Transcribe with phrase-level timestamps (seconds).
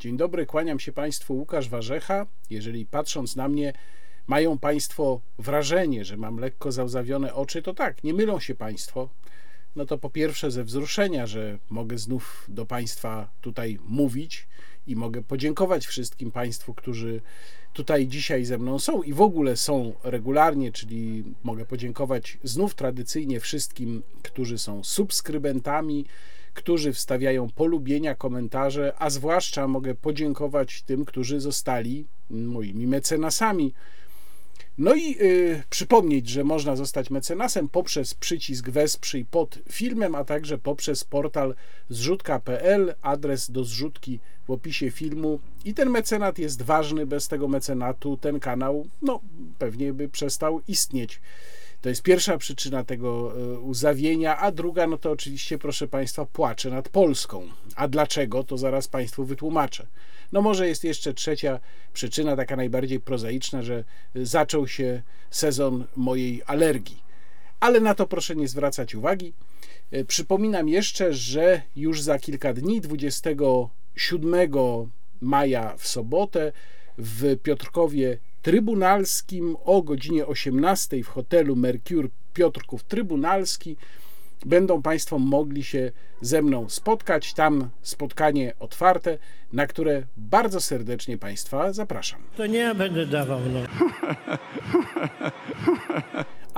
[0.00, 2.26] Dzień dobry, kłaniam się Państwu Łukasz Warzecha.
[2.50, 3.72] Jeżeli patrząc na mnie
[4.26, 9.08] mają Państwo wrażenie, że mam lekko załzawione oczy, to tak, nie mylą się Państwo.
[9.76, 14.48] No to po pierwsze ze wzruszenia, że mogę znów do Państwa tutaj mówić
[14.86, 17.20] i mogę podziękować wszystkim Państwu, którzy
[17.72, 23.40] tutaj dzisiaj ze mną są i w ogóle są regularnie, czyli mogę podziękować znów tradycyjnie
[23.40, 26.06] wszystkim, którzy są subskrybentami,
[26.54, 33.74] którzy wstawiają polubienia, komentarze, a zwłaszcza mogę podziękować tym, którzy zostali moimi mecenasami.
[34.78, 40.58] No i y, przypomnieć, że można zostać mecenasem poprzez przycisk wesprzyj pod filmem, a także
[40.58, 41.54] poprzez portal
[41.88, 45.40] zrzutka.pl, adres do zrzutki w opisie filmu.
[45.64, 49.20] I ten mecenat jest ważny, bez tego mecenatu ten kanał no,
[49.58, 51.20] pewnie by przestał istnieć.
[51.80, 56.70] To jest pierwsza przyczyna tego e, uzawienia, a druga, no to oczywiście, proszę Państwa, płaczę
[56.70, 57.48] nad Polską.
[57.76, 59.86] A dlaczego, to zaraz Państwu wytłumaczę.
[60.32, 61.60] No może jest jeszcze trzecia
[61.92, 67.02] przyczyna, taka najbardziej prozaiczna, że zaczął się sezon mojej alergii.
[67.60, 69.32] Ale na to proszę nie zwracać uwagi.
[69.90, 74.50] E, przypominam jeszcze, że już za kilka dni, 27
[75.20, 76.52] maja w sobotę,
[76.98, 83.76] w Piotrkowie Trybunalskim o godzinie 18 w hotelu Mercure Piotrków Trybunalski
[84.46, 87.34] będą Państwo mogli się ze mną spotkać.
[87.34, 89.18] Tam spotkanie otwarte,
[89.52, 92.20] na które bardzo serdecznie Państwa zapraszam.
[92.36, 93.60] To nie ja będę dawał, no.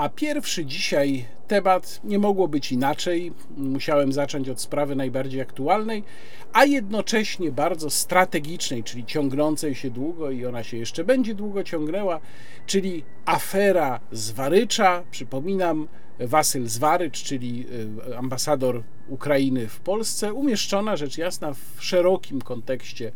[0.03, 3.33] A pierwszy dzisiaj temat nie mogło być inaczej.
[3.57, 6.05] Musiałem zacząć od sprawy najbardziej aktualnej,
[6.53, 12.21] a jednocześnie bardzo strategicznej, czyli ciągnącej się długo i ona się jeszcze będzie długo ciągnęła,
[12.67, 15.03] czyli afera Zwarycza.
[15.11, 15.89] Przypominam,
[16.21, 17.67] Wasyl Zwarycz, czyli
[18.11, 23.13] y, ambasador Ukrainy w Polsce, umieszczona rzecz jasna w szerokim kontekście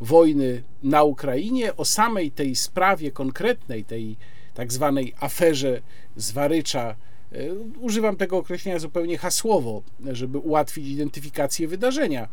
[0.00, 1.76] wojny na Ukrainie.
[1.76, 4.16] O samej tej sprawie konkretnej, tej
[4.56, 5.82] tak zwanej aferze
[6.16, 6.96] Zwarycza,
[7.32, 12.28] y, używam tego określenia zupełnie hasłowo, żeby ułatwić identyfikację wydarzenia.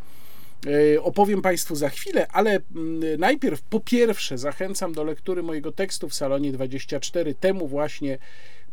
[0.65, 6.09] Y, opowiem Państwu za chwilę, ale mm, najpierw po pierwsze zachęcam do lektury mojego tekstu
[6.09, 8.17] w salonie 24, temu właśnie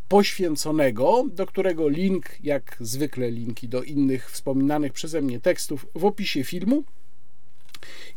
[0.08, 6.44] poświęconego, do którego link, jak zwykle linki do innych wspominanych przeze mnie tekstów w opisie
[6.44, 6.84] filmu.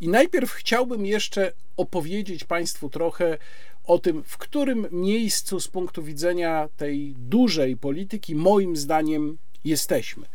[0.02, 3.38] I najpierw chciałbym jeszcze opowiedzieć Państwu trochę
[3.84, 10.26] o tym, w którym miejscu z punktu widzenia tej dużej polityki, moim zdaniem, jesteśmy.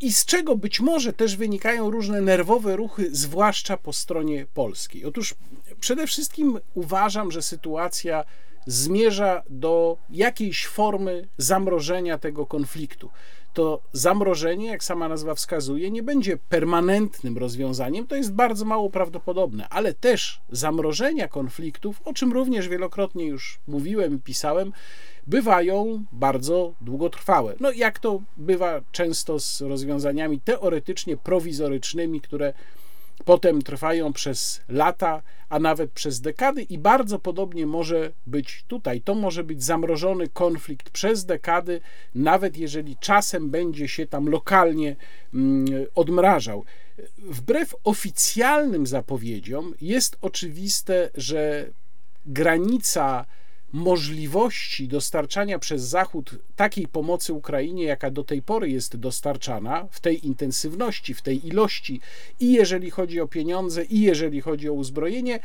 [0.00, 5.04] I z czego być może też wynikają różne nerwowe ruchy, zwłaszcza po stronie polskiej.
[5.04, 5.34] Otóż
[5.80, 8.24] przede wszystkim uważam, że sytuacja
[8.66, 13.10] zmierza do jakiejś formy zamrożenia tego konfliktu.
[13.56, 19.68] To zamrożenie, jak sama nazwa wskazuje, nie będzie permanentnym rozwiązaniem, to jest bardzo mało prawdopodobne,
[19.68, 24.72] ale też zamrożenia konfliktów, o czym również wielokrotnie już mówiłem i pisałem,
[25.26, 27.54] bywają bardzo długotrwałe.
[27.60, 32.52] No, jak to bywa często z rozwiązaniami teoretycznie prowizorycznymi, które
[33.24, 39.00] potem trwają przez lata, a nawet przez dekady, i bardzo podobnie może być tutaj.
[39.00, 41.80] To może być zamrożony konflikt przez dekady,
[42.14, 44.96] nawet jeżeli czasem będzie się tam lokalnie
[45.34, 46.64] mm, odmrażał.
[47.18, 51.70] Wbrew oficjalnym zapowiedziom jest oczywiste, że
[52.26, 53.26] granica
[53.72, 60.26] możliwości dostarczania przez Zachód takiej pomocy Ukrainie, jaka do tej pory jest dostarczana, w tej
[60.26, 62.00] intensywności, w tej ilości,
[62.40, 65.40] i jeżeli chodzi o pieniądze, i jeżeli chodzi o uzbrojenie,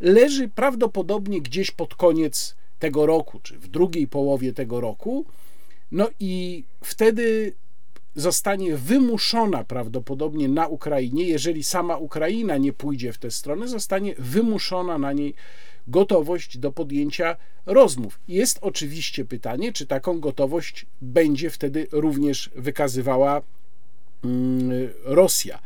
[0.00, 5.24] leży prawdopodobnie gdzieś pod koniec tego roku, czy w drugiej połowie tego roku.
[5.92, 7.52] No i wtedy
[8.16, 14.98] zostanie wymuszona prawdopodobnie na Ukrainie, jeżeli sama Ukraina nie pójdzie w tę stronę, zostanie wymuszona
[14.98, 15.34] na niej
[15.88, 18.20] gotowość do podjęcia rozmów.
[18.28, 23.42] Jest oczywiście pytanie, czy taką gotowość będzie wtedy również wykazywała
[24.24, 24.70] mm,
[25.04, 25.58] Rosja.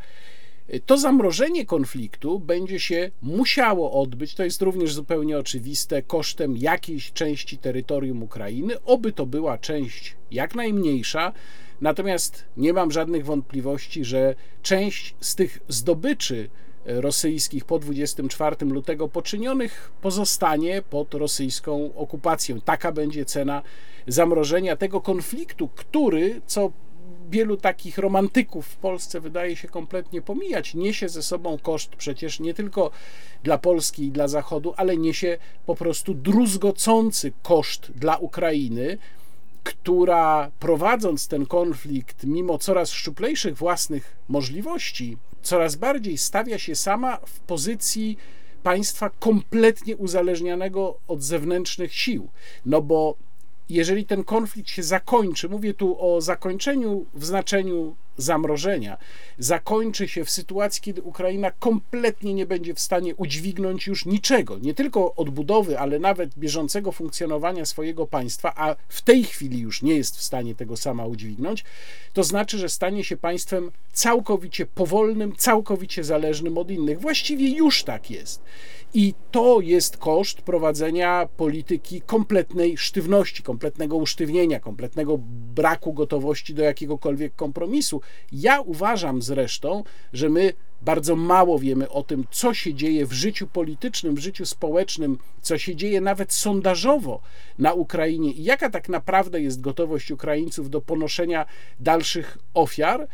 [0.85, 7.57] To zamrożenie konfliktu będzie się musiało odbyć, to jest również zupełnie oczywiste, kosztem jakiejś części
[7.57, 11.33] terytorium Ukrainy, oby to była część jak najmniejsza,
[11.81, 16.49] natomiast nie mam żadnych wątpliwości, że część z tych zdobyczy,
[16.85, 22.61] rosyjskich po 24 lutego poczynionych pozostanie pod rosyjską okupacją.
[22.61, 23.61] Taka będzie cena
[24.07, 26.71] zamrożenia tego konfliktu, który, co
[27.29, 32.53] wielu takich romantyków w Polsce wydaje się kompletnie pomijać, niesie ze sobą koszt przecież nie
[32.53, 32.91] tylko
[33.43, 38.97] dla Polski i dla Zachodu, ale niesie po prostu druzgocący koszt dla Ukrainy
[39.63, 47.39] która prowadząc ten konflikt, mimo coraz szczuplejszych własnych możliwości, coraz bardziej stawia się sama w
[47.39, 48.17] pozycji
[48.63, 52.29] państwa kompletnie uzależnianego od zewnętrznych sił.
[52.65, 53.15] No bo
[53.73, 58.97] jeżeli ten konflikt się zakończy, mówię tu o zakończeniu w znaczeniu zamrożenia,
[59.39, 64.73] zakończy się w sytuacji, kiedy Ukraina kompletnie nie będzie w stanie udźwignąć już niczego, nie
[64.73, 70.17] tylko odbudowy, ale nawet bieżącego funkcjonowania swojego państwa, a w tej chwili już nie jest
[70.17, 71.63] w stanie tego sama udźwignąć,
[72.13, 76.99] to znaczy, że stanie się państwem całkowicie powolnym, całkowicie zależnym od innych.
[76.99, 78.41] Właściwie już tak jest.
[78.93, 85.17] I to jest koszt prowadzenia polityki kompletnej sztywności, kompletnego usztywnienia, kompletnego
[85.55, 88.01] braku gotowości do jakiegokolwiek kompromisu.
[88.31, 89.83] Ja uważam zresztą,
[90.13, 94.45] że my bardzo mało wiemy o tym, co się dzieje w życiu politycznym, w życiu
[94.45, 97.21] społecznym, co się dzieje nawet sondażowo
[97.59, 101.45] na Ukrainie i jaka tak naprawdę jest gotowość Ukraińców do ponoszenia
[101.79, 103.07] dalszych ofiar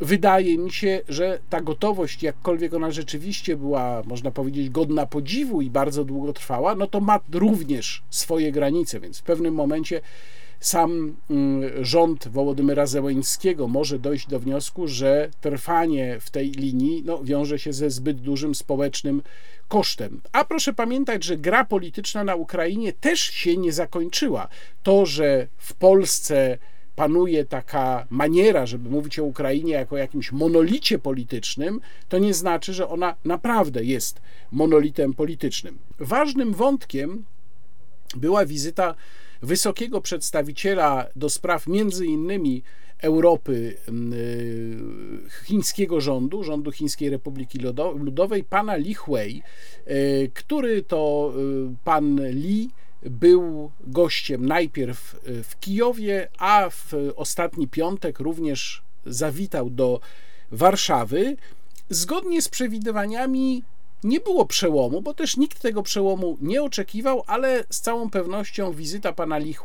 [0.00, 5.70] wydaje mi się, że ta gotowość, jakkolwiek ona rzeczywiście była, można powiedzieć, godna podziwu i
[5.70, 10.00] bardzo długo trwała, no to ma również swoje granice, więc w pewnym momencie
[10.60, 17.24] sam mm, rząd Wołodymyra Zełeńskiego może dojść do wniosku, że trwanie w tej linii no,
[17.24, 19.22] wiąże się ze zbyt dużym społecznym
[19.68, 20.20] kosztem.
[20.32, 24.48] A proszę pamiętać, że gra polityczna na Ukrainie też się nie zakończyła.
[24.82, 26.58] To, że w Polsce
[26.96, 32.88] panuje taka maniera, żeby mówić o Ukrainie jako jakimś monolicie politycznym, to nie znaczy, że
[32.88, 34.20] ona naprawdę jest
[34.52, 35.78] monolitem politycznym.
[35.98, 37.24] Ważnym wątkiem
[38.16, 38.94] była wizyta
[39.42, 42.62] wysokiego przedstawiciela do spraw między innymi
[43.02, 47.58] Europy y, chińskiego rządu, rządu Chińskiej Republiki
[47.94, 49.42] Ludowej, pana Li Hui,
[49.88, 51.32] y, który to
[51.72, 52.70] y, pan Li
[53.02, 60.00] był gościem najpierw w Kijowie, a w ostatni piątek również zawitał do
[60.52, 61.36] Warszawy.
[61.90, 63.62] Zgodnie z przewidywaniami
[64.04, 69.12] nie było przełomu, bo też nikt tego przełomu nie oczekiwał, ale z całą pewnością wizyta
[69.12, 69.56] pana Li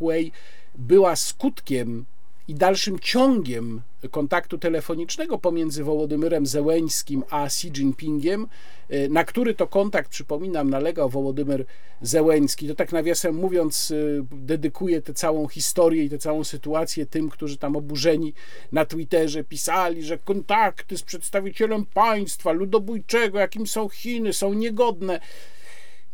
[0.76, 2.06] była skutkiem
[2.48, 8.48] i dalszym ciągiem kontaktu telefonicznego pomiędzy Wołodymyrem Zełeńskim a Xi Jinpingiem,
[8.90, 11.66] e, na który to kontakt, przypominam, nalegał Wołodymyr
[12.02, 12.68] Zełeński.
[12.68, 13.96] To tak nawiasem mówiąc, e,
[14.32, 18.34] dedykuję tę całą historię i tę całą sytuację tym, którzy tam oburzeni
[18.72, 25.20] na Twitterze pisali, że kontakty z przedstawicielem państwa ludobójczego, jakim są Chiny, są niegodne.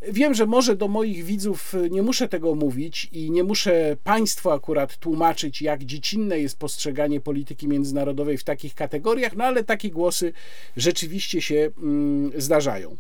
[0.08, 4.50] Wiem, że może do moich widzów y, nie muszę tego mówić i nie muszę Państwu
[4.50, 10.34] akurat tłumaczyć, jak dziecinne jest postrzeganie polityki międzynarodowej w takich kategoriach, no ale takie głosy
[10.78, 12.98] rzeczywiście się mm, zdarzają.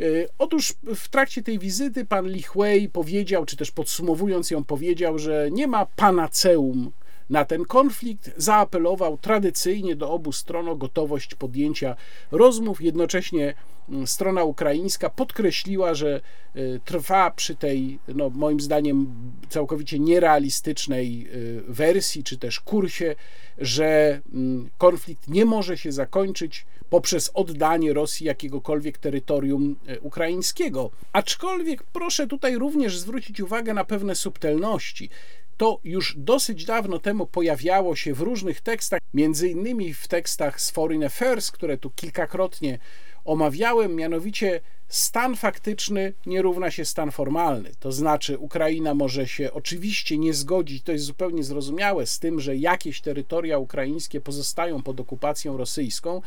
[0.00, 5.18] Y, otóż w trakcie tej wizyty pan Li Hui powiedział, czy też podsumowując ją, powiedział,
[5.18, 6.92] że nie ma panaceum
[7.30, 11.96] na ten konflikt, zaapelował tradycyjnie do obu stron o gotowość podjęcia
[12.30, 12.82] rozmów.
[12.82, 13.54] Jednocześnie
[13.88, 16.20] mm, strona ukraińska podkreśliła, że
[16.56, 19.14] y, trwa przy tej, no, moim zdaniem,
[19.48, 23.14] całkowicie nierealistycznej y, wersji czy też kursie,
[23.58, 30.90] że mm, konflikt nie może się zakończyć poprzez oddanie Rosji jakiegokolwiek terytorium y, ukraińskiego.
[31.12, 35.10] Aczkolwiek proszę tutaj również zwrócić uwagę na pewne subtelności
[35.56, 40.70] to już dosyć dawno temu pojawiało się w różnych tekstach, między innymi w tekstach z
[40.70, 42.78] Foreign Affairs, które tu kilkakrotnie
[43.24, 47.70] omawiałem, mianowicie stan faktyczny nie równa się stan formalny.
[47.80, 52.56] To znaczy, Ukraina może się oczywiście nie zgodzić, to jest zupełnie zrozumiałe, z tym, że
[52.56, 56.22] jakieś terytoria ukraińskie pozostają pod okupacją rosyjską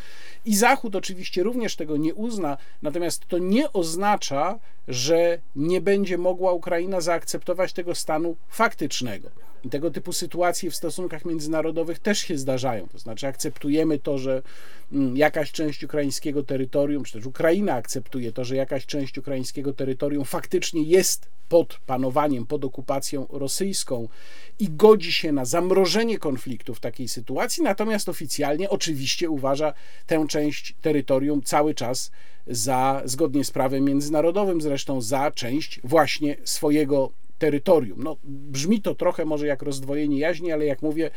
[0.46, 6.52] i Zachód oczywiście również tego nie uzna, natomiast to nie oznacza, że nie będzie mogła
[6.52, 9.30] Ukraina zaakceptować tego stanu faktycznego.
[9.72, 12.88] Tego typu sytuacje w stosunkach międzynarodowych też się zdarzają.
[12.88, 14.42] To znaczy, akceptujemy to, że
[14.92, 20.26] mm, jakaś część ukraińskiego terytorium, czy też Ukraina akceptuje to, że jakaś część ukraińskiego terytorium
[20.26, 24.08] faktycznie jest pod panowaniem, pod okupacją rosyjską
[24.60, 29.74] i godzi się na zamrożenie konfliktu w takiej sytuacji, natomiast oficjalnie oczywiście uważa
[30.06, 32.12] tę część terytorium cały czas
[32.48, 38.04] za, zgodnie z prawem międzynarodowym zresztą, za część właśnie swojego terytorium.
[38.04, 41.12] No, brzmi to trochę może jak rozdwojenie jaźni, ale jak mówię,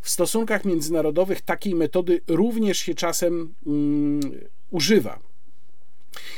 [0.00, 4.20] w stosunkach międzynarodowych takiej metody również się czasem um,
[4.70, 5.18] używa.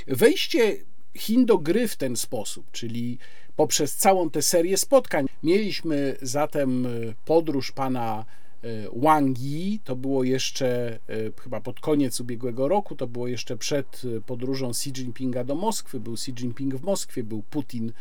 [0.06, 0.76] Wejście
[1.18, 3.18] Chin do gry w ten sposób, czyli
[3.56, 5.26] poprzez całą tę serię spotkań.
[5.42, 6.90] Mieliśmy zatem e,
[7.25, 8.25] podróż pana
[8.62, 13.56] e, Wang Yi, to było jeszcze e, chyba pod koniec ubiegłego roku, to było jeszcze
[13.56, 16.00] przed podróżą Xi Jinpinga do Moskwy.
[16.00, 17.92] Był Xi Jinping w Moskwie, był Putin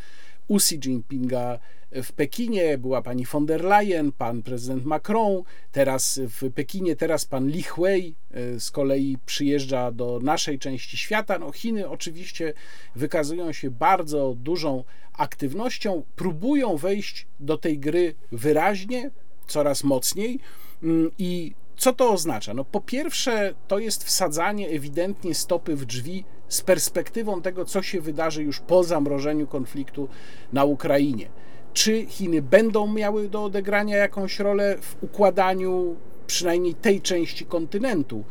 [0.48, 1.58] u Xi Jinpinga
[1.92, 7.48] w Pekinie, była pani von der Leyen, pan prezydent Macron, teraz w Pekinie, teraz pan
[7.48, 11.38] Li Hui e, z kolei przyjeżdża do naszej części świata.
[11.38, 12.52] No, Chiny oczywiście
[12.96, 19.10] wykazują się bardzo dużą aktywnością, próbują wejść do tej gry wyraźnie,
[19.46, 20.40] coraz mocniej
[20.82, 22.54] mm, i co to oznacza?
[22.54, 28.00] No, po pierwsze, to jest wsadzanie ewidentnie stopy w drzwi z perspektywą tego, co się
[28.00, 30.08] wydarzy już po zamrożeniu konfliktu
[30.52, 31.28] na Ukrainie.
[31.72, 38.24] Czy Chiny będą miały do odegrania jakąś rolę w układaniu przynajmniej tej części kontynentu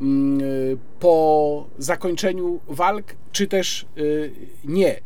[0.00, 0.40] mm,
[1.00, 4.32] po zakończeniu walk, czy też y,
[4.64, 5.00] nie?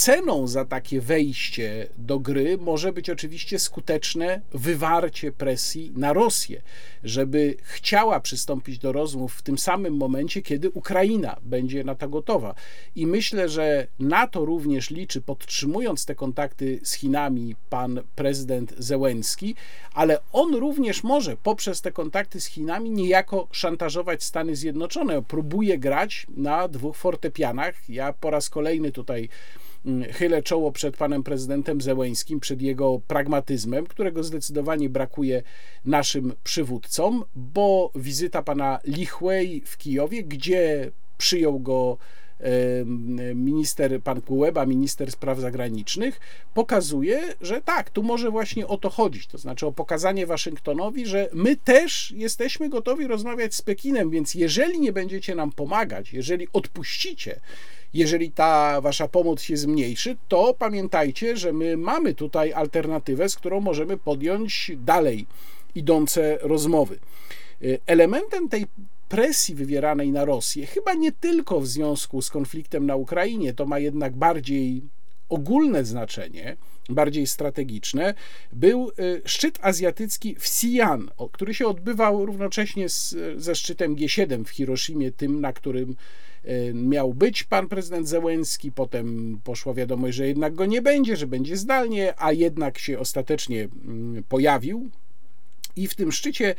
[0.00, 6.62] Ceną za takie wejście do gry może być oczywiście skuteczne wywarcie presji na Rosję,
[7.04, 12.54] żeby chciała przystąpić do rozmów w tym samym momencie, kiedy Ukraina będzie na to gotowa.
[12.96, 19.54] I myślę, że na to również liczy, podtrzymując te kontakty z Chinami, pan prezydent Zełenski,
[19.94, 25.22] ale on również może poprzez te kontakty z Chinami niejako szantażować Stany Zjednoczone.
[25.22, 27.88] Próbuje grać na dwóch fortepianach.
[27.88, 29.28] Ja po raz kolejny tutaj
[30.12, 35.42] chylę czoło przed panem prezydentem Zełęńskim, przed jego pragmatyzmem, którego zdecydowanie brakuje
[35.84, 41.98] naszym przywódcom, bo wizyta pana Lichwej w Kijowie, gdzie przyjął go
[43.34, 46.20] minister, pan Kuleba, minister spraw zagranicznych,
[46.54, 51.28] pokazuje, że tak, tu może właśnie o to chodzić, to znaczy o pokazanie Waszyngtonowi, że
[51.32, 57.40] my też jesteśmy gotowi rozmawiać z Pekinem, więc jeżeli nie będziecie nam pomagać, jeżeli odpuścicie,
[57.94, 63.60] jeżeli ta wasza pomoc się zmniejszy, to pamiętajcie, że my mamy tutaj alternatywę, z którą
[63.60, 65.26] możemy podjąć dalej
[65.74, 66.98] idące rozmowy.
[67.86, 68.66] Elementem tej
[69.08, 73.78] presji wywieranej na Rosję, chyba nie tylko w związku z konfliktem na Ukrainie, to ma
[73.78, 74.82] jednak bardziej
[75.28, 76.56] ogólne znaczenie,
[76.88, 78.14] bardziej strategiczne,
[78.52, 84.50] był y, szczyt azjatycki w Xi'an, który się odbywał równocześnie z, ze szczytem G7 w
[84.50, 85.96] Hiroshimie, tym, na którym
[86.74, 91.56] miał być pan prezydent Zełenski, potem poszła wiadomość, że jednak go nie będzie, że będzie
[91.56, 94.90] zdalnie, a jednak się ostatecznie mm, pojawił.
[95.76, 96.54] I w tym szczycie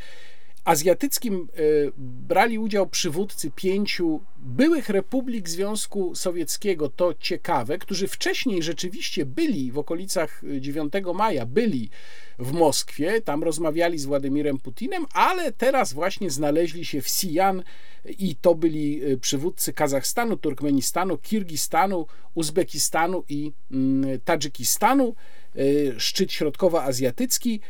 [0.64, 1.62] azjatyckim e,
[1.98, 9.78] brali udział przywódcy pięciu byłych republik Związku Sowieckiego, to ciekawe, którzy wcześniej rzeczywiście byli w
[9.78, 11.90] okolicach 9 maja, byli
[12.38, 17.62] w Moskwie, tam rozmawiali z Władimirem Putinem, ale teraz właśnie znaleźli się w Xi'an
[18.04, 25.14] i to byli e, przywódcy Kazachstanu, Turkmenistanu, Kirgistanu, Uzbekistanu i mm, Tadżykistanu,
[25.56, 25.60] e,
[26.00, 27.60] szczyt środkowoazjatycki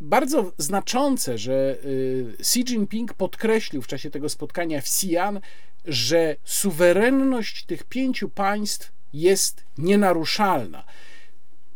[0.00, 5.40] bardzo znaczące, że y, Xi Jinping podkreślił w czasie tego spotkania w Xi'an,
[5.84, 10.84] że suwerenność tych pięciu państw jest nienaruszalna.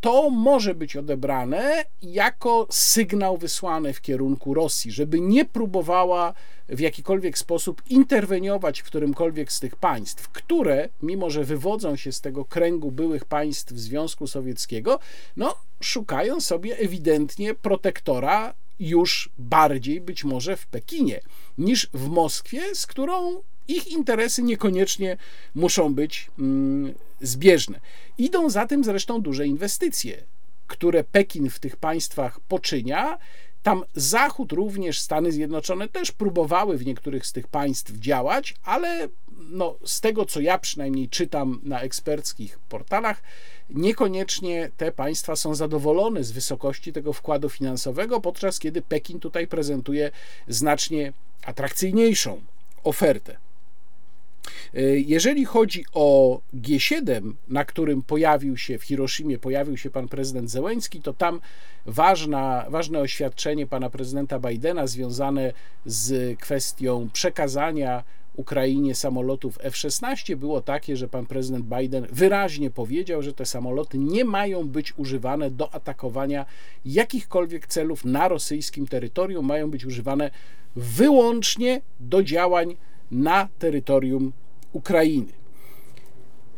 [0.02, 6.34] To może być odebrane jako sygnał wysłany w kierunku Rosji, żeby nie próbowała
[6.68, 12.20] w jakikolwiek sposób interweniować w którymkolwiek z tych państw, które, mimo że wywodzą się z
[12.20, 14.98] tego kręgu byłych państw Związku Sowieckiego,
[15.36, 21.20] no, szukają sobie ewidentnie protektora już bardziej być może w Pekinie
[21.58, 25.16] niż w Moskwie, z którą ich interesy niekoniecznie
[25.54, 27.80] muszą być mm, zbieżne.
[28.18, 30.22] Idą za tym zresztą duże inwestycje,
[30.66, 33.18] które Pekin w tych państwach poczynia
[33.62, 39.76] tam Zachód, również Stany Zjednoczone też próbowały w niektórych z tych państw działać, ale no,
[39.84, 43.22] z tego, co ja przynajmniej czytam na eksperckich portalach,
[43.70, 50.10] niekoniecznie te państwa są zadowolone z wysokości tego wkładu finansowego, podczas kiedy Pekin tutaj prezentuje
[50.48, 51.12] znacznie
[51.44, 52.40] atrakcyjniejszą
[52.84, 53.36] ofertę.
[54.94, 61.00] Jeżeli chodzi o G7, na którym pojawił się w Hiroshimie, pojawił się pan prezydent Zełęński,
[61.00, 61.40] to tam
[61.86, 65.52] ważna, ważne oświadczenie pana prezydenta Bidena związane
[65.86, 68.04] z kwestią przekazania
[68.36, 74.24] Ukrainie samolotów F-16 było takie, że pan prezydent Biden wyraźnie powiedział, że te samoloty nie
[74.24, 76.46] mają być używane do atakowania
[76.84, 80.30] jakichkolwiek celów na rosyjskim terytorium, mają być używane
[80.76, 82.76] wyłącznie do działań
[83.12, 84.32] na terytorium
[84.72, 85.32] Ukrainy.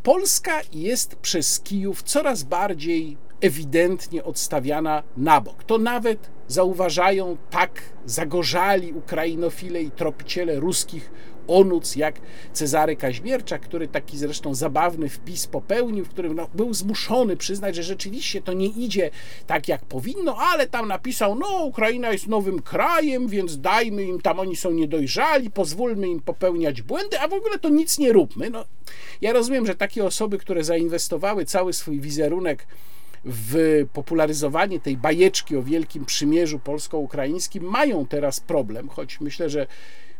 [0.02, 5.64] Polska jest przez Kijów coraz bardziej ewidentnie odstawiana na bok.
[5.64, 11.11] To nawet zauważają tak zagorzali ukrainofile i tropiciele ruskich
[11.48, 12.20] onuc jak
[12.52, 17.82] Cezary Kaźmierczak, który taki zresztą zabawny wpis popełnił, w którym no, był zmuszony przyznać, że
[17.82, 19.10] rzeczywiście to nie idzie
[19.46, 24.40] tak jak powinno, ale tam napisał, no Ukraina jest nowym krajem, więc dajmy im, tam
[24.40, 28.50] oni są niedojrzali, pozwólmy im popełniać błędy, a w ogóle to nic nie róbmy.
[28.50, 28.64] No,
[29.20, 32.66] ja rozumiem, że takie osoby, które zainwestowały cały swój wizerunek
[33.24, 39.66] w popularyzowanie tej bajeczki o Wielkim Przymierzu polsko-ukraińskim mają teraz problem, choć myślę, że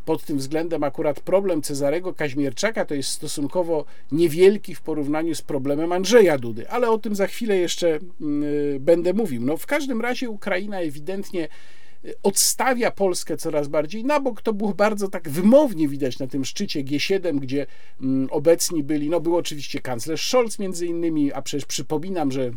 [0.05, 5.93] pod tym względem akurat problem Cezarego Kaźmierczaka to jest stosunkowo niewielki w porównaniu z problemem
[5.93, 8.45] Andrzeja Dudy, ale o tym za chwilę jeszcze mm,
[8.81, 9.43] będę mówił.
[9.45, 11.49] No w każdym razie Ukraina ewidentnie
[12.05, 14.43] y, odstawia Polskę coraz bardziej na bok.
[14.43, 17.67] To było bardzo tak wymownie widać na tym szczycie G7, gdzie
[18.01, 22.51] mm, obecni byli, no był oczywiście kanclerz Scholz między innymi, a przecież przypominam, że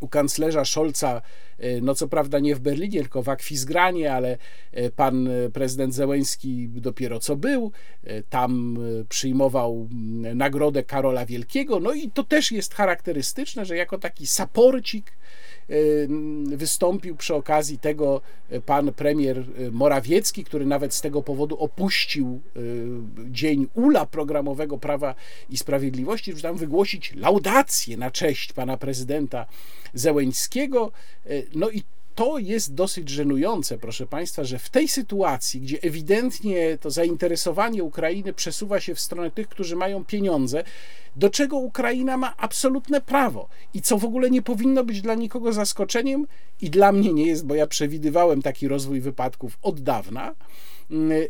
[0.00, 1.22] u kanclerza Scholza,
[1.58, 4.38] e, no co prawda nie w Berlinie, tylko w Akwizgranie, ale
[4.72, 7.72] e, pan e, prezydent Zełęński dopiero co był,
[8.30, 8.78] tam
[9.08, 9.88] przyjmował
[10.34, 15.12] nagrodę Karola Wielkiego, no i to też jest charakterystyczne, że jako taki saporcik
[16.46, 18.20] wystąpił przy okazji tego
[18.66, 22.40] pan premier Morawiecki, który nawet z tego powodu opuścił
[23.30, 25.14] dzień ula programowego Prawa
[25.50, 29.46] i Sprawiedliwości, żeby tam wygłosić laudację na cześć pana prezydenta
[29.94, 30.92] Zełeńskiego.
[31.54, 31.82] No i
[32.18, 38.32] to jest dosyć żenujące, proszę Państwa, że w tej sytuacji, gdzie ewidentnie to zainteresowanie Ukrainy
[38.32, 40.64] przesuwa się w stronę tych, którzy mają pieniądze,
[41.16, 43.48] do czego Ukraina ma absolutne prawo?
[43.74, 46.26] I co w ogóle nie powinno być dla nikogo zaskoczeniem?
[46.60, 50.34] I dla mnie nie jest, bo ja przewidywałem taki rozwój wypadków od dawna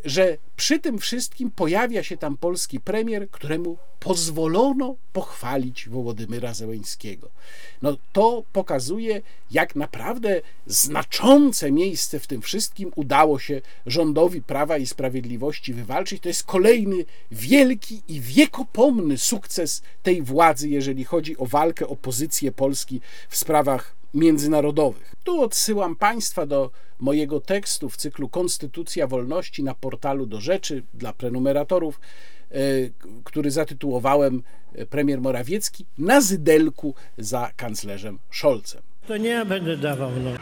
[0.05, 7.29] że przy tym wszystkim pojawia się tam polski premier, któremu pozwolono pochwalić Wołodymyra Zełeńskiego.
[7.81, 14.85] No to pokazuje, jak naprawdę znaczące miejsce w tym wszystkim udało się rządowi Prawa i
[14.85, 16.21] Sprawiedliwości wywalczyć.
[16.21, 22.51] To jest kolejny wielki i wiekopomny sukces tej władzy, jeżeli chodzi o walkę o pozycję
[22.51, 25.15] Polski w sprawach międzynarodowych.
[25.23, 31.13] Tu odsyłam Państwa do mojego tekstu w cyklu Konstytucja Wolności na portalu do rzeczy dla
[31.13, 31.99] prenumeratorów,
[32.51, 32.55] e,
[33.23, 38.81] który zatytułowałem e, Premier Morawiecki na zydelku za kanclerzem Scholzem.
[39.07, 40.11] To nie ja będę dawał.
[40.23, 40.31] No.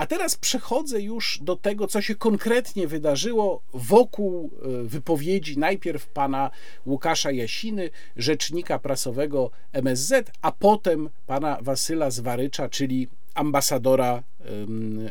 [0.00, 6.50] A teraz przechodzę już do tego, co się konkretnie wydarzyło wokół e, wypowiedzi najpierw pana
[6.86, 14.22] Łukasza Jasiny, rzecznika prasowego MSZ, a potem pana Wasyla Zwarycza, czyli ambasadora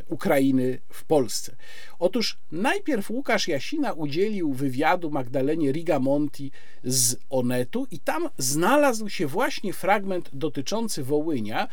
[0.07, 1.55] Ukrainy w Polsce.
[1.99, 6.51] Otóż najpierw Łukasz Jasina udzielił wywiadu Magdalenie Rigamonti
[6.83, 11.67] z Onetu i tam znalazł się właśnie fragment dotyczący Wołynia,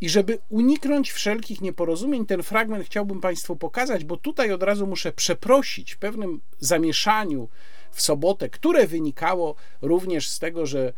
[0.00, 5.12] i żeby uniknąć wszelkich nieporozumień, ten fragment chciałbym Państwu pokazać, bo tutaj od razu muszę
[5.12, 7.48] przeprosić w pewnym zamieszaniu
[7.90, 10.92] w sobotę, które wynikało również z tego, że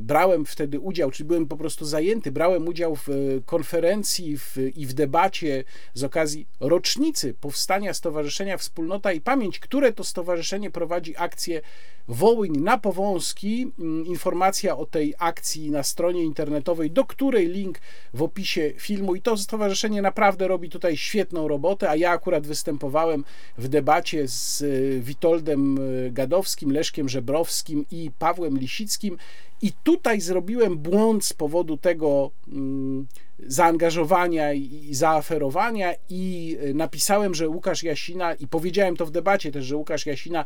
[0.00, 3.12] brałem wtedy udział, czyli byłem po prostu zajęty, brałem udział w e,
[3.46, 5.64] konferencji w, i w debacie
[5.94, 11.60] z okazji rocznicy powstania Stowarzyszenia Wspólnota i Pamięć, które to stowarzyszenie prowadzi akcję
[12.08, 13.72] Wołyń na Powązki.
[13.78, 17.78] Mm, informacja o tej akcji na stronie internetowej, do której link
[18.14, 19.14] w opisie filmu.
[19.14, 23.24] I to stowarzyszenie naprawdę robi tutaj świetną robotę, a ja akurat występowałem
[23.58, 25.78] w debacie z e, Witoldem
[26.10, 29.16] Gadowskim, Leszkiem Żebrowskim i Pawłem Lisickim.
[29.62, 33.06] I tutaj zrobiłem błąd z powodu tego mm,
[33.46, 39.64] zaangażowania i zaaferowania i e, napisałem, że Łukasz Jasina i powiedziałem to w debacie też,
[39.64, 40.44] że Łukasz Jasina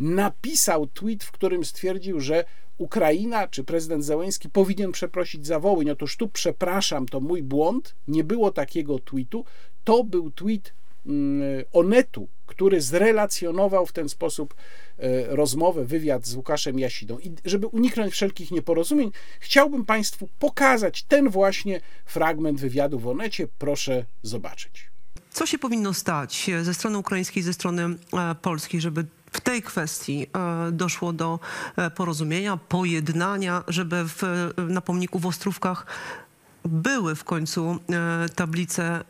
[0.00, 2.44] napisał tweet, w którym stwierdził, że
[2.78, 5.90] Ukraina czy prezydent Zełenski powinien przeprosić za Wołyń.
[5.90, 9.44] Otóż tu przepraszam, to mój błąd, nie było takiego tweetu.
[9.84, 10.72] To był tweet
[11.06, 14.54] mm, Onetu, który zrelacjonował w ten sposób
[14.98, 17.18] e, rozmowę, wywiad z Łukaszem Jasidą.
[17.18, 23.48] I żeby uniknąć wszelkich nieporozumień, chciałbym Państwu pokazać ten właśnie fragment wywiadu w Onecie.
[23.58, 24.90] Proszę zobaczyć.
[25.30, 30.26] Co się powinno stać ze strony ukraińskiej, ze strony e, polskiej, żeby w tej kwestii
[30.26, 31.38] e, doszło do
[31.94, 34.22] porozumienia, pojednania, żeby w,
[34.68, 35.86] na pomniku w Ostrówkach
[36.64, 37.78] były w końcu
[38.34, 39.04] tablice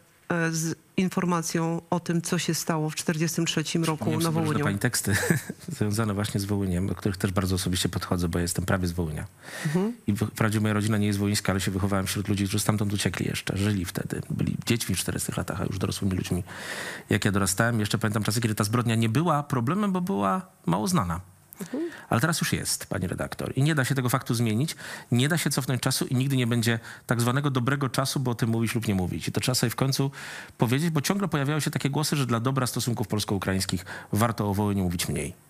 [0.51, 4.65] z informacją o tym, co się stało w 1943 roku na Wołyniu.
[4.65, 5.17] pani teksty
[5.79, 9.27] związane właśnie z Wołyniem, do których też bardzo osobiście podchodzę, bo jestem prawie z Wołynia.
[9.67, 9.93] Mhm.
[10.07, 13.27] I wprawdzie moja rodzina nie jest wołyńska, ale się wychowałem wśród ludzi, którzy stamtąd uciekli
[13.27, 14.21] jeszcze, żyli wtedy.
[14.31, 16.45] Byli dziećmi w 40 latach, a już dorosłymi ludźmi.
[17.11, 20.89] Jak ja dorastałem, jeszcze pamiętam czasy, kiedy ta zbrodnia nie była problemem, bo była mało
[20.89, 21.21] znana.
[22.09, 23.53] Ale teraz już jest, pani redaktor.
[23.57, 24.77] I nie da się tego faktu zmienić,
[25.13, 28.35] nie da się cofnąć czasu i nigdy nie będzie tak zwanego dobrego czasu, bo o
[28.35, 29.29] tym mówić lub nie mówić.
[29.29, 30.11] I to trzeba sobie w końcu
[30.59, 34.85] powiedzieć, bo ciągle pojawiają się takie głosy, że dla dobra stosunków polsko-ukraińskich warto o Wołyniu
[34.85, 35.46] mówić mniej.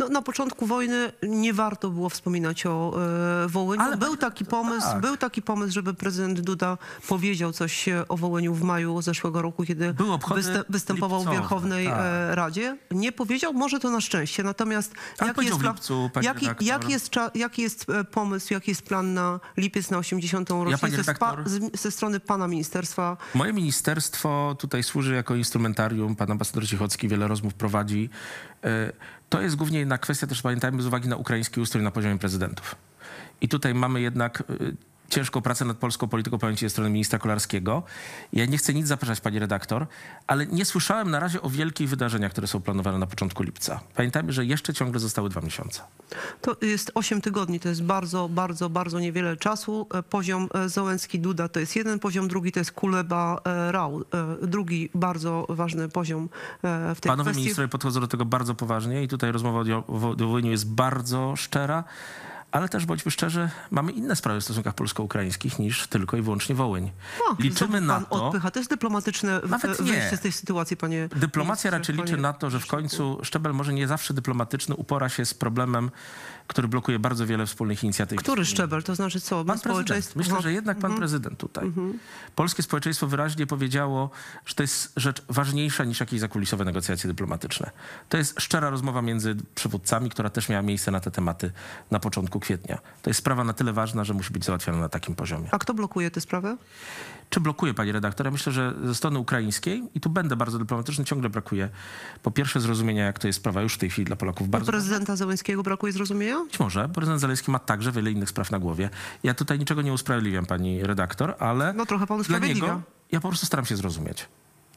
[0.00, 2.96] No, na początku wojny nie warto było wspominać o
[3.44, 3.82] e, Wołyniu.
[3.82, 5.00] Ale był taki pomysł, tak.
[5.00, 9.64] był taki pomysł, żeby prezydent Duda powiedział coś e, o Wołyniu w maju zeszłego roku,
[9.64, 11.96] kiedy wyste- występował w Wierchownej tak.
[12.00, 12.76] e, Radzie.
[12.90, 14.42] Nie powiedział, może to na szczęście.
[14.42, 14.94] Natomiast
[15.26, 19.90] jaki jest, lipcu, jaki, jaki, jest, jaki jest e, pomysł, jaki jest plan na lipiec,
[19.90, 20.50] na 80.
[20.50, 23.16] rocznicę pani z pa- redaktor- z, ze strony pana ministerstwa?
[23.34, 26.16] Moje ministerstwo tutaj służy jako instrumentarium.
[26.16, 28.10] Pan ambasador Cichocki wiele rozmów prowadzi.
[29.30, 32.76] To jest głównie jedna kwestia, też pamiętajmy, z uwagi na ukraiński ustrój na poziomie prezydentów.
[33.40, 34.44] I tutaj mamy jednak e,
[35.10, 37.82] ciężką pracę nad polską polityką pamięci ze strony ministra Kolarskiego.
[38.32, 39.86] Ja nie chcę nic zaprzeczać, pani redaktor,
[40.26, 43.80] ale nie słyszałem na razie o wielkich wydarzeniach, które są planowane na początku lipca.
[43.96, 45.82] Pamiętajmy, że jeszcze ciągle zostały dwa miesiące.
[46.40, 49.86] To jest 8 tygodni, to jest bardzo, bardzo, bardzo niewiele czasu.
[49.94, 54.00] E, Poziom e, Załęcki-Duda to jest jeden poziom, drugi to jest Kuleba-Rał.
[54.42, 56.28] Drugi bardzo ważny poziom
[56.62, 57.40] e, w tej Panowie kwestii.
[57.42, 61.36] ministrowie podchodzą do tego bardzo poważnie i tutaj rozmowa o Dio- o Wołyniu jest bardzo
[61.36, 61.84] szczera,
[62.52, 66.90] ale też bądźmy szczerzy, mamy inne sprawy w stosunkach polsko-ukraińskich niż tylko i wyłącznie Wołyń.
[67.30, 68.50] O, Liczymy na to, Odpycha.
[68.50, 69.92] To jest dyplomatyczne Nawet nie.
[69.92, 73.72] wyjście z tej sytuacji, panie dyplomacja raczej liczy na to, że w końcu szczebel może
[73.72, 75.90] nie zawsze dyplomatyczny upora się z problemem,
[76.46, 78.18] który blokuje bardzo wiele wspólnych inicjatyw.
[78.18, 78.82] Który szczebel?
[78.82, 79.44] To znaczy co?
[79.44, 80.16] Pan prezydent.
[80.16, 81.72] Myślę, że jednak pan prezydent tutaj.
[82.34, 84.10] Polskie społeczeństwo wyraźnie powiedziało,
[84.46, 87.70] że to jest rzecz ważniejsza niż jakieś zakulisowe negocjacje dyplomatyczne.
[88.08, 91.52] To jest szczera rozmowa między przywódcami, która też miała miejsce na te tematy
[91.90, 92.78] na początku kwietnia.
[93.02, 95.48] To jest sprawa na tyle ważna, że musi być załatwiona na takim poziomie.
[95.50, 96.56] A kto blokuje tę sprawę?
[97.30, 98.26] Czy blokuje, pani redaktor?
[98.26, 101.68] Ja myślę, że ze strony ukraińskiej, i tu będę bardzo dyplomatyczny, ciągle brakuje
[102.22, 105.16] po pierwsze zrozumienia, jak to jest sprawa już w tej chwili dla Polaków bardzo prezydenta
[105.16, 106.44] Załęskiego brakuje zrozumienia?
[106.44, 106.88] być może.
[106.88, 108.90] Prezydent Zaleski ma także wiele innych spraw na głowie.
[109.22, 112.66] Ja tutaj niczego nie usprawiedliwiam, pani redaktor, ale No trochę pan dla usprawiedliwia.
[112.66, 114.28] niego ja po prostu staram się zrozumieć.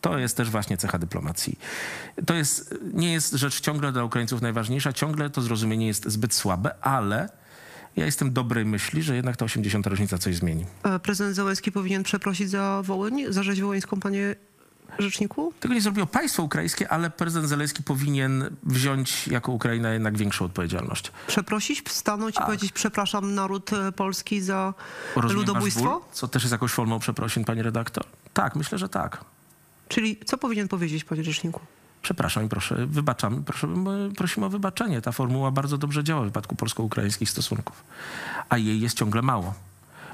[0.02, 1.60] To jest też właśnie cecha dyplomacji.
[2.26, 4.94] To jest, nie jest rzecz ciągle dla Ukraińców najważniejsza.
[4.94, 7.30] Ciągle to zrozumienie jest zbyt słabe, ale
[7.96, 9.88] ja jestem dobrej myśli, że jednak ta 80.
[9.88, 10.66] rocznica coś zmieni.
[10.84, 14.36] E, Prezydent Załęski powinien przeprosić za Wołyń, za rzeź wołyńską, panie
[15.00, 15.54] rzeczniku?
[15.60, 21.12] Tego nie zrobiło państwo ukraińskie, ale prezydent Zaleski powinien wziąć jako Ukraina jednak większą odpowiedzialność.
[21.28, 24.74] Przeprosić, stanąć i powiedzieć przepraszam naród e, polski za
[25.16, 25.84] Rozumiem ludobójstwo?
[25.84, 28.06] ból, co też jest jakąś formą przeprosin, pani redaktor?
[28.34, 29.26] Tak, myślę, że tak.
[29.88, 31.60] Czyli co powinien powiedzieć, panie rzeczniku?
[32.04, 33.68] Przepraszam i proszę, wybaczam, proszę,
[34.18, 35.02] prosimy o wybaczenie.
[35.02, 37.84] Ta formuła bardzo dobrze działa w wypadku polsko-ukraińskich stosunków.
[38.50, 39.54] A jej jest ciągle mało.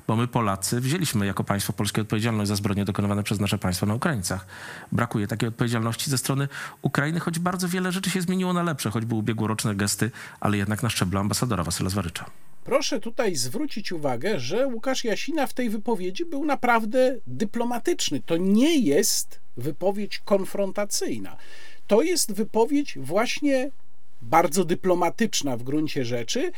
[0.07, 3.93] Bo my Polacy wzięliśmy jako państwo polskie odpowiedzialność za zbrodnie dokonywane przez nasze państwo na
[3.93, 4.47] Ukraińcach.
[4.91, 6.47] Brakuje takiej odpowiedzialności ze strony
[6.81, 10.89] Ukrainy, choć bardzo wiele rzeczy się zmieniło na lepsze, choćby ubiegłoroczne gesty, ale jednak na
[10.89, 12.25] szczeblu ambasadora Wasyla Zwarycza.
[12.63, 18.21] Proszę tutaj zwrócić uwagę, że Łukasz Jasina w tej wypowiedzi był naprawdę dyplomatyczny.
[18.25, 21.37] To nie jest wypowiedź konfrontacyjna.
[21.89, 23.71] To jest wypowiedź właśnie
[24.21, 26.51] bardzo dyplomatyczna w gruncie rzeczy,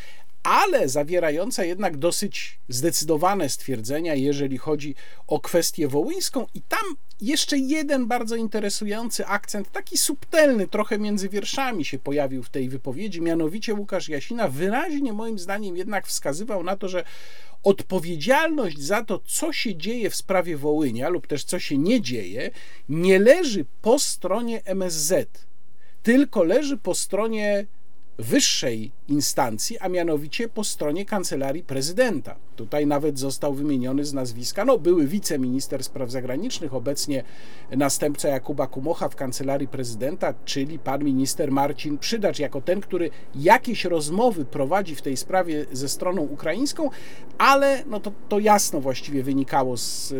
[0.43, 4.95] ale zawierająca jednak dosyć zdecydowane stwierdzenia, jeżeli chodzi
[5.27, 6.47] o kwestię wołyńską.
[6.53, 12.49] I tam jeszcze jeden bardzo interesujący akcent, taki subtelny, trochę między wierszami się pojawił w
[12.49, 13.21] tej wypowiedzi.
[13.21, 17.03] Mianowicie Łukasz Jasina wyraźnie, moim zdaniem, jednak wskazywał na to, że
[17.63, 22.51] odpowiedzialność za to, co się dzieje w sprawie Wołynia lub też co się nie dzieje,
[22.89, 25.27] nie leży po stronie MSZ,
[26.03, 27.65] tylko leży po stronie
[28.21, 32.35] wyższej instancji, a mianowicie po stronie kancelarii prezydenta.
[32.55, 37.23] Tutaj nawet został wymieniony z nazwiska, no były wiceminister spraw zagranicznych, obecnie
[37.71, 43.85] następca Jakuba Kumocha w kancelarii prezydenta, czyli pan minister Marcin Przydacz, jako ten, który jakieś
[43.85, 46.89] rozmowy prowadzi w tej sprawie ze stroną ukraińską,
[47.37, 50.13] ale no to, to jasno właściwie wynikało z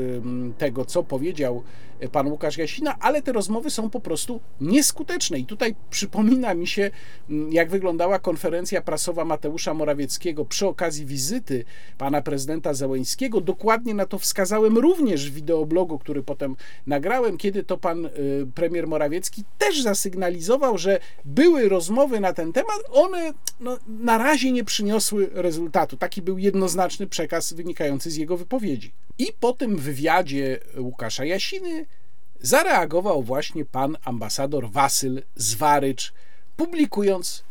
[0.58, 1.64] tego, co powiedział
[2.10, 5.40] pan Łukasz Jasina, ale te rozmowy są po prostu nieskuteczne.
[5.40, 6.92] I tutaj przypomina mi się,
[7.30, 11.66] mm, jak wyglądała konferencja prasowa Mateusza Morawieckiego przy okazji wizyty
[11.98, 13.42] pana prezydenta Zełęńskiego.
[13.42, 16.56] Dokładnie na to wskazałem również w wideoblogu, który potem
[16.88, 18.12] nagrałem, kiedy to pan y,
[18.56, 24.64] premier Morawiecki też zasygnalizował, że były rozmowy na ten temat, one no, na razie nie
[24.64, 25.98] przyniosły rezultatu.
[25.98, 28.92] Taki był jednoznaczny przekaz wynikający z jego wypowiedzi.
[29.18, 31.86] I po tym wywiadzie Łukasza Jasiny
[32.41, 36.13] zareagował właśnie pan ambasador Wasyl Zwarycz,
[36.58, 37.43] publikując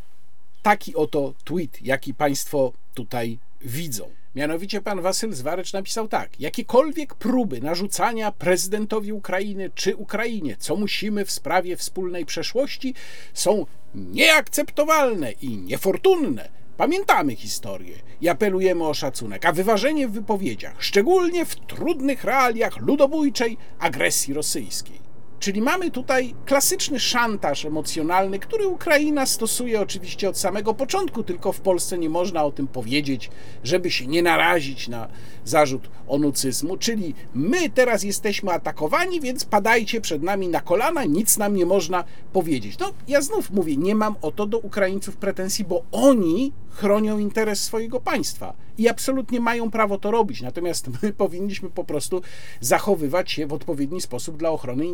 [0.63, 4.11] taki oto tweet, jaki Państwo tutaj widzą.
[4.35, 11.25] Mianowicie pan Wasyl Zwarycz napisał tak: Jakiekolwiek próby narzucania prezydentowi Ukrainy czy Ukrainie, co musimy
[11.25, 12.95] w sprawie wspólnej przeszłości,
[13.35, 16.60] są nieakceptowalne i niefortunne.
[16.81, 23.57] Pamiętamy historię i apelujemy o szacunek, a wyważenie w wypowiedziach, szczególnie w trudnych realiach ludobójczej
[23.79, 25.10] agresji rosyjskiej.
[25.41, 31.61] Czyli mamy tutaj klasyczny szantaż emocjonalny, który Ukraina stosuje oczywiście od samego początku, tylko w
[31.61, 33.31] Polsce nie można o tym powiedzieć,
[33.65, 35.09] żeby się nie narazić na
[35.45, 36.77] zarzut onucyzmu.
[36.77, 42.05] Czyli my teraz jesteśmy atakowani, więc padajcie przed nami na kolana, nic nam nie można
[42.33, 42.79] powiedzieć.
[42.79, 47.63] No, ja znów mówię, nie mam o to do Ukraińców pretensji, bo oni chronią interes
[47.63, 50.43] swojego państwa i absolutnie mają prawo to robić.
[50.43, 52.23] Natomiast my powinniśmy po prostu
[52.61, 54.87] zachowywać się w odpowiedni sposób dla ochrony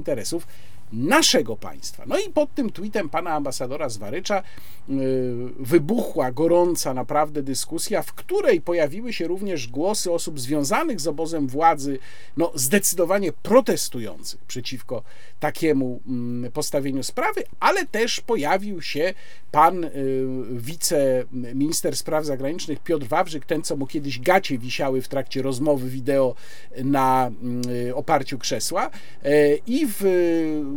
[0.93, 2.05] naszego państwa.
[2.07, 4.43] No i pod tym tweetem pana ambasadora Zwarycza
[4.89, 4.97] yy,
[5.59, 11.99] wybuchła gorąca naprawdę dyskusja, w której pojawiły się również głosy osób związanych z obozem władzy,
[12.37, 15.03] no zdecydowanie protestujących przeciwko
[15.41, 19.15] takiemu mm, postawieniu sprawy, ale też pojawił się
[19.53, 19.91] pan yy,
[20.51, 26.35] wiceminister spraw zagranicznych Piotr Wawrzyk, ten co mu kiedyś gacie wisiały w trakcie rozmowy wideo
[26.85, 27.31] na
[27.85, 28.91] yy, oparciu krzesła
[29.67, 30.05] i w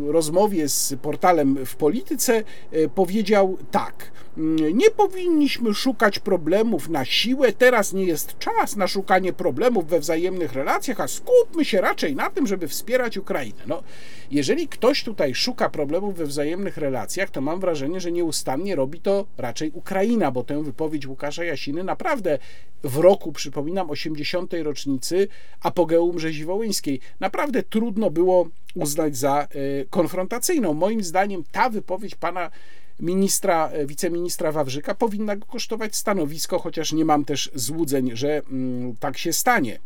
[0.07, 4.12] rozmowie z portalem w polityce e, powiedział tak.
[4.39, 9.99] Mm, nie powinniśmy szukać problemów na siłę, teraz nie jest czas na szukanie problemów we
[9.99, 13.63] wzajemnych relacjach, a skupmy się raczej na tym, żeby wspierać Ukrainę.
[13.67, 13.84] No,
[14.32, 19.25] jeżeli ktoś tutaj szuka problemów we wzajemnych relacjach, to mam wrażenie, że nieustannie robi to
[19.38, 22.39] raczej Ukraina, bo tę wypowiedź Łukasza Jasiny naprawdę
[22.84, 24.54] w roku, przypominam, 80.
[24.63, 25.28] rocznicy
[25.62, 29.47] apogeum rzezi wołyńskiej, naprawdę trudno było uznać za e,
[29.89, 30.73] konfrontacyjną.
[30.73, 32.52] Moim zdaniem ta wypowiedź pana
[32.99, 38.95] ministra, e, wiceministra Wawrzyka powinna go kosztować stanowisko, chociaż nie mam też złudzeń, że mm,
[38.95, 39.79] tak się stanie.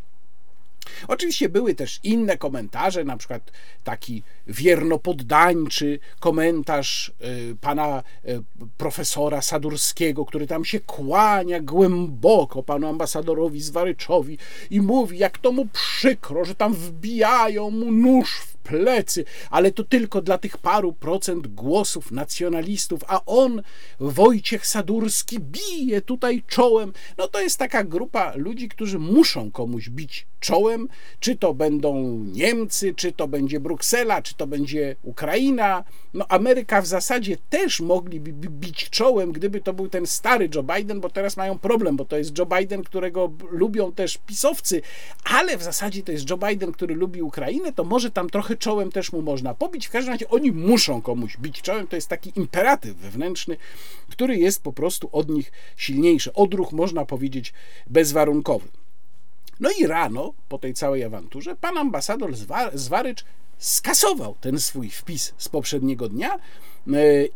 [1.08, 3.52] Oczywiście były też inne komentarze, na przykład
[3.84, 7.12] taki wiernopoddańczy komentarz
[7.50, 8.42] y, pana y,
[8.78, 14.38] profesora Sadurskiego, który tam się kłania głęboko panu ambasadorowi Zwaryczowi
[14.70, 19.84] i mówi, jak to mu przykro, że tam wbijają mu nóż w plecy, ale to
[19.84, 23.62] tylko dla tych paru procent głosów nacjonalistów, a on,
[24.00, 26.92] Wojciech Sadurski, bije tutaj czołem.
[27.18, 30.88] No to jest taka grupa ludzi, którzy muszą komuś bić czołem,
[31.20, 35.84] czy to będą Niemcy, czy to będzie Bruksela, czy to będzie Ukraina.
[36.14, 41.00] No Ameryka w zasadzie też mogliby bić czołem, gdyby to był ten stary Joe Biden,
[41.00, 44.82] bo teraz mają problem, bo to jest Joe Biden, którego lubią też pisowcy,
[45.24, 48.92] ale w zasadzie to jest Joe Biden, który lubi Ukrainę, to może tam trochę czołem
[48.92, 49.86] też mu można pobić.
[49.86, 53.56] W każdym razie oni muszą komuś bić czołem, to jest taki imperatyw wewnętrzny,
[54.10, 56.32] który jest po prostu od nich silniejszy.
[56.32, 57.52] Odruch można powiedzieć
[57.86, 58.68] bezwarunkowy.
[59.60, 62.30] No i rano, po tej całej awanturze, pan ambasador
[62.74, 63.24] Zwarycz
[63.58, 66.38] skasował ten swój wpis z poprzedniego dnia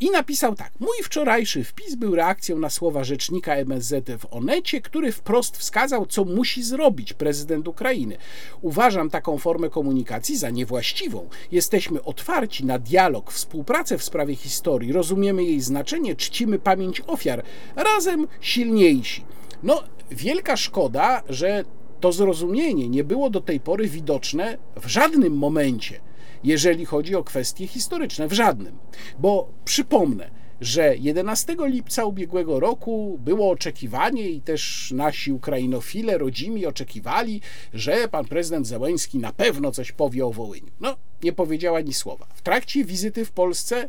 [0.01, 0.73] i napisał tak.
[0.81, 6.25] Mój wczorajszy wpis był reakcją na słowa rzecznika MSZ w Onecie, który wprost wskazał, co
[6.25, 8.17] musi zrobić prezydent Ukrainy.
[8.61, 11.29] Uważam taką formę komunikacji za niewłaściwą.
[11.53, 17.43] Jesteśmy otwarci na dialog, współpracę w sprawie historii, rozumiemy jej znaczenie, czcimy pamięć ofiar,
[17.77, 19.25] razem silniejsi.
[19.63, 21.65] No, wielka szkoda, że
[22.01, 26.01] to zrozumienie nie było do tej pory widoczne w żadnym momencie,
[26.45, 28.79] jeżeli chodzi o kwestie historyczne, w żadnym.
[29.19, 37.41] Bo przypomnę, że 11 lipca ubiegłego roku było oczekiwanie i też nasi ukrainofile rodzimi oczekiwali,
[37.75, 40.71] że pan prezydent Zełęński na pewno coś powie o Wołyniu.
[40.81, 42.27] No, nie powiedział ani słowa.
[42.35, 43.89] W trakcie wizyty w Polsce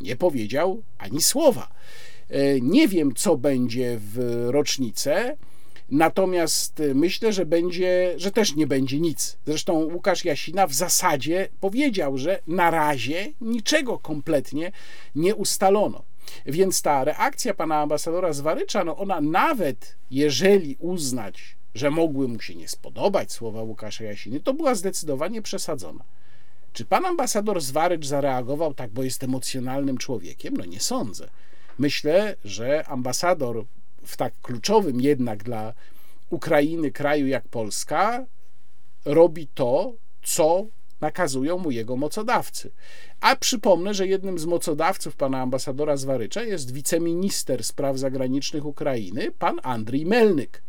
[0.00, 1.68] nie powiedział ani słowa.
[2.30, 5.36] E, nie wiem, co będzie w rocznicę.
[5.90, 9.36] Natomiast y, myślę, że będzie, że też nie będzie nic.
[9.46, 14.72] Zresztą Łukasz Jasina w zasadzie powiedział, że na razie niczego kompletnie
[15.14, 16.02] nie ustalono.
[16.46, 22.54] Więc ta reakcja pana ambasadora Zwarycza, no ona nawet jeżeli uznać, że mogły mu się
[22.54, 26.04] nie spodobać słowa Łukasza Jasiny, to była zdecydowanie przesadzona.
[26.72, 30.56] Czy pan ambasador Zwarycz zareagował tak, bo jest emocjonalnym człowiekiem?
[30.56, 31.28] No nie sądzę.
[31.78, 33.64] Myślę, że ambasador
[34.04, 35.74] w tak kluczowym jednak dla
[36.30, 38.26] Ukrainy kraju jak Polska
[39.04, 40.66] robi to, co
[41.00, 42.70] nakazują mu jego mocodawcy.
[43.20, 49.60] A przypomnę, że jednym z mocodawców pana ambasadora Zwarycza jest wiceminister spraw zagranicznych Ukrainy, pan
[49.62, 50.62] Andrii Melnyk,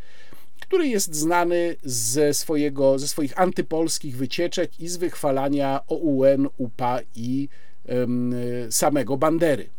[0.62, 7.50] który jest znany ze, swojego, ze swoich antypolskich wycieczek i z wychwalania OUN, UPA i
[7.90, 8.36] ym,
[8.70, 9.70] samego Bandery.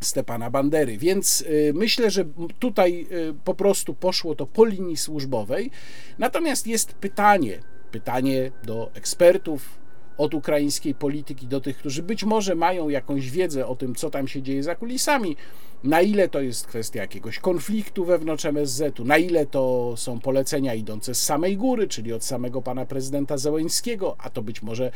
[0.00, 0.98] Stepana Bandery.
[0.98, 2.24] Więc y, myślę, że
[2.58, 5.70] tutaj y, po prostu poszło to po linii służbowej.
[6.18, 7.58] Natomiast jest pytanie,
[7.90, 9.82] pytanie do ekspertów,
[10.16, 14.28] od ukraińskiej polityki do tych, którzy być może mają jakąś wiedzę o tym, co tam
[14.28, 15.36] się dzieje za kulisami,
[15.84, 21.14] na ile to jest kwestia jakiegoś konfliktu wewnątrz MSZ-u, na ile to są polecenia idące
[21.14, 24.92] z samej góry, czyli od samego pana prezydenta Zełęńskiego, a to być może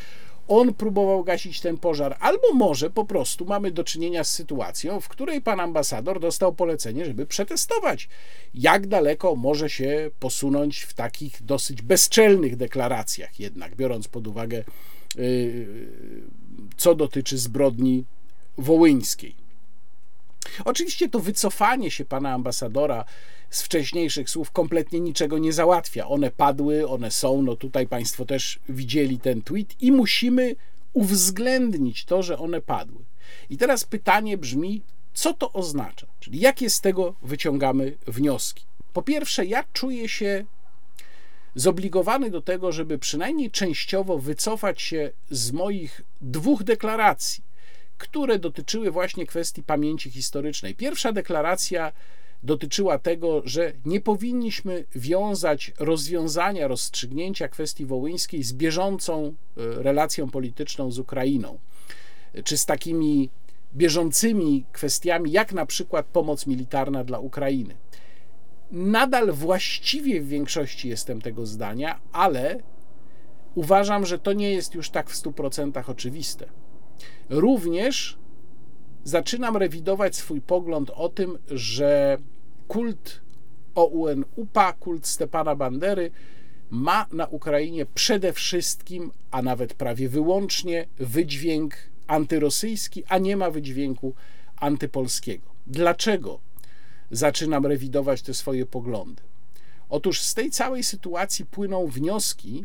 [0.48, 5.08] on próbował gasić ten pożar, albo może po prostu mamy do czynienia z sytuacją, w
[5.08, 8.08] której pan ambasador dostał polecenie, żeby przetestować,
[8.54, 14.64] jak daleko może się posunąć w takich dosyć bezczelnych deklaracjach, jednak biorąc pod uwagę,
[15.18, 15.66] y,
[16.76, 18.04] co dotyczy zbrodni
[18.58, 19.45] wołyńskiej.
[20.64, 23.04] Oczywiście to wycofanie się pana ambasadora
[23.50, 26.06] z wcześniejszych słów kompletnie niczego nie załatwia.
[26.08, 30.56] One padły, one są, no tutaj Państwo też widzieli ten tweet i musimy
[30.92, 33.04] uwzględnić to, że one padły.
[33.50, 34.82] I teraz pytanie brzmi,
[35.14, 36.06] co to oznacza?
[36.20, 38.64] Czyli jakie z tego wyciągamy wnioski?
[38.92, 40.44] Po pierwsze, ja czuję się
[41.54, 47.42] zobligowany do tego, żeby przynajmniej częściowo wycofać się z moich dwóch deklaracji,
[47.98, 50.74] które dotyczyły właśnie kwestii pamięci historycznej.
[50.74, 51.92] Pierwsza deklaracja
[52.42, 59.32] dotyczyła tego, że nie powinniśmy wiązać rozwiązania, rozstrzygnięcia kwestii wołyńskiej z bieżącą e,
[59.82, 61.58] relacją polityczną z Ukrainą,
[62.44, 63.30] czy z takimi
[63.74, 67.76] bieżącymi kwestiami, jak na przykład pomoc militarna dla Ukrainy.
[68.70, 72.58] Nadal właściwie w większości jestem tego zdania, ale
[73.54, 76.46] uważam, że to nie jest już tak w 100% oczywiste.
[77.30, 78.18] Również
[79.04, 82.18] zaczynam rewidować swój pogląd o tym, że
[82.68, 83.20] kult
[83.74, 86.10] OUN-UPA, kult Stepana Bandery
[86.70, 91.74] ma na Ukrainie przede wszystkim, a nawet prawie wyłącznie wydźwięk
[92.06, 94.14] antyrosyjski, a nie ma wydźwięku
[94.56, 95.46] antypolskiego.
[95.66, 96.40] Dlaczego
[97.10, 99.22] zaczynam rewidować te swoje poglądy?
[99.88, 102.64] Otóż z tej całej sytuacji płyną wnioski,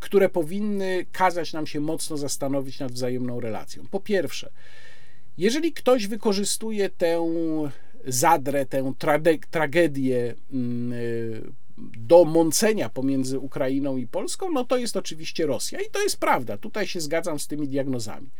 [0.00, 3.84] które powinny kazać nam się mocno zastanowić nad wzajemną relacją.
[3.90, 4.50] Po pierwsze,
[5.38, 7.28] jeżeli ktoś wykorzystuje tę
[8.06, 8.92] zadrę, tę
[9.50, 11.42] tragedię mm, y,
[11.98, 15.80] do mącenia pomiędzy Ukrainą i Polską, no to jest oczywiście Rosja.
[15.80, 18.30] I to jest prawda, tutaj się zgadzam z tymi diagnozami.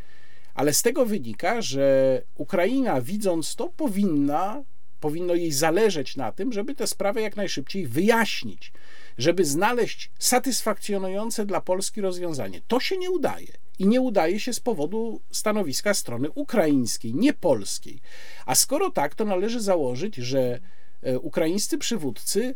[0.53, 4.63] Ale z tego wynika, że Ukraina, widząc to, powinna,
[4.99, 8.73] powinno jej zależeć na tym, żeby tę sprawę jak najszybciej wyjaśnić,
[9.21, 12.61] żeby znaleźć satysfakcjonujące dla Polski rozwiązanie.
[12.67, 18.01] To się nie udaje i nie udaje się z powodu stanowiska strony ukraińskiej, nie polskiej.
[18.45, 20.59] A skoro tak, to należy założyć, że
[21.01, 22.55] e, ukraińscy przywódcy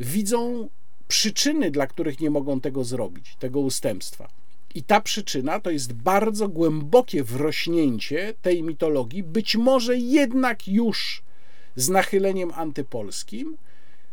[0.00, 0.68] widzą
[1.08, 4.28] przyczyny, dla których nie mogą tego zrobić, tego ustępstwa.
[4.74, 11.22] I ta przyczyna to jest bardzo głębokie wrośnięcie tej mitologii, być może jednak już
[11.76, 13.56] z nachyleniem antypolskim,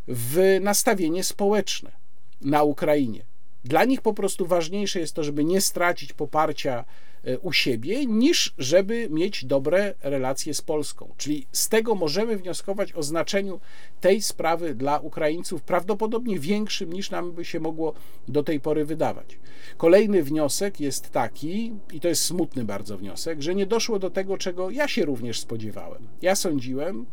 [0.08, 1.92] w nastawienie społeczne
[2.40, 3.24] na Ukrainie.
[3.64, 6.84] Dla nich po prostu ważniejsze jest to, żeby nie stracić poparcia
[7.24, 11.14] e, u siebie, niż żeby mieć dobre relacje z Polską.
[11.16, 13.60] Czyli z tego możemy wnioskować o znaczeniu
[14.00, 17.94] tej sprawy dla Ukraińców prawdopodobnie większym niż nam by się mogło
[18.28, 19.38] do tej pory wydawać.
[19.76, 24.38] Kolejny wniosek jest taki, i to jest smutny bardzo wniosek, że nie doszło do tego,
[24.38, 26.08] czego ja się również spodziewałem.
[26.22, 27.06] Ja sądziłem,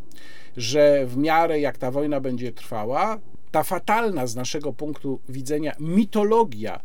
[0.57, 3.19] że w miarę jak ta wojna będzie trwała,
[3.51, 6.79] ta fatalna z naszego punktu widzenia mitologia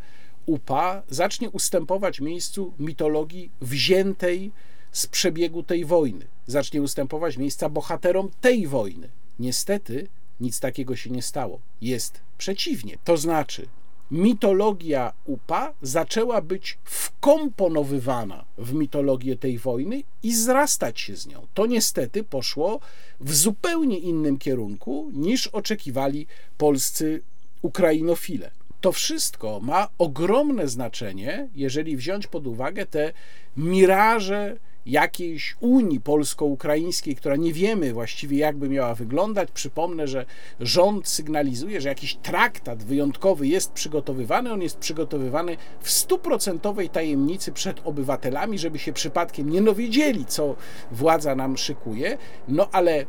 [0.46, 4.52] UPA zacznie ustępować miejscu mitologii wziętej
[4.92, 6.26] z przebiegu tej wojny.
[6.46, 9.08] Zacznie ustępować miejsca bohaterom tej wojny.
[9.38, 10.08] Niestety
[10.40, 11.60] nic takiego się nie stało.
[11.80, 12.96] Jest przeciwnie.
[13.04, 13.66] To znaczy,
[14.12, 21.46] mitologia UPA zaczęła być wkomponowywana w mitologię tej wojny i zrastać się z nią.
[21.54, 22.80] To niestety poszło
[23.20, 26.26] w zupełnie innym kierunku niż oczekiwali
[26.58, 27.22] polscy
[27.62, 28.50] ukrainofile.
[28.80, 33.12] To wszystko ma ogromne znaczenie, jeżeli wziąć pod uwagę te
[33.56, 39.48] miraże jakiejś Unii polsko-ukraińskiej, która nie wiemy właściwie jakby miała wyglądać.
[39.54, 40.26] Przypomnę, że
[40.60, 44.52] rząd sygnalizuje, że jakiś traktat wyjątkowy jest przygotowywany.
[44.52, 50.56] On jest przygotowywany w stuprocentowej tajemnicy przed obywatelami, żeby się przypadkiem nie dowiedzieli, co
[50.90, 52.18] władza nam szykuje.
[52.48, 53.06] No ale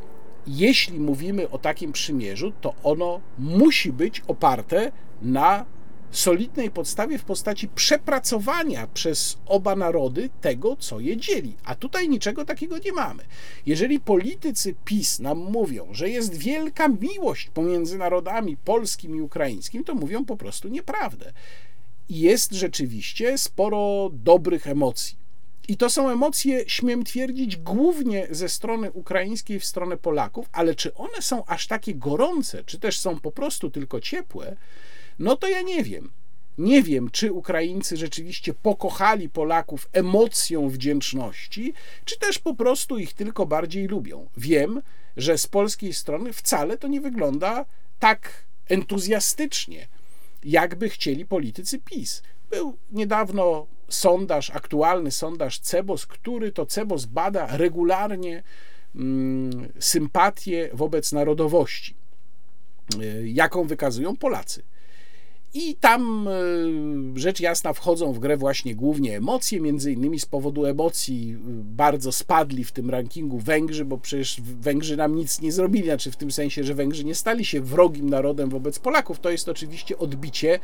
[0.47, 5.65] jeśli mówimy o takim przymierzu, to ono musi być oparte na
[6.17, 11.55] solidnej podstawie w postaci przepracowania przez oba narody tego, co je dzieli.
[11.63, 13.23] A tutaj niczego takiego nie mamy.
[13.65, 19.95] Jeżeli politycy PiS nam mówią, że jest wielka miłość pomiędzy narodami polskim i ukraińskim, to
[19.95, 21.33] mówią po prostu nieprawdę.
[22.09, 25.17] Jest rzeczywiście sporo dobrych emocji
[25.67, 30.93] I to są emocje, śmiem twierdzić, głównie ze strony ukraińskiej w stronę Polaków, ale czy
[30.93, 34.55] one są aż takie gorące, czy też są po prostu tylko ciepłe,
[35.19, 36.11] no to ja nie wiem.
[36.57, 41.73] Nie wiem, czy Ukraińcy rzeczywiście pokochali Polaków emocją wdzięczności,
[42.05, 44.29] czy też po prostu ich tylko bardziej lubią.
[44.37, 44.81] Wiem,
[45.17, 47.65] że z polskiej strony wcale to nie wygląda
[47.99, 49.87] tak entuzjastycznie,
[50.43, 52.23] jakby chcieli politycy PiS.
[52.49, 58.43] Był niedawno sondaż, aktualny sondaż Cebos, który to Cebos bada regularnie
[58.95, 61.95] mm, sympatię wobec narodowości,
[63.01, 64.63] y, jaką wykazują Polacy.
[65.55, 66.27] I tam
[67.15, 71.37] y, rzecz jasna wchodzą w grę właśnie głównie emocje, między innymi z powodu emocji y,
[71.63, 76.15] bardzo spadli w tym rankingu Węgrzy, bo przecież Węgrzy nam nic nie zrobili, znaczy w
[76.15, 79.19] tym sensie, że Węgrzy nie stali się wrogim narodem wobec Polaków.
[79.19, 80.59] To jest oczywiście odbicie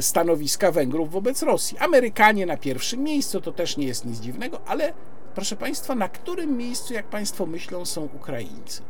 [0.00, 1.78] stanowiska Węgrów wobec Rosji.
[1.78, 4.94] Amerykanie na pierwszym miejscu, to też nie jest nic dziwnego, ale
[5.34, 8.82] proszę Państwa, na którym miejscu, jak Państwo myślą, są Ukraińcy?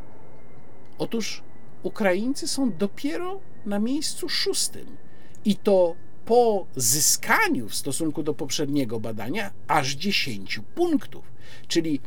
[0.97, 1.43] Otóż
[1.83, 4.97] Ukraińcy są dopiero na miejscu szóstym
[5.45, 5.95] i to
[6.25, 11.25] po zyskaniu w stosunku do poprzedniego badania aż 10 punktów.
[11.67, 11.99] Czyli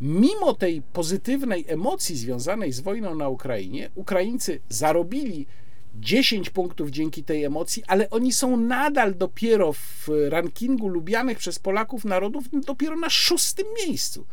[0.00, 5.46] mimo tej pozytywnej emocji związanej z wojną na Ukrainie, Ukraińcy zarobili
[5.94, 12.04] 10 punktów dzięki tej emocji, ale oni są nadal dopiero w rankingu lubianych przez Polaków
[12.04, 14.26] narodów dopiero na szóstym miejscu.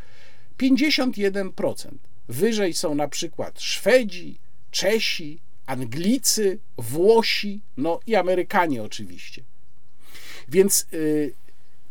[0.58, 1.90] 51%.
[2.28, 4.40] Wyżej są na przykład Szwedzi,
[4.72, 5.40] Czesi,
[5.70, 9.44] Anglicy, Włosi, no i Amerykanie oczywiście.
[10.48, 11.34] Więc y,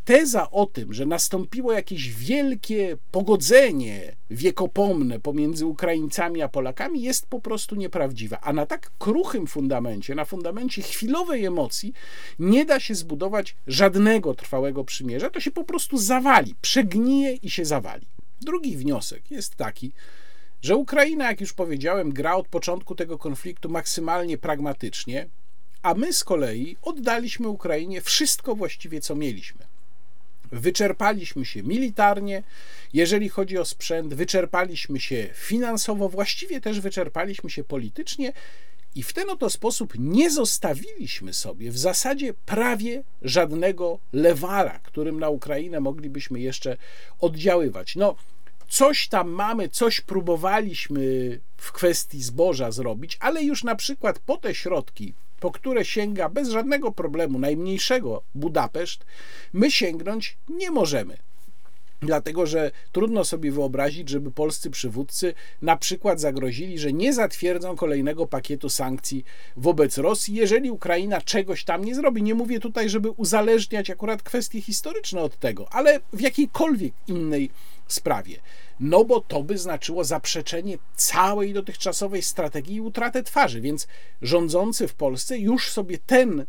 [0.05, 7.41] teza o tym, że nastąpiło jakieś wielkie pogodzenie wiekopomne pomiędzy Ukraińcami a Polakami, jest po
[7.41, 8.41] prostu nieprawdziwa.
[8.41, 11.93] A na tak kruchym fundamencie, na fundamencie chwilowej emocji,
[12.39, 15.31] nie da się zbudować żadnego trwałego przymierza.
[15.31, 18.07] To się po prostu zawali, przegnije i się zawali.
[18.41, 19.93] Drugi wniosek jest taki,
[20.63, 25.29] że Ukraina, jak już powiedziałem, gra od początku tego konfliktu maksymalnie pragmatycznie,
[25.83, 29.67] a my z kolei oddaliśmy Ukrainie wszystko właściwie, co mieliśmy.
[30.53, 32.43] Wyczerpaliśmy się militarnie,
[32.93, 38.33] jeżeli chodzi o sprzęt, wyczerpaliśmy się finansowo, właściwie też wyczerpaliśmy się politycznie
[38.95, 45.29] i w ten oto sposób nie zostawiliśmy sobie w zasadzie prawie żadnego lewara, którym na
[45.29, 46.77] Ukrainę moglibyśmy jeszcze
[47.21, 47.97] oddziaływać.
[47.97, 48.17] No,
[48.69, 54.55] coś tam mamy, coś próbowaliśmy w kwestii zboża zrobić, ale już na przykład po te
[54.55, 59.05] środki, po które sięga bez żadnego problemu najmniejszego Budapeszt,
[59.53, 61.17] my sięgnąć nie możemy.
[62.03, 68.27] Dlatego, że trudno sobie wyobrazić, żeby polscy przywódcy na przykład zagrozili, że nie zatwierdzą kolejnego
[68.27, 69.25] pakietu sankcji
[69.57, 72.23] wobec Rosji, jeżeli Ukraina czegoś tam nie zrobi.
[72.23, 77.51] Nie mówię tutaj, żeby uzależniać akurat kwestie historyczne od tego, ale w jakiejkolwiek innej
[77.93, 78.37] sprawie.
[78.81, 83.87] No bo to by znaczyło zaprzeczenie całej dotychczasowej strategii i utratę twarzy, więc
[84.23, 86.45] rządzący w Polsce już sobie ten e,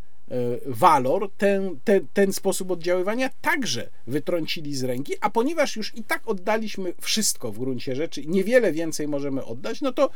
[0.65, 6.27] walor, ten, ten, ten sposób oddziaływania także wytrącili z ręki, a ponieważ już i tak
[6.27, 10.09] oddaliśmy wszystko w gruncie rzeczy, niewiele więcej możemy oddać, no to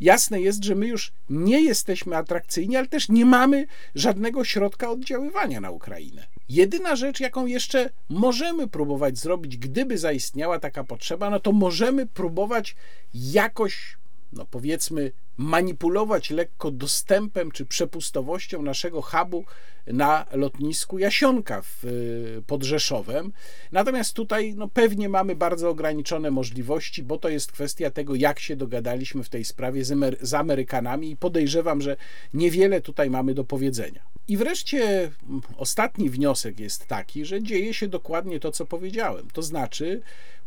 [0.00, 5.60] jasne jest, że my już nie jesteśmy atrakcyjni, ale też nie mamy żadnego środka oddziaływania
[5.60, 6.26] na Ukrainę.
[6.48, 12.76] Jedyna rzecz, jaką jeszcze możemy próbować zrobić, gdyby zaistniała taka potrzeba, no to możemy próbować
[13.14, 13.96] jakoś,
[14.32, 19.44] no powiedzmy, manipulować lekko dostępem czy przepustowością naszego hubu
[19.86, 23.32] na lotnisku Jasionka w, y, pod Rzeszowem.
[23.72, 28.56] Natomiast tutaj no, pewnie mamy bardzo ograniczone możliwości, bo to jest kwestia tego, jak się
[28.56, 31.96] dogadaliśmy w tej sprawie z, Amery z Amerykanami i podejrzewam, że
[32.34, 34.02] niewiele tutaj mamy do powiedzenia.
[34.28, 35.10] I wreszcie
[35.56, 39.28] ostatni wniosek jest taki, że dzieje się dokładnie to, co powiedziałem.
[39.32, 40.00] To znaczy,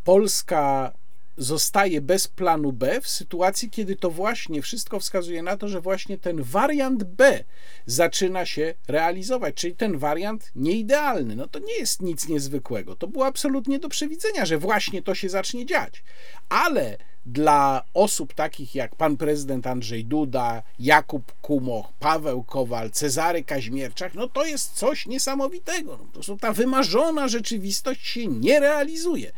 [0.04, 0.94] Polska
[1.40, 6.18] zostaje bez planu B w sytuacji, kiedy to właśnie wszystko wskazuje na to, że właśnie
[6.18, 7.44] ten wariant B
[7.86, 11.36] zaczyna się realizować, czyli ten wariant nieidealny.
[11.36, 12.96] No to nie jest nic niezwykłego.
[12.96, 16.04] To było absolutnie do przewidzenia, że właśnie to się zacznie dziać.
[16.50, 24.14] Ale dla osób takich jak pan prezydent Andrzej Duda, Jakub Kumoch, Paweł Kowal, Cezary Kaźmierczak,
[24.14, 26.00] no to jest coś niesamowitego.
[26.16, 29.32] No to ta wymarzona rzeczywistość się nie realizuje.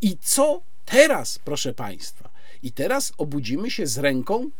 [0.00, 2.30] I co teraz, proszę Państwa.
[2.62, 4.50] I teraz obudzimy się z ręką,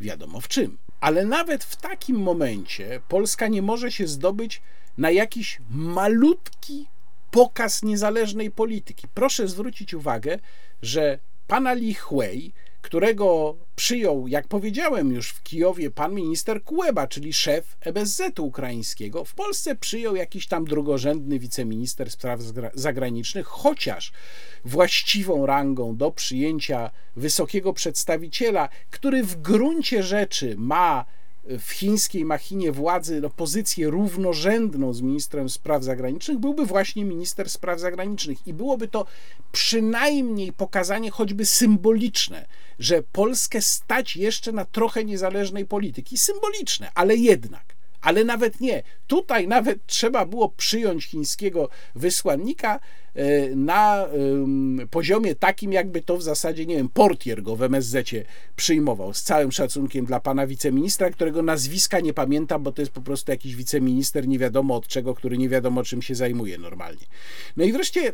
[0.00, 0.78] wiadomo w czym.
[1.00, 4.62] Ale nawet w takim momencie Polska nie może się zdobyć
[4.98, 6.86] na jakiś malutki
[7.30, 9.06] pokaz niezależnej polityki.
[9.14, 10.38] Proszę zwrócić uwagę,
[10.82, 12.52] że pana Li Hui,
[12.82, 19.24] którego przyjął, jak powiedziałem już w Kijowie, pan minister Kuleba, czyli szef EBZ-u ukraińskiego.
[19.24, 22.40] W Polsce przyjął jakiś tam drugorzędny wiceminister spraw
[22.74, 24.12] zagranicznych, chociaż
[24.64, 31.04] właściwą rangą do przyjęcia wysokiego przedstawiciela, który w gruncie rzeczy ma
[31.44, 37.80] w chińskiej machinie władzy no, pozycję równorzędną z ministrem spraw zagranicznych, byłby właśnie minister spraw
[37.80, 38.46] zagranicznych.
[38.46, 39.06] I byłoby to
[39.52, 42.46] przynajmniej pokazanie choćby symboliczne,
[42.78, 46.18] że Polskę stać jeszcze na trochę niezależnej polityki.
[46.18, 48.82] Symboliczne, ale jednak ale nawet nie.
[49.06, 52.80] Tutaj nawet trzeba było przyjąć chińskiego wysłannika
[53.14, 54.06] e, na
[54.90, 58.10] poziomie takim, jakby to w zasadzie, nie wiem, portier go w MSZ
[58.56, 59.14] przyjmował.
[59.14, 63.30] Z całym szacunkiem dla pana wiceministra, którego nazwiska nie pamiętam, bo to jest po prostu
[63.30, 67.06] jakiś wiceminister nie wiadomo od czego, który nie wiadomo czym się zajmuje normalnie.
[67.56, 68.12] No i wreszcie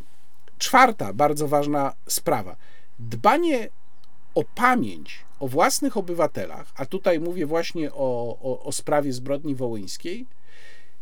[0.58, 2.56] czwarta bardzo ważna sprawa.
[2.98, 3.68] Dbanie
[4.34, 10.26] o pamięć o własnych obywatelach, a tutaj mówię właśnie o, o, o sprawie zbrodni wołyńskiej,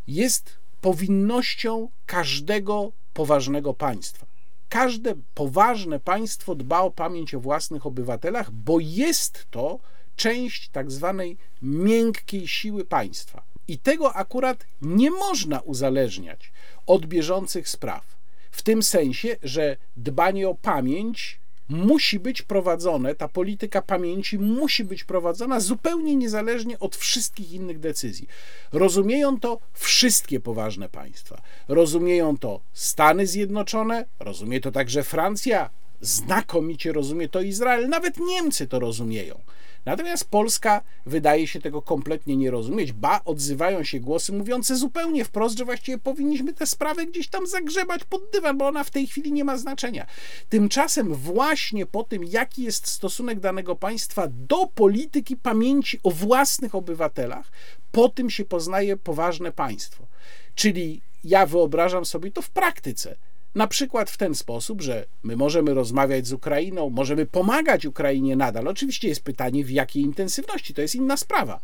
[0.07, 4.27] jest powinnością każdego poważnego państwa.
[4.69, 9.79] Każde poważne państwo dba o pamięć o własnych obywatelach, bo jest to
[10.17, 13.43] część tak zwanej miękkiej siły państwa.
[13.69, 16.53] I tego akurat nie można uzależniać
[16.87, 18.17] od bieżących spraw.
[18.51, 25.05] W tym sensie, że dbanie o pamięć musi być prowadzone, ta polityka pamięci musi być
[25.05, 28.29] prowadzona zupełnie niezależnie od wszystkich innych decyzji.
[28.73, 31.43] Rozumieją to wszystkie poważne państwa.
[31.69, 38.79] Rozumieją to Stany Zjednoczone, rozumie to także Francja, znakomicie rozumie to Izrael, nawet Niemcy to
[38.79, 39.41] rozumieją.
[39.87, 45.59] Natomiast Polska wydaje się tego kompletnie nie rozumieć, ba, odzywają się głosy mówiące zupełnie wprost,
[45.59, 49.33] że właściwie powinniśmy tę sprawę gdzieś tam zagrzebać pod dywan, bo ona w tej chwili
[49.33, 50.07] nie ma znaczenia.
[50.49, 57.53] Tymczasem właśnie po tym, jaki jest stosunek danego państwa do polityki pamięci o własnych obywatelach,
[57.93, 60.07] po tym się poznaje poważne państwo.
[60.55, 63.17] Czyli ja wyobrażam sobie to w praktyce.
[63.57, 68.69] Na przykład w ten sposób, że my możemy rozmawiać z Ukrainą, możemy pomagać Ukrainie nadal.
[68.69, 71.61] Oczywiście jest pytanie, w jakiej intensywności, to jest inna sprawa,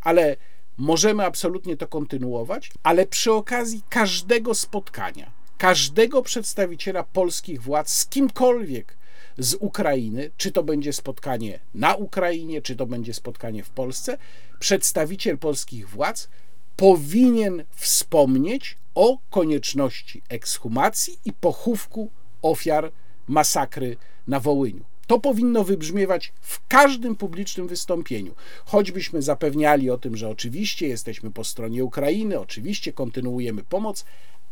[0.00, 0.36] ale
[0.78, 8.96] możemy absolutnie to kontynuować, ale przy okazji każdego spotkania, każdego przedstawiciela polskich władz z kimkolwiek
[9.38, 14.18] z Ukrainy, czy to będzie spotkanie na Ukrainie, czy to będzie spotkanie w Polsce,
[14.58, 16.28] przedstawiciel polskich władz
[16.76, 22.10] powinien wspomnieć o konieczności ekshumacji i pochówku
[22.42, 22.92] ofiar
[23.28, 24.84] masakry na Wołyniu.
[25.06, 28.34] To powinno wybrzmiewać w każdym publicznym wystąpieniu.
[28.64, 34.04] Choćbyśmy zapewniali o tym, że oczywiście jesteśmy po stronie Ukrainy, oczywiście kontynuujemy pomoc,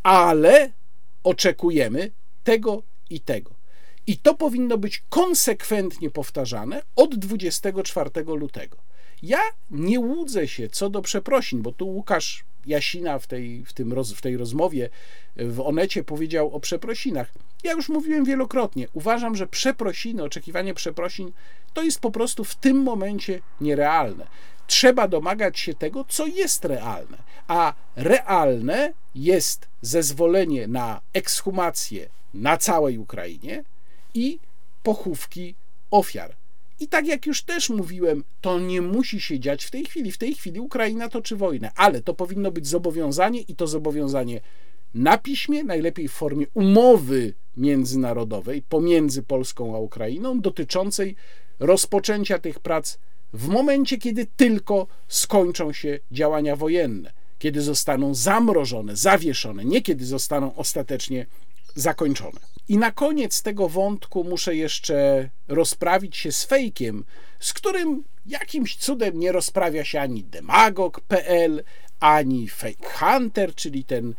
[0.03, 0.73] ale
[1.25, 2.11] oczekujemy
[2.45, 3.51] tego i tego.
[4.07, 8.77] I to powinno być konsekwentnie powtarzane od 24 lutego.
[9.23, 13.93] Ja nie łudzę się co do przeprosin, bo tu Łukasz Jasina w tej, w, tym
[13.93, 14.89] roz, w tej rozmowie
[15.37, 17.31] w Onecie powiedział o przeprosinach.
[17.65, 18.89] Ja już mówiłem wielokrotnie.
[18.93, 21.33] Uważam, że przeprosiny, oczekiwanie przeprosin
[21.75, 24.27] to jest po prostu w tym momencie nierealne.
[24.67, 27.19] Trzeba domagać się tego, co jest realne.
[27.49, 33.65] A realne jest zezwolenie na ekshumację na całej Ukrainie
[34.15, 34.39] i
[34.83, 35.55] pochówki
[35.91, 36.40] ofiar.
[36.81, 40.13] I tak jak już też mówiłem, to nie musi się dziać w tej chwili.
[40.13, 44.41] W tej chwili Ukraina toczy wojnę, ale to powinno być zobowiązanie i to zobowiązanie
[44.95, 51.17] na piśmie, najlepiej w formie umowy międzynarodowej pomiędzy Polską a Ukrainą dotyczącej
[51.59, 52.99] rozpoczęcia tych prac
[53.33, 60.57] w momencie, kiedy tylko skończą się działania wojenne, kiedy zostaną zamrożone, zawieszone, nie kiedy zostaną
[60.57, 61.27] ostatecznie
[61.75, 62.41] zakończone.
[62.71, 67.05] I na koniec tego wątku muszę jeszcze rozprawić się z fejkiem,
[67.41, 71.65] z którym jakimś cudem nie rozprawia się ani demagog.pl,
[72.01, 74.15] ani Fake Hunter, czyli ten,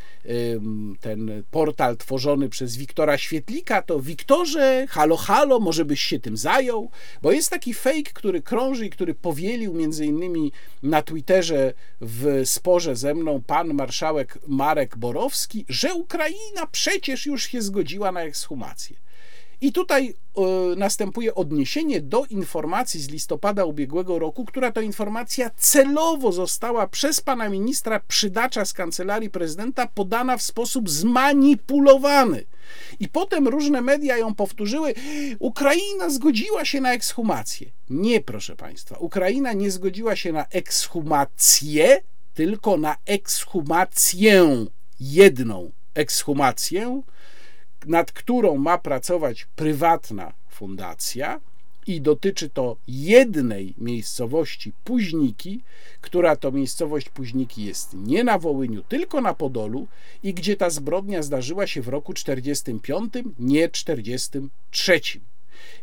[0.99, 6.89] ten portal tworzony przez Wiktora Świetlika, to Wiktorze, halo, halo, może byś się tym zajął?
[7.21, 10.51] Bo jest taki fake, który krąży i który powielił między innymi
[10.83, 17.61] na Twitterze w sporze ze mną pan marszałek Marek Borowski, że Ukraina przecież już się
[17.61, 18.95] zgodziła na ekshumację.
[19.61, 20.13] I tutaj
[20.73, 27.21] y, następuje odniesienie do informacji z listopada ubiegłego roku, która to informacja celowo została przez
[27.21, 32.45] pana ministra Przydacza z kancelarii prezydenta podana w sposób zmanipulowany.
[32.99, 34.93] I potem różne media ją powtórzyły.
[35.39, 37.71] Ukraina zgodziła się na ekshumację.
[37.89, 38.97] Nie, proszę państwa.
[38.97, 42.01] Ukraina nie zgodziła się na ekshumację,
[42.33, 44.65] tylko na ekshumację.
[44.99, 47.01] Jedną ekshumację
[47.85, 51.39] nad którą ma pracować prywatna fundacja
[51.87, 55.61] i dotyczy to jednej miejscowości Puźniki,
[56.01, 59.87] która to miejscowość Puźniki jest nie na Wołyniu, tylko na Podolu
[60.23, 65.01] i gdzie ta zbrodnia zdarzyła się w roku 45, nie 43.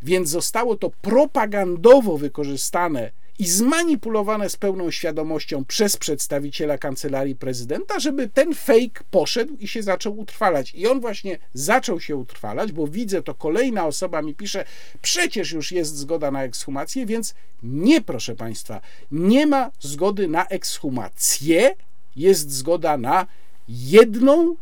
[0.01, 8.29] Więc zostało to propagandowo wykorzystane i zmanipulowane z pełną świadomością przez przedstawiciela kancelarii prezydenta, żeby
[8.29, 10.75] ten fake poszedł i się zaczął utrwalać.
[10.75, 14.65] I on właśnie zaczął się utrwalać, bo widzę to kolejna osoba mi pisze,
[15.01, 17.33] przecież już jest zgoda na ekshumację, więc
[17.63, 18.81] nie, proszę Państwa,
[19.11, 21.75] nie ma zgody na ekshumację,
[22.15, 23.27] jest zgoda na
[23.69, 24.55] jedną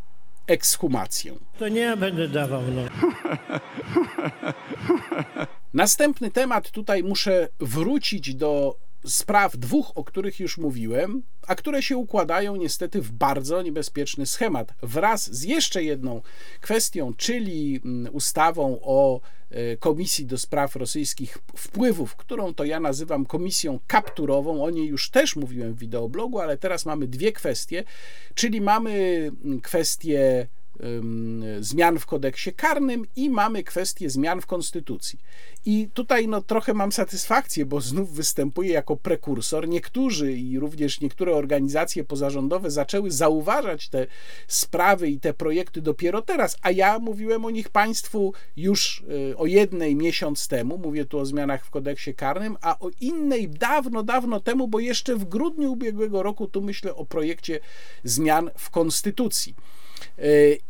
[0.48, 1.34] ekshumację.
[1.60, 2.82] To nie ja będę dawał, no.
[5.74, 11.98] Następny temat, tutaj muszę wrócić do spraw dwóch, o których już mówiłem, a które się
[11.98, 14.74] układają niestety w bardzo niebezpieczny schemat.
[14.82, 16.22] Wraz z jeszcze jedną
[16.62, 23.26] kwestią, czyli mm, ustawą o e, Komisji do Spraw Rosyjskich Wpływów, którą to ja nazywam
[23.26, 24.64] komisją kapturową.
[24.64, 27.84] O niej już też mówiłem w wideoblogu, ale teraz mamy dwie kwestie,
[28.36, 28.92] czyli mamy
[29.46, 30.48] mm, kwestię
[31.60, 35.20] zmian w kodeksie karnym i mamy kwestię zmian w konstytucji.
[35.66, 39.68] I tutaj no, trochę mam satysfakcję, bo znów występuję jako prekursor.
[39.70, 44.08] Niektórzy i również niektóre organizacje pozarządowe zaczęły zauważać te
[44.48, 49.46] sprawy i te projekty dopiero teraz, a ja mówiłem o nich Państwu już y, o
[49.46, 54.40] jednej miesiąc temu, mówię tu o zmianach w kodeksie karnym, a o innej dawno, dawno
[54.40, 57.60] temu, bo jeszcze w grudniu ubiegłego roku tu myślę o projekcie
[58.04, 59.56] zmian w konstytucji.
[60.20, 60.24] E,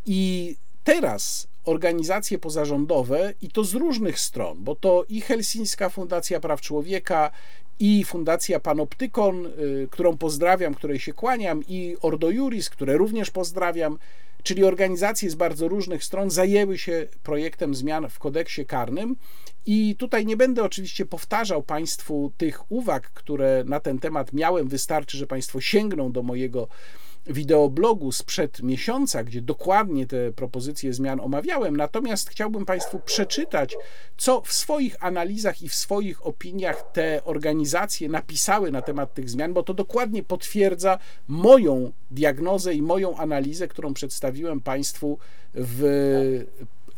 [0.06, 6.62] I teraz organizacje pozarządowe, i to z różnych stron, bo to i Helsińska Fundacja Praw
[6.62, 7.32] Człowieka,
[7.80, 9.50] i Fundacja Panoptykon, e,
[9.90, 13.98] którą pozdrawiam, której się kłaniam, i Ordo Juris, które również pozdrawiam,
[14.44, 19.16] czyli organizacje z bardzo różnych stron zajęły się projektem zmian w kodeksie karnym.
[19.66, 24.68] I tutaj nie będę oczywiście powtarzał Państwu tych uwag, które na ten temat miałem.
[24.68, 26.68] Wystarczy, że Państwo sięgną do mojego
[27.30, 31.78] wideoblogu sprzed miesiąca, gdzie dokładnie te propozycje zmian omawiałem.
[31.78, 33.76] Natomiast chciałbym Państwu przeczytać,
[34.18, 39.54] co w swoich analizach i w swoich opiniach te organizacje napisały na temat tych zmian,
[39.54, 45.18] bo to dokładnie potwierdza moją diagnozę i moją analizę, którą przedstawiłem Państwu
[45.54, 46.46] w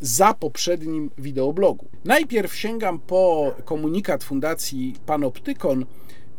[0.00, 1.88] za poprzednim wideoblogu.
[2.04, 5.84] Najpierw sięgam po komunikat Fundacji Panoptykon,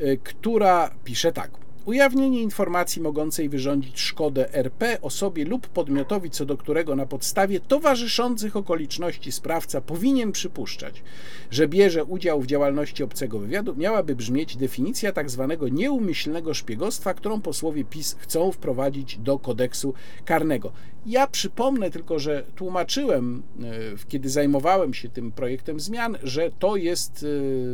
[0.02, 1.52] y, która pisze tak.
[1.86, 8.56] Ujawnienie informacji mogącej wyrządzić szkodę RP osobie lub podmiotowi, co do którego na podstawie towarzyszących
[8.56, 11.04] okoliczności sprawca powinien przypuszczać,
[11.52, 15.58] że bierze udział w działalności obcego wywiadu, miałaby brzmieć definicja tzw.
[15.60, 19.94] Tak nieumyślnego szpiegostwa, którą posłowie PiS chcą wprowadzić do kodeksu
[20.26, 20.72] karnego.
[21.06, 23.64] Ja przypomnę tylko, że tłumaczyłem, e,
[24.08, 27.26] kiedy zajmowałem się tym projektem zmian, że to jest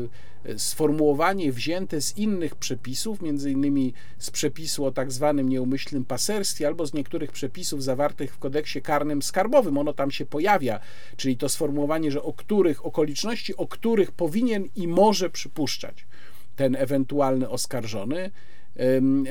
[0.04, 6.68] e, sformułowanie wzięte z innych przepisów, między innymi z przepisu o tak zwanym nieumyślnym paserstwie
[6.68, 9.78] albo z niektórych przepisów zawartych w kodeksie karnym skarbowym.
[9.78, 10.80] Ono tam się pojawia,
[11.18, 16.06] czyli to sformułowanie, że o których okoliczności, o których powinien i może przypuszczać
[16.56, 18.32] ten ewentualny oskarżony.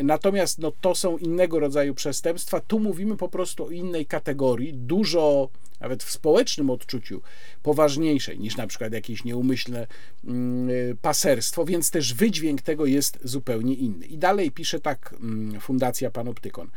[0.02, 2.60] Natomiast no, to są innego rodzaju przestępstwa.
[2.60, 5.48] Tu mówimy po prostu o innej kategorii, dużo
[5.80, 7.22] nawet w społecznym odczuciu
[7.62, 9.86] poważniejszej niż na przykład jakieś nieumyślne
[10.24, 14.06] mm, paserstwo, więc też wydźwięk tego jest zupełnie inny.
[14.06, 16.70] I dalej pisze tak mm, Fundacja Panoptykon.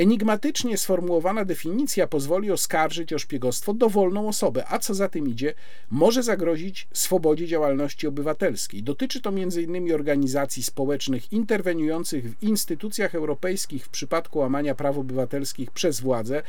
[0.00, 5.54] Enigmatycznie sformułowana definicja pozwoli oskarżyć o szpiegostwo dowolną osobę, a co za tym idzie,
[5.90, 8.82] może zagrozić swobodzie działalności obywatelskiej.
[8.82, 9.94] Dotyczy to m.in.
[9.94, 16.42] organizacji społecznych interweniujących w instytucjach europejskich w przypadku łamania praw obywatelskich przez władze,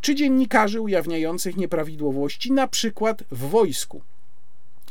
[0.00, 4.02] czy dziennikarzy ujawniających nieprawidłowości, na przykład w wojsku.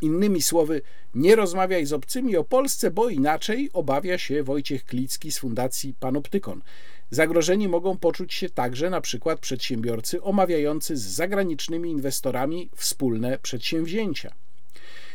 [0.02, 0.82] Innymi słowy,
[1.16, 6.62] nie rozmawiaj z obcymi o Polsce, bo inaczej obawia się Wojciech Klicki z Fundacji Panoptykon.
[7.14, 14.34] Zagrożeni mogą poczuć się także na przykład przedsiębiorcy omawiający z zagranicznymi inwestorami wspólne przedsięwzięcia.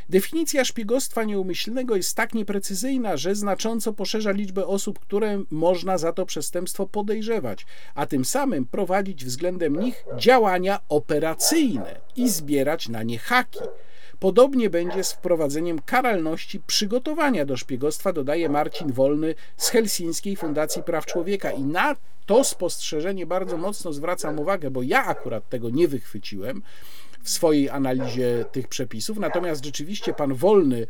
[0.08, 6.26] Definicja szpiegostwa nieumyślnego jest tak nieprecyzyjna, że znacząco poszerza liczbę osób, które można za to
[6.26, 13.60] przestępstwo podejrzewać, a tym samym prowadzić względem nich działania operacyjne i zbierać na nie haki.
[14.20, 21.06] Podobnie będzie z wprowadzeniem karalności przygotowania do szpiegostwa, dodaje Marcin Wolny z Helsińskiej Fundacji Praw
[21.06, 21.50] Człowieka.
[21.50, 21.96] I na
[22.26, 26.62] to spostrzeżenie bardzo mocno zwracam uwagę, bo ja akurat tego nie wychwyciłem
[27.22, 29.18] w swojej analizie tych przepisów.
[29.18, 30.86] Natomiast rzeczywiście pan Wolny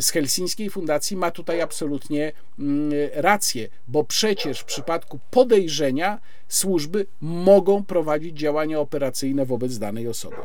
[0.00, 7.84] z Helsińskiej Fundacji ma tutaj absolutnie mm, rację, bo przecież w przypadku podejrzenia służby mogą
[7.84, 10.36] prowadzić działania operacyjne wobec danej osoby.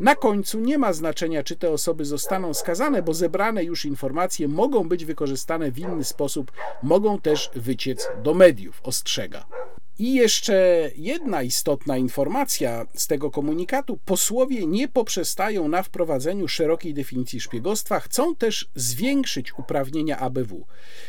[0.00, 4.88] Na końcu nie ma znaczenia, czy te osoby zostaną skazane, bo zebrane już informacje mogą
[4.88, 6.52] być wykorzystane w inny sposób,
[6.82, 9.46] mogą też wyciec do mediów, ostrzega.
[10.00, 13.98] I jeszcze jedna istotna informacja z tego komunikatu.
[14.04, 20.66] Posłowie nie poprzestają na wprowadzeniu szerokiej definicji szpiegostwa, chcą też zwiększyć uprawnienia ABW,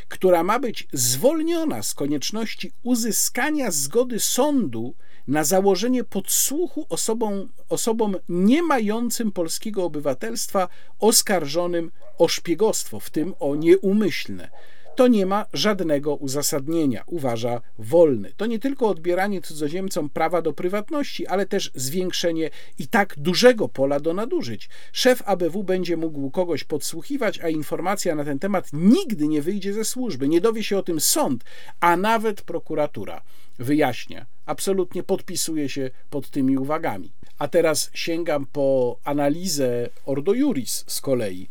[0.08, 4.96] która ma być zwolniona z konieczności uzyskania zgody sądu
[5.28, 10.68] na założenie podsłuchu osobom, osobom nie mającym polskiego obywatelstwa
[11.00, 14.50] oskarżonym o szpiegostwo, w tym o nieumyślne
[14.96, 18.34] to nie ma żadnego uzasadnienia, uważa Wolny.
[18.38, 22.50] To nie tylko odbieranie cudzoziemcom prawa do prywatności, ale też zwiększenie
[22.80, 24.70] i tak dużego pola do nadużyć.
[24.92, 29.86] Szef ABW będzie mógł kogoś podsłuchiwać, a informacja na ten temat nigdy nie wyjdzie ze
[29.86, 30.28] służby.
[30.28, 31.44] Nie dowie się o tym sąd,
[31.80, 33.22] a nawet prokuratura.
[33.60, 34.26] Wyjaśnia.
[34.52, 37.12] Absolutnie podpisuje się pod tymi uwagami.
[37.40, 41.48] A teraz sięgam po analizę Ordo Juris z kolei,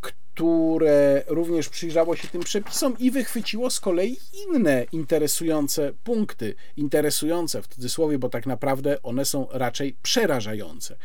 [0.00, 4.16] które również przyjrzało się tym przepisom i wychwyciło z kolei
[4.48, 6.54] inne interesujące punkty.
[6.76, 10.96] Interesujące w cudzysłowie, bo tak naprawdę one są raczej przerażające.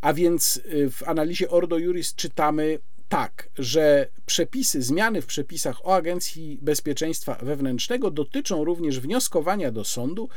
[0.00, 2.78] A więc y, w analizie Ordo Juris czytamy
[3.08, 10.28] tak, że przepisy, zmiany w przepisach o Agencji Bezpieczeństwa Wewnętrznego dotyczą również wnioskowania do sądu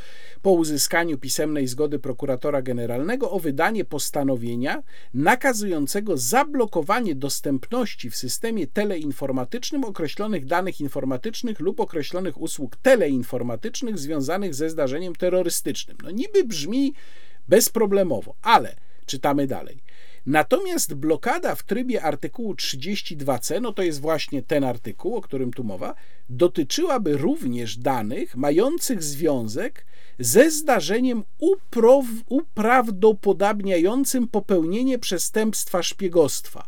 [0.41, 9.83] po uzyskaniu pisemnej zgody prokuratora generalnego o wydanie postanowienia nakazującego zablokowanie dostępności w systemie teleinformatycznym
[9.83, 15.97] określonych danych informatycznych lub określonych usług teleinformatycznych związanych ze zdarzeniem terrorystycznym.
[16.03, 16.93] No niby brzmi
[17.47, 19.81] bezproblemowo, ale czytamy dalej.
[20.29, 25.63] Natomiast blokada w trybie artykułu 32c, no to jest właśnie ten artykuł, o którym tu
[25.63, 25.95] mowa,
[26.29, 29.85] dotyczyłaby również danych mających związek
[30.19, 31.23] ze zdarzeniem
[32.29, 36.67] uprawdopodobniającym popełnienie przestępstwa szpiegostwa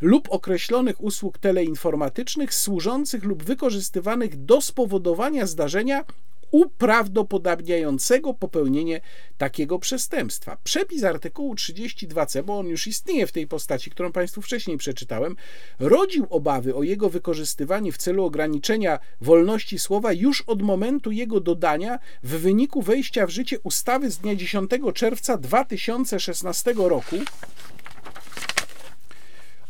[0.00, 6.04] lub określonych usług teleinformatycznych służących lub wykorzystywanych do spowodowania zdarzenia
[6.50, 9.00] uprawdopodobniającego popełnienie
[9.38, 10.56] takiego przestępstwa.
[10.64, 15.36] Przepis artykułu 32c, bo on już istnieje w tej postaci, którą Państwu wcześniej przeczytałem,
[15.78, 21.98] rodził obawy o jego wykorzystywanie w celu ograniczenia wolności słowa już od momentu jego dodania
[22.22, 27.16] w wyniku wejścia w życie ustawy z dnia 10 czerwca 2016 roku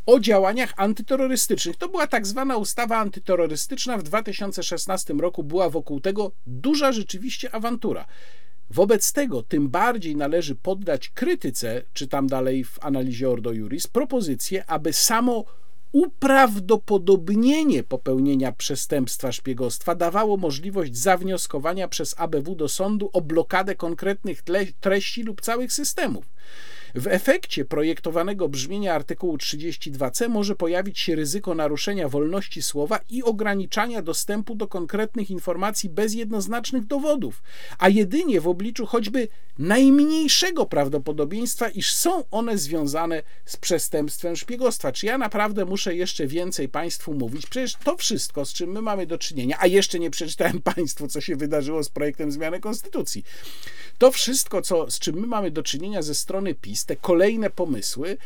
[0.09, 1.77] o działaniach antyterrorystycznych.
[1.77, 3.99] To była tak zwana ustawa antyterrorystyczna.
[3.99, 8.07] W 2016 roku była wokół tego duża rzeczywiście awantura.
[8.71, 14.93] Wobec tego tym bardziej należy poddać krytyce, czytam dalej w analizie Ordo Juris, propozycję, aby
[14.93, 15.45] samo
[15.93, 24.43] uprawdopodobnienie popełnienia przestępstwa szpiegostwa dawało możliwość zawnioskowania przez ABW do sądu o blokadę konkretnych
[24.81, 26.25] treści lub całych systemów.
[26.95, 34.03] W efekcie projektowanego brzmienia artykułu 32c może pojawić się ryzyko naruszenia wolności słowa i ograniczania
[34.03, 37.43] dostępu do konkretnych informacji bez jednoznacznych dowodów,
[37.79, 39.29] a jedynie w obliczu choćby
[39.59, 44.93] najmniejszego prawdopodobieństwa, iż są one związane z przestępstwem szpiegostwa.
[44.93, 47.47] Czy ja naprawdę muszę jeszcze więcej Państwu mówić?
[47.47, 51.21] Przecież to wszystko, z czym my mamy do czynienia, a jeszcze nie przeczytałem Państwu, co
[51.21, 53.25] się wydarzyło z projektem zmiany konstytucji.
[53.99, 58.17] To wszystko, co, z czym my mamy do czynienia ze strony PiS, te kolejne pomysły,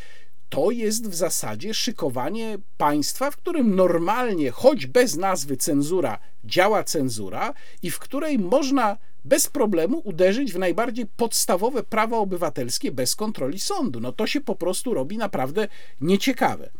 [0.48, 7.54] to jest w zasadzie szykowanie państwa, w którym normalnie, choć bez nazwy cenzura, działa cenzura
[7.82, 14.00] i w której można bez problemu uderzyć w najbardziej podstawowe prawa obywatelskie bez kontroli sądu.
[14.00, 15.68] No to się po prostu robi naprawdę
[16.00, 16.70] nieciekawe.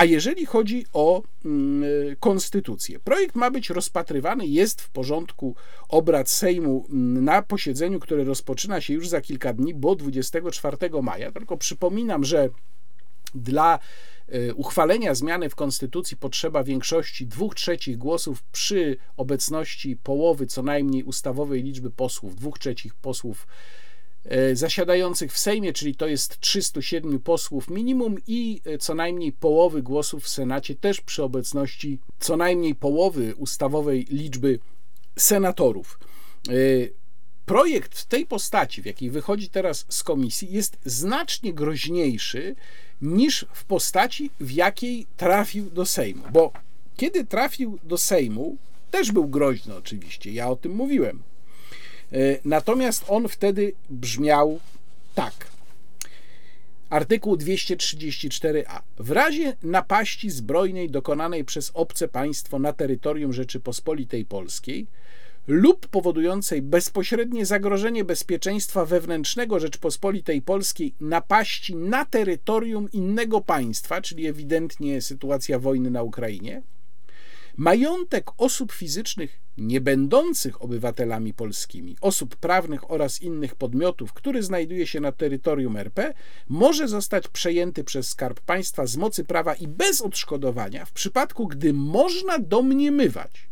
[0.00, 1.84] A jeżeli chodzi o mm,
[2.20, 5.54] konstytucję, projekt ma być rozpatrywany, jest w porządku
[5.88, 11.32] obrad Sejmu mm, na posiedzeniu, które rozpoczyna się już za kilka dni, bo 24 maja.
[11.32, 12.48] Tylko przypominam, że
[13.34, 13.78] dla
[14.34, 21.02] y, uchwalenia zmiany w konstytucji potrzeba większości dwóch trzecich głosów przy obecności połowy co najmniej
[21.02, 23.89] ustawowej liczby posłów, dwóch trzecich posłów E,
[24.52, 30.24] zasiadających w Sejmie, czyli to jest 307 posłów minimum i e, co najmniej połowy głosów
[30.24, 34.58] w Senacie, też przy obecności co najmniej połowy ustawowej liczby
[35.18, 35.98] senatorów.
[36.48, 36.52] E,
[37.46, 42.56] projekt w tej postaci, w jakiej wychodzi teraz z komisji, jest znacznie groźniejszy
[43.02, 46.22] niż w postaci, w jakiej trafił do Sejmu.
[46.32, 46.52] Bo
[46.96, 48.56] kiedy trafił do Sejmu,
[48.90, 51.22] też był groźny oczywiście, ja o tym mówiłem.
[52.12, 54.60] E, natomiast on wtedy brzmiał
[55.14, 55.50] tak.
[56.90, 58.82] Artykuł 234a.
[58.98, 64.86] W razie napaści zbrojnej dokonanej przez obce państwo na terytorium Rzeczypospolitej Polskiej
[65.46, 75.02] lub powodującej bezpośrednie zagrożenie bezpieczeństwa wewnętrznego Rzeczpospolitej Polskiej napaści na terytorium innego państwa, czyli ewidentnie
[75.02, 76.62] sytuacja wojny na Ukrainie,
[77.60, 85.00] majątek osób fizycznych nie będących obywatelami polskimi, osób prawnych oraz innych podmiotów, który znajduje się
[85.00, 86.14] na terytorium RP,
[86.48, 91.72] może zostać przejęty przez Skarb Państwa z mocy prawa i bez odszkodowania w przypadku, gdy
[91.72, 93.48] można domniemywać,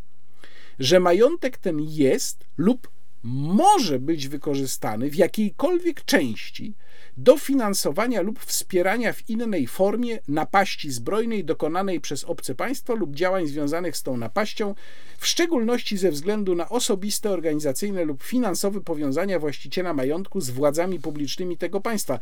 [0.78, 2.90] że majątek ten jest lub
[3.22, 6.74] może być wykorzystany w jakiejkolwiek części
[7.18, 13.46] do finansowania lub wspierania w innej formie napaści zbrojnej dokonanej przez obce państwo lub działań
[13.46, 14.74] związanych z tą napaścią,
[15.18, 21.56] w szczególności ze względu na osobiste, organizacyjne lub finansowe powiązania właściciela majątku z władzami publicznymi
[21.56, 22.18] tego państwa.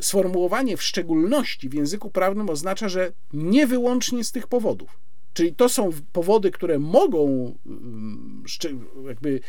[0.00, 4.98] Sformułowanie w szczególności w języku prawnym oznacza, że nie wyłącznie z tych powodów.
[5.34, 8.44] Czyli to są powody, które mogą mm,
[9.06, 9.40] jakby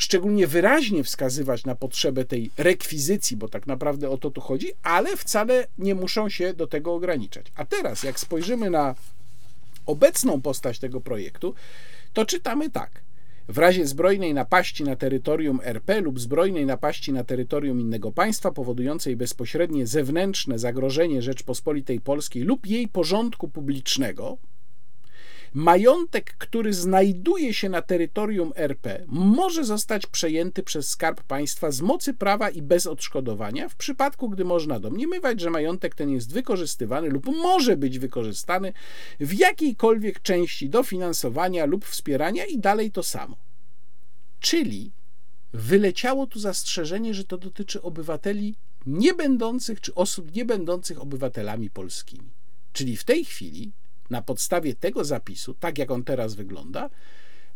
[0.00, 5.16] szczególnie wyraźnie wskazywać na potrzebę tej rekwizycji, bo tak naprawdę o to tu chodzi, ale
[5.16, 7.46] wcale nie muszą się do tego ograniczać.
[7.56, 8.94] A teraz, jak spojrzymy na
[9.86, 11.54] obecną postać tego projektu,
[12.12, 13.00] to czytamy tak.
[13.48, 19.16] W razie zbrojnej napaści na terytorium RP lub zbrojnej napaści na terytorium innego państwa powodującej
[19.16, 24.38] bezpośrednie zewnętrzne zagrożenie Rzeczpospolitej Polskiej lub jej porządku publicznego,
[25.54, 32.14] Majątek, który znajduje się na terytorium RP, może zostać przejęty przez Skarb Państwa z mocy
[32.14, 37.26] prawa i bez odszkodowania, w przypadku gdy można domniemywać, że majątek ten jest wykorzystywany lub
[37.26, 38.72] może być wykorzystany
[39.20, 43.36] w jakiejkolwiek części dofinansowania lub wspierania i dalej to samo.
[44.40, 44.92] Czyli
[45.52, 48.54] wyleciało tu zastrzeżenie, że to dotyczy obywateli
[48.86, 52.30] niebędących czy osób niebędących obywatelami polskimi.
[52.72, 53.72] Czyli w tej chwili
[54.10, 56.90] na podstawie tego zapisu, tak jak on teraz wygląda,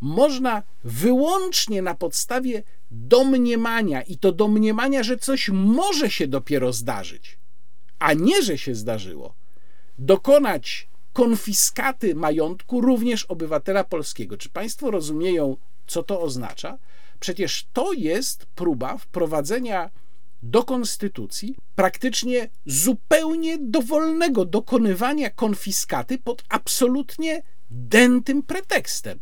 [0.01, 7.39] można wyłącznie na podstawie domniemania i to domniemania, że coś może się dopiero zdarzyć,
[7.99, 9.35] a nie, że się zdarzyło,
[9.99, 14.37] dokonać konfiskaty majątku również obywatela polskiego.
[14.37, 16.79] Czy Państwo rozumieją, co to oznacza?
[17.21, 19.91] Przecież to jest próba wprowadzenia
[20.45, 29.19] do konstytucji praktycznie zupełnie dowolnego dokonywania konfiskaty pod absolutnie dętym pretekstem.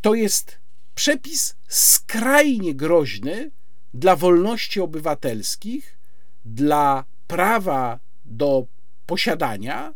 [0.00, 0.58] To jest
[0.94, 3.50] przepis skrajnie groźny
[3.94, 5.98] dla wolności obywatelskich,
[6.44, 8.66] dla prawa do
[9.06, 9.94] posiadania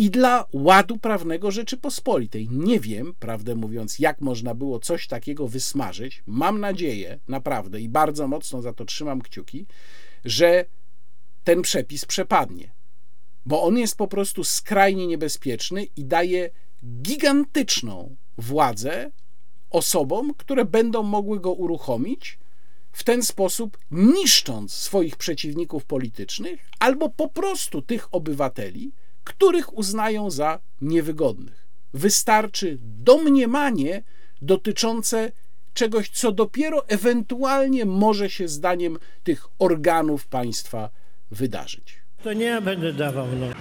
[0.00, 2.48] i dla ładu prawnego Rzeczypospolitej.
[2.50, 6.22] Nie wiem, prawdę mówiąc, jak można było coś takiego wysmażyć.
[6.26, 9.66] Mam nadzieję, naprawdę, i bardzo mocno za to trzymam kciuki,
[10.24, 10.64] że
[11.44, 12.70] ten przepis przepadnie,
[13.46, 16.50] bo on jest po prostu skrajnie niebezpieczny i daje
[17.02, 19.10] gigantyczną władzę
[19.70, 22.38] osobom, które będą mogły go uruchomić
[22.92, 28.92] w ten sposób, niszcząc swoich przeciwników politycznych albo po prostu tych obywateli,
[29.24, 31.66] których uznają za niewygodnych.
[31.94, 34.02] Wystarczy domniemanie
[34.42, 35.32] dotyczące
[35.74, 40.90] czegoś, co dopiero ewentualnie może się zdaniem tych organów państwa
[41.30, 42.00] wydarzyć.
[42.22, 43.46] To nie ja będę dawał, no.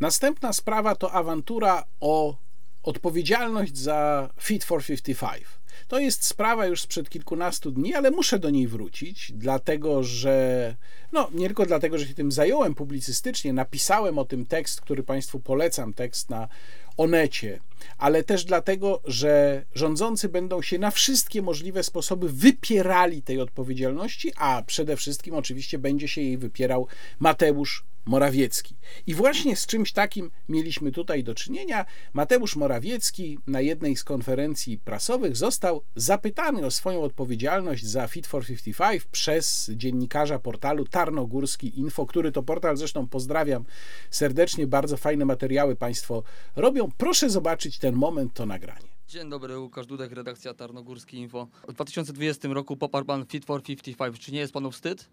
[0.00, 2.36] Następna sprawa to awantura o
[2.82, 5.44] odpowiedzialność za Fit for 55.
[5.88, 10.76] To jest sprawa już sprzed kilkunastu dni, ale muszę do niej wrócić, dlatego że,
[11.12, 15.40] no nie tylko dlatego, że się tym zająłem publicystycznie, napisałem o tym tekst, który Państwu
[15.40, 16.48] polecam, tekst na
[16.96, 17.60] Onecie,
[17.98, 24.62] ale też dlatego, że rządzący będą się na wszystkie możliwe sposoby wypierali tej odpowiedzialności, a
[24.66, 26.86] przede wszystkim oczywiście będzie się jej wypierał
[27.18, 28.76] Mateusz Morawiecki.
[29.06, 31.84] I właśnie z czymś takim mieliśmy tutaj do czynienia.
[32.12, 38.46] Mateusz Morawiecki na jednej z konferencji prasowych został zapytany o swoją odpowiedzialność za Fit for
[38.46, 43.64] 55 przez dziennikarza portalu Tarnogórski Info, który to portal zresztą pozdrawiam
[44.10, 46.22] serdecznie, bardzo fajne materiały Państwo
[46.56, 46.90] robią.
[46.96, 48.88] Proszę zobaczyć ten moment, to nagranie.
[49.08, 51.48] Dzień dobry, Łukasz Dudek, redakcja Tarnogórski Info.
[51.68, 54.20] W 2020 roku poparł pan Fit for 55.
[54.20, 55.08] Czy nie jest panu wstyd?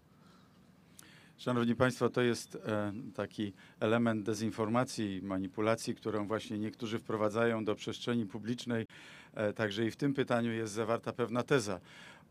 [1.36, 8.26] Szanowni Państwo, to jest e, taki element dezinformacji, manipulacji, którą właśnie niektórzy wprowadzają do przestrzeni
[8.26, 8.86] publicznej.
[9.34, 11.80] E, także i w tym pytaniu jest zawarta pewna teza.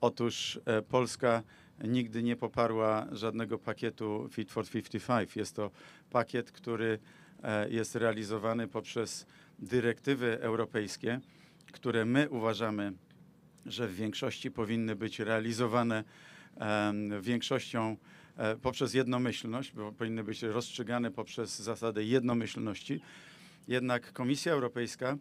[0.01, 1.43] Otóż e, Polska
[1.83, 5.35] nigdy nie poparła żadnego pakietu Fit for 55.
[5.35, 5.71] Jest to
[6.09, 6.99] pakiet, który
[7.69, 9.25] jest realizowany poprzez
[9.61, 11.19] dyrektywy europejskie,
[11.71, 12.93] które my uważamy,
[13.65, 16.03] że w większości powinny być realizowane
[17.21, 17.97] większością
[18.37, 23.01] E, poprzez jednomyślność, bo powinny być rozstrzygane poprzez zasadę jednomyślności.
[23.67, 25.17] Jednak Komisja Europejska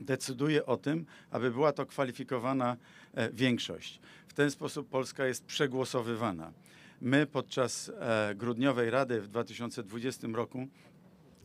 [0.00, 2.76] decyduje o tym, aby była to kwalifikowana
[3.14, 4.00] e, większość.
[4.28, 6.52] W ten sposób Polska jest przegłosowywana.
[7.00, 10.68] My podczas e, grudniowej Rady w 2020 roku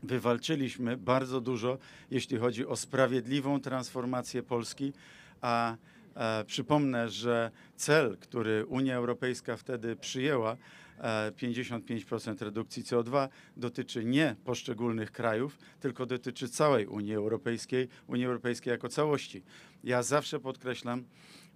[0.06, 1.78] wywalczyliśmy bardzo dużo,
[2.12, 4.93] jeśli chodzi o sprawiedliwą transformację Polski,
[5.41, 5.76] a
[6.16, 10.58] e, przypomnę, że cel, który Unia Europejska wtedy przyjęła,
[10.99, 18.72] e, 55% redukcji CO2, dotyczy nie poszczególnych krajów, tylko dotyczy całej Unii Europejskiej, Unii Europejskiej
[18.72, 19.43] jako całości.
[19.84, 21.03] Ja zawsze podkreślam,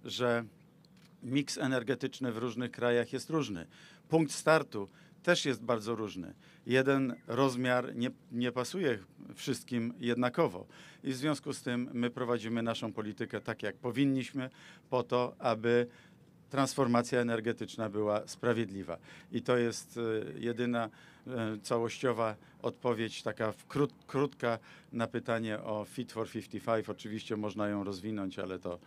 [0.04, 0.44] że
[1.22, 3.66] miks energetyczny w różnych krajach jest różny.
[4.08, 4.88] Punkt startu
[5.22, 6.34] też jest bardzo różny.
[6.66, 8.98] Jeden rozmiar nie, nie pasuje
[9.34, 10.66] wszystkim jednakowo.
[11.04, 14.50] I w związku z tym my prowadzimy naszą politykę tak, jak powinniśmy,
[14.90, 15.86] po to, aby
[16.50, 18.98] transformacja energetyczna była sprawiedliwa.
[19.32, 20.90] I to jest e, jedyna
[21.26, 24.58] e, całościowa odpowiedź, taka krót, krótka
[24.92, 26.88] na pytanie o Fit for 55.
[26.88, 28.78] Oczywiście można ją rozwinąć, ale to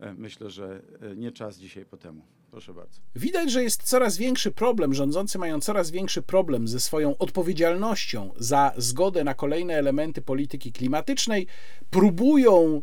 [0.00, 0.82] e, myślę, że
[1.16, 2.37] nie czas dzisiaj po temu.
[2.50, 3.00] Proszę bardzo.
[3.16, 4.94] Widać, że jest coraz większy problem.
[4.94, 11.46] Rządzący mają coraz większy problem ze swoją odpowiedzialnością za zgodę na kolejne elementy polityki klimatycznej.
[11.90, 12.82] Próbują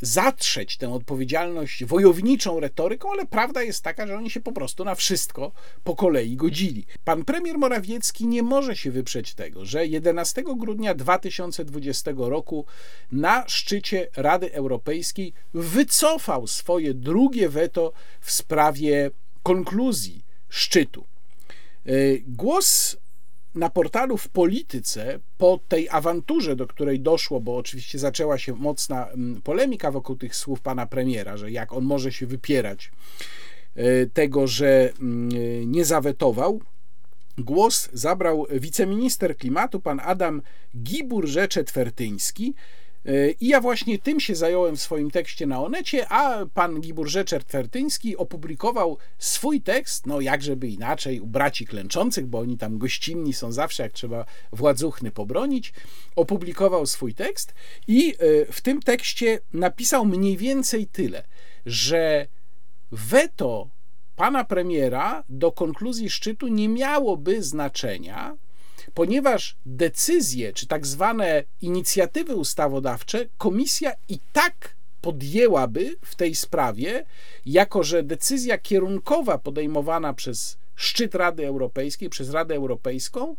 [0.00, 4.94] zatrzeć tę odpowiedzialność wojowniczą retoryką, ale prawda jest taka, że oni się po prostu na
[4.94, 5.52] wszystko
[5.84, 6.86] po kolei godzili.
[7.04, 12.66] Pan premier Morawiecki nie może się wyprzeć tego, że 11 grudnia 2020 roku
[13.12, 19.10] na szczycie Rady Europejskiej wycofał swoje drugie weto w sprawie
[19.42, 21.06] konkluzji szczytu.
[21.86, 22.96] Y, Głos
[23.54, 29.08] na portalu w polityce po tej awanturze, do której doszło, bo oczywiście zaczęła się mocna
[29.08, 32.92] mm, polemika wokół tych słów pana premiera, że jak on może się wypierać
[33.76, 36.60] y, tego, że mm, nie zawetował.
[37.38, 40.42] Głos zabrał wiceminister klimatu, pan Adam
[40.76, 42.54] Giburze-Czetwertyński,
[43.40, 48.16] i ja właśnie tym się zająłem w swoim tekście na Onecie, a pan Gibor Rzeczer-Twertyński
[48.16, 53.82] opublikował swój tekst, no jakżeby inaczej, u braci klęczących, bo oni tam gościnni są zawsze,
[53.82, 55.72] jak trzeba władzuchny pobronić,
[56.16, 57.54] opublikował swój tekst
[57.88, 61.24] i e, w tym tekście napisał mniej więcej tyle,
[61.66, 62.26] że
[62.92, 63.68] weto
[64.16, 68.36] pana premiera do konkluzji szczytu nie miałoby znaczenia,
[68.94, 77.04] ponieważ decyzje, czy tak zwane inicjatywy ustawodawcze, komisja i tak podjęłaby w tej sprawie,
[77.46, 83.36] jako że decyzja kierunkowa podejmowana przez szczyt Rady Europejskiej, przez Radę Europejską,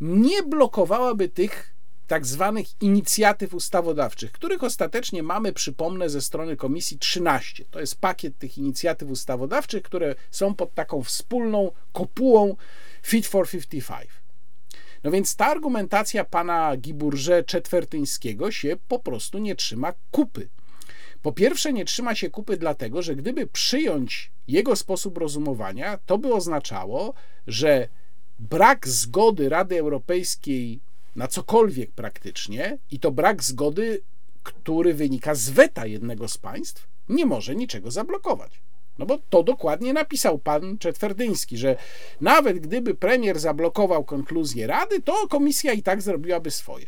[0.00, 1.72] nie blokowałaby tych
[2.06, 7.64] tak zwanych inicjatyw ustawodawczych, których ostatecznie mamy, przypomnę, ze strony Komisji 13.
[7.70, 12.56] To jest pakiet tych inicjatyw ustawodawczych, które są pod taką wspólną kopułą
[13.02, 14.21] Fit for 55.
[15.04, 20.48] No więc ta argumentacja pana Giburze Czetwertyńskiego się po prostu nie trzyma kupy.
[21.22, 26.34] Po pierwsze, nie trzyma się kupy dlatego, że gdyby przyjąć jego sposób rozumowania, to by
[26.34, 27.14] oznaczało,
[27.46, 27.88] że
[28.38, 30.80] brak zgody Rady Europejskiej
[31.16, 34.02] na cokolwiek praktycznie, i to brak zgody,
[34.42, 38.60] który wynika z weta jednego z państw, nie może niczego zablokować.
[38.98, 41.76] No bo to dokładnie napisał pan Czetwerdyński, że
[42.20, 46.86] nawet gdyby premier zablokował konkluzję Rady, to komisja i tak zrobiłaby swoje.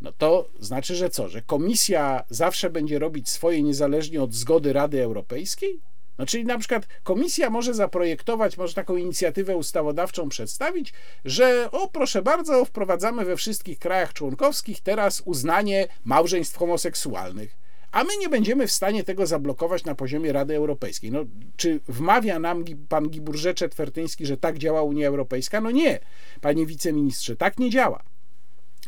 [0.00, 1.28] No to znaczy, że co?
[1.28, 5.80] Że komisja zawsze będzie robić swoje niezależnie od zgody Rady Europejskiej?
[6.18, 10.92] No czyli na przykład komisja może zaprojektować, może taką inicjatywę ustawodawczą przedstawić,
[11.24, 17.61] że o proszę bardzo, wprowadzamy we wszystkich krajach członkowskich teraz uznanie małżeństw homoseksualnych
[17.92, 21.12] a my nie będziemy w stanie tego zablokować na poziomie Rady Europejskiej.
[21.12, 21.24] No,
[21.56, 25.60] czy wmawia nam pan Giburze Twertyński, że tak działa Unia Europejska?
[25.60, 25.98] No nie,
[26.40, 28.02] panie wiceministrze, tak nie działa.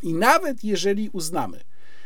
[0.03, 1.59] I nawet jeżeli uznamy,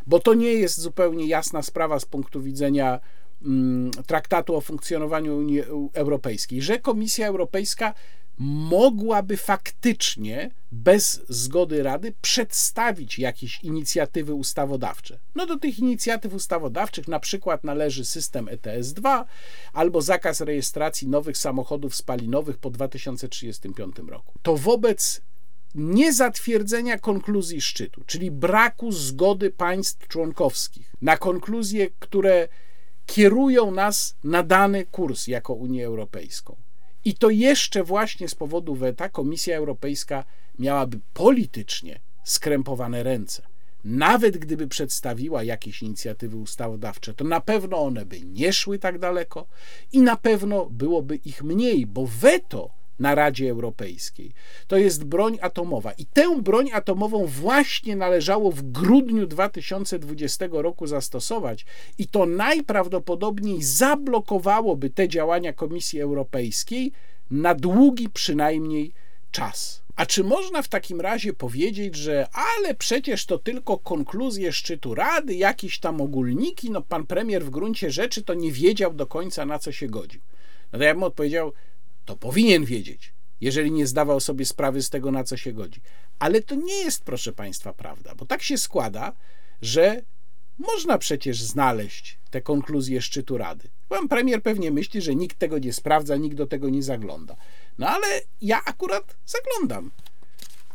[0.08, 3.00] bo to nie jest zupełnie jasna sprawa z punktu widzenia
[3.42, 5.62] mm, traktatu o funkcjonowaniu Unii
[5.94, 7.94] Europejskiej, że Komisja Europejska
[8.40, 15.20] mogłaby faktycznie bez zgody Rady przedstawić jakieś inicjatywy ustawodawcze.
[15.36, 19.26] No do tych inicjatyw ustawodawczych na przykład należy system ETS-2
[19.74, 24.34] albo zakaz rejestracji nowych samochodów spalinowych po 2035 roku.
[24.42, 25.22] To wobec
[25.76, 32.48] niezatwierdzenia konkluzji szczytu, czyli braku zgody państw członkowskich na konkluzje, które
[33.06, 36.56] kierują nas na dany kurs jako Unię Europejską
[37.06, 40.24] i to jeszcze właśnie z powodu weta Komisja Europejska
[40.60, 43.44] miałaby politycznie skrępowane ręce.
[43.84, 49.46] Nawet gdyby przedstawiła jakieś inicjatywy ustawodawcze, to na pewno one by nie szły tak daleko
[49.92, 54.32] i na pewno byłoby ich mniej, bo weto na Radzie Europejskiej.
[54.68, 55.92] To jest broń atomowa.
[55.92, 61.66] I tę broń atomową właśnie należało w grudniu 2020 roku zastosować,
[61.98, 66.92] i to najprawdopodobniej zablokowałoby te działania Komisji Europejskiej
[67.32, 68.94] na długi przynajmniej
[69.32, 69.82] czas.
[69.96, 75.36] A czy można w takim razie powiedzieć, że ale przecież to tylko konkluzje szczytu Rady,
[75.36, 79.60] jakieś tam ogólniki, no pan premier w gruncie rzeczy to nie wiedział do końca na
[79.60, 80.22] co się godził.
[80.74, 81.54] No to ja bym odpowiedział,
[82.10, 85.82] to powinien wiedzieć, jeżeli nie zdawał sobie sprawy z tego, na co się godzi.
[86.20, 89.14] Ale to nie jest, proszę Państwa, prawda, bo tak się składa,
[89.62, 90.02] że
[90.58, 93.70] można przecież znaleźć te konkluzje szczytu Rady.
[93.90, 97.36] Pan premier pewnie myśli, że nikt tego nie sprawdza, nikt do tego nie zagląda.
[97.78, 98.08] No ale
[98.42, 99.92] ja akurat zaglądam.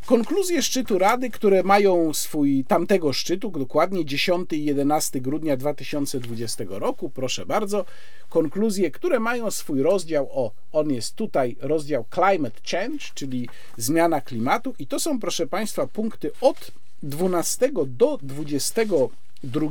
[0.07, 7.11] Konkluzje szczytu Rady, które mają swój tamtego szczytu, dokładnie 10 i 11 grudnia 2020 roku,
[7.11, 7.85] proszę bardzo.
[8.29, 14.75] Konkluzje, które mają swój rozdział, o, on jest tutaj, rozdział Climate Change, czyli zmiana klimatu,
[14.79, 16.71] i to są, proszę Państwa, punkty od
[17.03, 19.69] 12 do 22.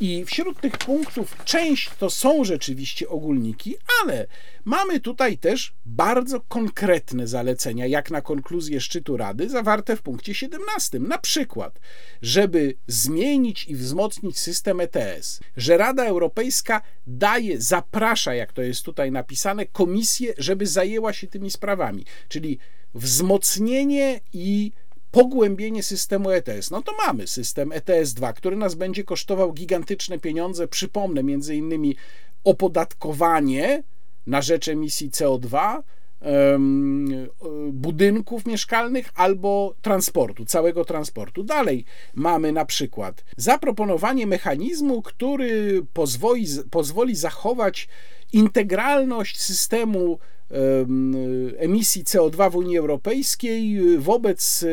[0.00, 4.26] I wśród tych punktów część to są rzeczywiście ogólniki, ale
[4.64, 10.98] mamy tutaj też bardzo konkretne zalecenia, jak na konkluzję szczytu Rady, zawarte w punkcie 17.
[10.98, 11.80] Na przykład,
[12.22, 19.12] żeby zmienić i wzmocnić system ETS, że Rada Europejska daje, zaprasza, jak to jest tutaj
[19.12, 22.58] napisane, komisję, żeby zajęła się tymi sprawami, czyli
[22.94, 24.72] wzmocnienie i
[25.16, 26.70] pogłębienie systemu ETS.
[26.70, 30.68] No to mamy system ETS-2, który nas będzie kosztował gigantyczne pieniądze.
[30.68, 31.96] Przypomnę, między innymi
[32.44, 33.82] opodatkowanie
[34.26, 35.82] na rzecz emisji CO2
[37.72, 41.42] budynków mieszkalnych albo transportu, całego transportu.
[41.42, 47.88] Dalej mamy na przykład zaproponowanie mechanizmu, który pozwoli, pozwoli zachować
[48.32, 50.18] integralność systemu
[51.58, 54.64] emisji CO2 w Unii Europejskiej wobec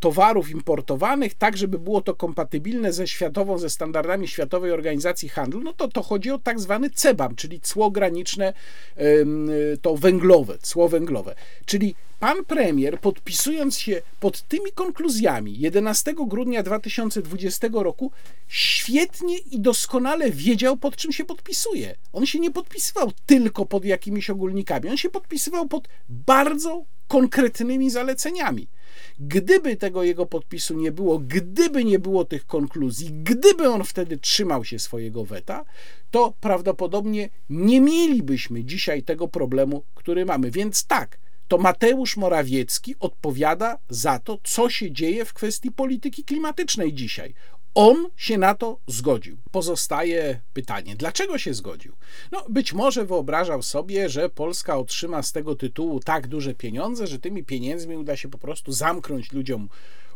[0.00, 5.72] towarów importowanych, tak żeby było to kompatybilne ze światową, ze standardami Światowej Organizacji Handlu, no
[5.72, 8.52] to to chodzi o tak zwany CEBAM, czyli cło graniczne,
[9.82, 11.34] to węglowe, cło węglowe.
[11.66, 18.10] Czyli pan premier, podpisując się pod tymi konkluzjami 11 grudnia 2020 roku,
[18.48, 21.94] świetnie i doskonale wiedział, pod czym się podpisuje.
[22.12, 28.68] On się nie podpisywał tylko pod jakimiś ogólnikami, on się podpisywał pod bardzo konkretnymi zaleceniami.
[29.20, 34.64] Gdyby tego jego podpisu nie było, gdyby nie było tych konkluzji, gdyby on wtedy trzymał
[34.64, 35.64] się swojego weta,
[36.10, 40.50] to prawdopodobnie nie mielibyśmy dzisiaj tego problemu, który mamy.
[40.50, 41.18] Więc tak,
[41.48, 47.34] to Mateusz Morawiecki odpowiada za to, co się dzieje w kwestii polityki klimatycznej dzisiaj.
[47.74, 49.36] On się na to zgodził.
[49.50, 51.96] Pozostaje pytanie, dlaczego się zgodził?
[52.32, 57.18] No, być może wyobrażał sobie, że Polska otrzyma z tego tytułu tak duże pieniądze, że
[57.18, 59.68] tymi pieniędzmi uda się po prostu zamknąć ludziom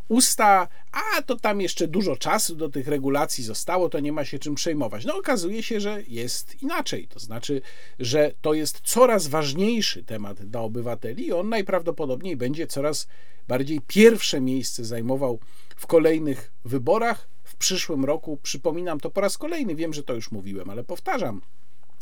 [0.08, 4.38] usta, a to tam jeszcze dużo czasu do tych regulacji zostało, to nie ma się
[4.38, 5.04] czym przejmować.
[5.04, 7.08] No okazuje się, że jest inaczej.
[7.08, 7.60] To znaczy,
[7.98, 13.08] że to jest coraz ważniejszy temat dla obywateli i on najprawdopodobniej będzie coraz
[13.48, 15.40] bardziej pierwsze miejsce zajmował
[15.76, 17.28] w kolejnych wyborach
[17.58, 18.38] przyszłym roku.
[18.42, 21.40] Przypominam to po raz kolejny, wiem, że to już mówiłem, ale powtarzam.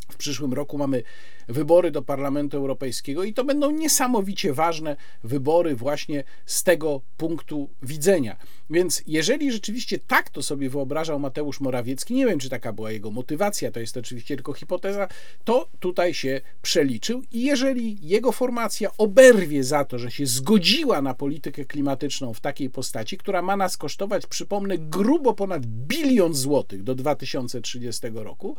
[0.09, 1.03] W przyszłym roku mamy
[1.47, 8.37] wybory do Parlamentu Europejskiego i to będą niesamowicie ważne wybory właśnie z tego punktu widzenia.
[8.69, 13.11] Więc jeżeli rzeczywiście tak to sobie wyobrażał Mateusz Morawiecki, nie wiem czy taka była jego
[13.11, 15.07] motywacja, to jest oczywiście tylko hipoteza,
[15.43, 21.13] to tutaj się przeliczył i jeżeli jego formacja oberwie za to, że się zgodziła na
[21.13, 26.95] politykę klimatyczną w takiej postaci, która ma nas kosztować, przypomnę, grubo ponad bilion złotych do
[26.95, 28.55] 2030 roku,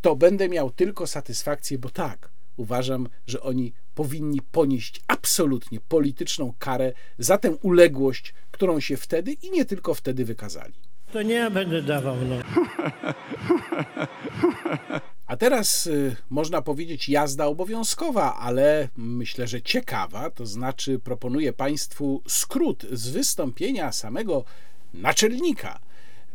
[0.00, 6.92] to będę miał tylko satysfakcję, bo tak, uważam, że oni powinni ponieść absolutnie polityczną karę
[7.18, 10.74] za tę uległość, którą się wtedy i nie tylko wtedy wykazali.
[11.12, 12.36] To nie ja będę dawał, no.
[15.26, 22.22] A teraz y, można powiedzieć jazda obowiązkowa, ale myślę, że ciekawa, to znaczy proponuję Państwu
[22.28, 24.44] skrót z wystąpienia samego
[24.94, 25.80] naczelnika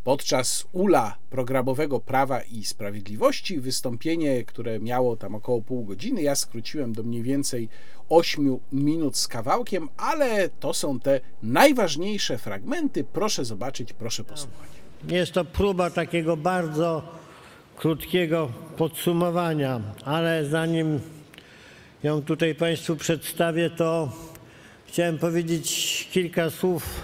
[0.06, 3.60] podczas ula programowego Prawa i Sprawiedliwości.
[3.60, 7.70] Wystąpienie, które miało tam około pół godziny, ja skróciłem do mniej więcej
[8.10, 13.04] 8 minut z kawałkiem, ale to są te najważniejsze fragmenty.
[13.04, 14.70] Proszę zobaczyć, proszę posłuchać.
[15.08, 17.02] Jest to próba takiego bardzo
[17.76, 21.00] krótkiego podsumowania, ale zanim
[22.04, 24.12] ją tutaj Państwu przedstawię, to
[24.88, 27.04] chciałem powiedzieć kilka słów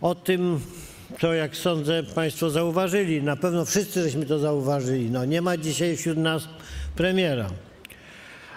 [0.00, 0.60] o tym,
[1.20, 3.22] co jak sądzę Państwo zauważyli.
[3.22, 5.10] Na pewno wszyscy żeśmy to zauważyli.
[5.10, 6.48] No, nie ma dzisiaj wśród nas
[6.96, 7.50] premiera.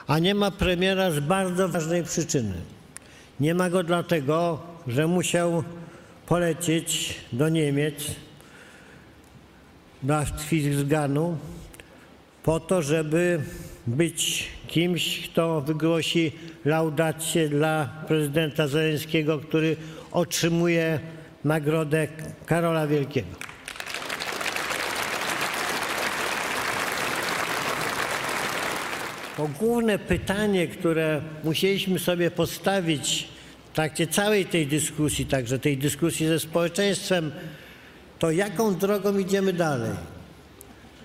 [0.07, 2.53] A nie ma premiera z bardzo ważnej przyczyny.
[3.39, 5.63] Nie ma go dlatego, że musiał
[6.25, 7.95] polecieć do Niemiec,
[10.03, 11.37] do Auschwitzganu,
[12.43, 13.41] po to, żeby
[13.87, 16.31] być kimś, kto wygłosi
[16.65, 19.75] laudację dla prezydenta Zeleńskiego, który
[20.11, 20.99] otrzymuje
[21.43, 22.07] nagrodę
[22.45, 23.35] Karola Wielkiego.
[29.37, 33.27] To główne pytanie, które musieliśmy sobie postawić
[33.71, 37.31] w trakcie całej tej dyskusji, także tej dyskusji ze społeczeństwem,
[38.19, 39.91] to jaką drogą idziemy dalej?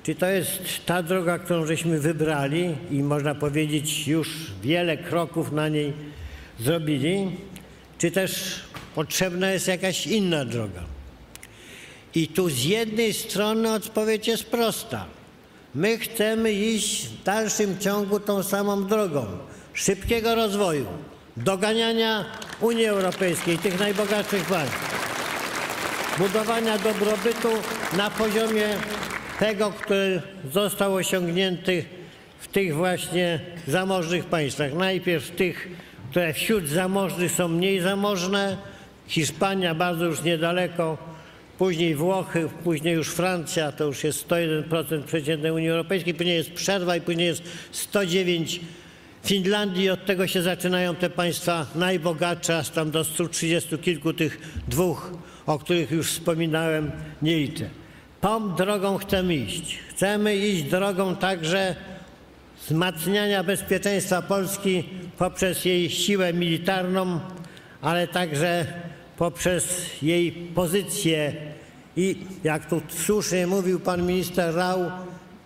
[0.03, 5.69] Czy to jest ta droga, którą żeśmy wybrali i można powiedzieć już wiele kroków na
[5.69, 5.93] niej
[6.61, 7.31] zrobili,
[7.99, 8.61] czy też
[8.97, 10.81] potrzebna jest jakaś inna droga?
[12.15, 15.05] I tu z jednej strony odpowiedź jest prosta.
[15.75, 19.27] My chcemy iść w dalszym ciągu tą samą drogą
[19.75, 20.87] szybkiego rozwoju,
[21.37, 22.25] doganiania
[22.61, 24.79] Unii Europejskiej, tych najbogatszych państw,
[26.19, 27.49] budowania dobrobytu
[27.97, 28.69] na poziomie
[29.39, 31.85] tego, który został osiągnięty
[32.41, 34.75] w tych właśnie zamożnych państwach.
[34.75, 35.69] Najpierw tych,
[36.11, 38.57] które wśród zamożnych są mniej zamożne,
[39.09, 40.99] Hiszpania bardzo już niedaleko,
[41.59, 46.97] później Włochy, później już Francja, to już jest 101% przeciętnej Unii Europejskiej, później jest przerwa
[46.97, 47.43] i później jest
[47.73, 48.61] 109
[49.27, 55.13] Finlandii od tego się zaczynają te państwa najbogatsze, aż tam do 130 kilku tych dwóch,
[55.47, 56.91] o których już wspominałem,
[57.23, 57.71] nie liczę.
[58.21, 59.79] Tą drogą chcemy iść.
[59.91, 61.77] Chcemy iść drogą także
[62.59, 64.85] wzmacniania bezpieczeństwa Polski
[65.19, 67.21] poprzez jej siłę militarną,
[67.83, 68.67] ale także
[69.19, 69.65] poprzez
[70.03, 71.33] jej pozycję
[71.97, 74.91] i, jak tu słusznie mówił pan minister Rau,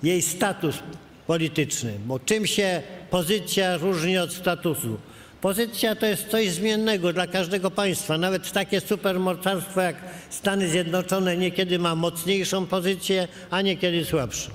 [0.02, 0.78] jej status
[1.26, 1.92] polityczny.
[2.06, 4.98] Bo czym się pozycja różni od statusu?
[5.40, 8.18] Pozycja to jest coś zmiennego dla każdego państwa.
[8.18, 9.96] Nawet takie supermocarstwo jak
[10.30, 14.50] Stany Zjednoczone niekiedy ma mocniejszą pozycję, a niekiedy słabszą.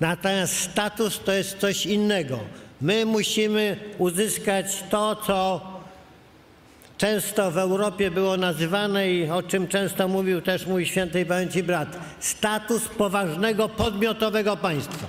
[0.00, 2.38] Natomiast status to jest coś innego.
[2.80, 5.60] My musimy uzyskać to, co
[6.98, 11.98] często w Europie było nazywane i o czym często mówił też mój świętej pamięci brat.
[12.20, 15.06] Status poważnego, podmiotowego państwa.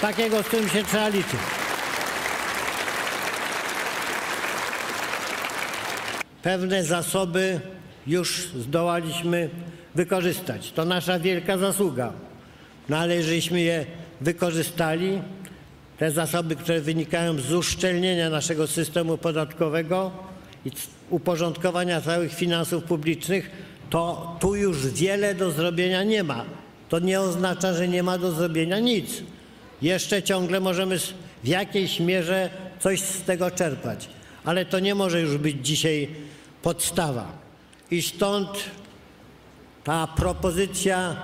[0.00, 1.40] Takiego, z którym się trzeba liczyć.
[6.42, 7.60] Pewne zasoby
[8.06, 9.50] już zdołaliśmy
[9.94, 10.72] wykorzystać.
[10.72, 12.12] To nasza wielka zasługa.
[12.88, 13.86] No ale żeśmy je
[14.20, 15.22] wykorzystali,
[15.98, 20.10] te zasoby, które wynikają z uszczelnienia naszego systemu podatkowego
[20.66, 20.70] i
[21.10, 23.50] uporządkowania całych finansów publicznych,
[23.90, 26.44] to tu już wiele do zrobienia nie ma.
[26.88, 29.22] To nie oznacza, że nie ma do zrobienia nic.
[29.82, 30.98] Jeszcze ciągle możemy
[31.44, 34.08] w jakiejś mierze coś z tego czerpać,
[34.44, 36.08] ale to nie może już być dzisiaj
[36.62, 37.32] podstawa.
[37.90, 38.48] I stąd
[39.84, 41.16] ta propozycja,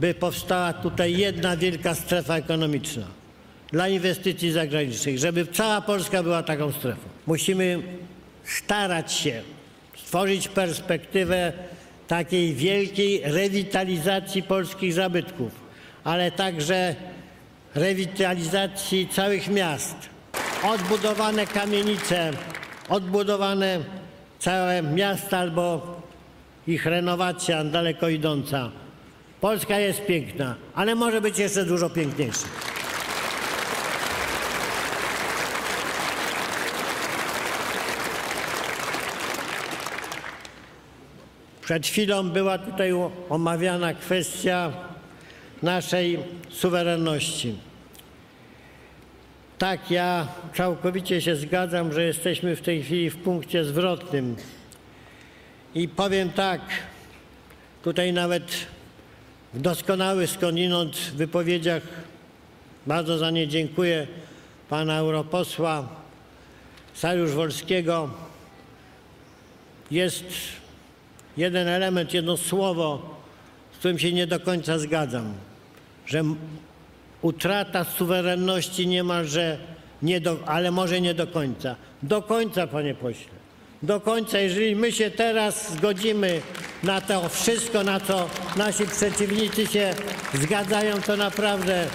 [0.00, 3.06] by powstała tutaj jedna wielka strefa ekonomiczna
[3.72, 7.00] dla inwestycji zagranicznych, żeby cała Polska była taką strefą.
[7.26, 7.82] Musimy
[8.44, 9.42] starać się
[9.96, 11.52] stworzyć perspektywę
[12.08, 15.52] takiej wielkiej rewitalizacji polskich zabytków,
[16.04, 16.94] ale także
[17.74, 19.96] rewitalizacji całych miast.
[20.62, 22.30] Odbudowane kamienice,
[22.88, 23.80] odbudowane
[24.38, 25.96] całe miasta albo
[26.66, 28.70] ich renowacja daleko idąca.
[29.40, 32.46] Polska jest piękna, ale może być jeszcze dużo piękniejsza.
[41.64, 42.92] Przed chwilą była tutaj
[43.28, 44.72] omawiana kwestia
[45.62, 46.18] naszej
[46.50, 47.54] suwerenności.
[49.58, 54.36] Tak, ja całkowicie się zgadzam, że jesteśmy w tej chwili w punkcie zwrotnym.
[55.74, 56.60] I powiem tak,
[57.82, 58.44] tutaj nawet
[59.54, 61.82] w doskonałych skądinąd wypowiedziach,
[62.86, 64.06] bardzo za nie dziękuję,
[64.68, 65.88] pana europosła
[66.94, 68.10] Sariusz Wolskiego,
[69.90, 70.24] jest
[71.36, 73.16] jeden element, jedno słowo,
[73.74, 75.34] z którym się nie do końca zgadzam,
[76.06, 76.22] że
[77.22, 79.58] utrata suwerenności niemalże,
[80.02, 81.76] nie do, ale może nie do końca.
[82.02, 83.34] Do końca, panie pośle.
[83.82, 86.40] Do końca, jeżeli my się teraz zgodzimy
[86.82, 89.94] na to wszystko, na co nasi przeciwnicy się
[90.34, 91.86] zgadzają, to naprawdę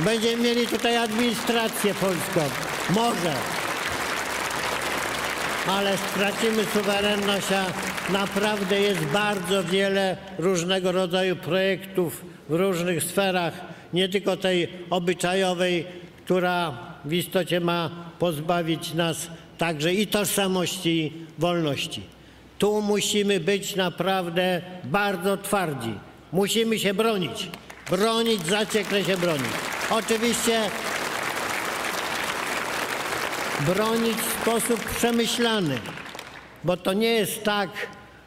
[0.00, 2.40] będziemy mieli tutaj administrację polską.
[2.90, 3.34] Może.
[5.68, 13.52] Ale stracimy suwerenność, a naprawdę jest bardzo wiele różnego rodzaju projektów w różnych sferach,
[13.92, 15.86] nie tylko tej obyczajowej,
[16.24, 19.28] która w istocie ma pozbawić nas
[19.58, 22.02] także i tożsamości, i wolności.
[22.58, 25.94] Tu musimy być naprawdę bardzo twardzi.
[26.32, 27.48] Musimy się bronić.
[27.90, 29.52] Bronić, zaciekle się bronić.
[29.90, 30.60] Oczywiście
[33.66, 35.78] bronić w sposób przemyślany,
[36.64, 37.70] bo to nie jest tak,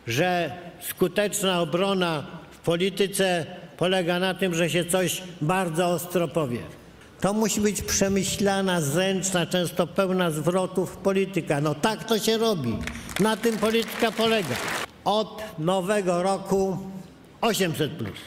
[0.08, 0.52] że
[0.90, 3.46] skuteczna obrona w polityce
[3.78, 6.60] polega na tym, że się coś bardzo ostro powie.
[7.22, 11.62] To musi być przemyślana, zręczna, często pełna zwrotów polityka.
[11.62, 12.78] No tak to się robi.
[13.20, 14.56] Na tym polityka polega.
[15.06, 16.78] Od nowego roku
[17.42, 18.18] 800 plus.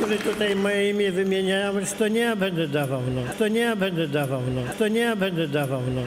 [0.00, 3.22] Niektórzy tutaj moje imię wymieniają, to nie ja będę dawał, no.
[3.38, 4.62] To nie ja będę dawał, no.
[4.78, 6.02] To nie ja będę dawał, no.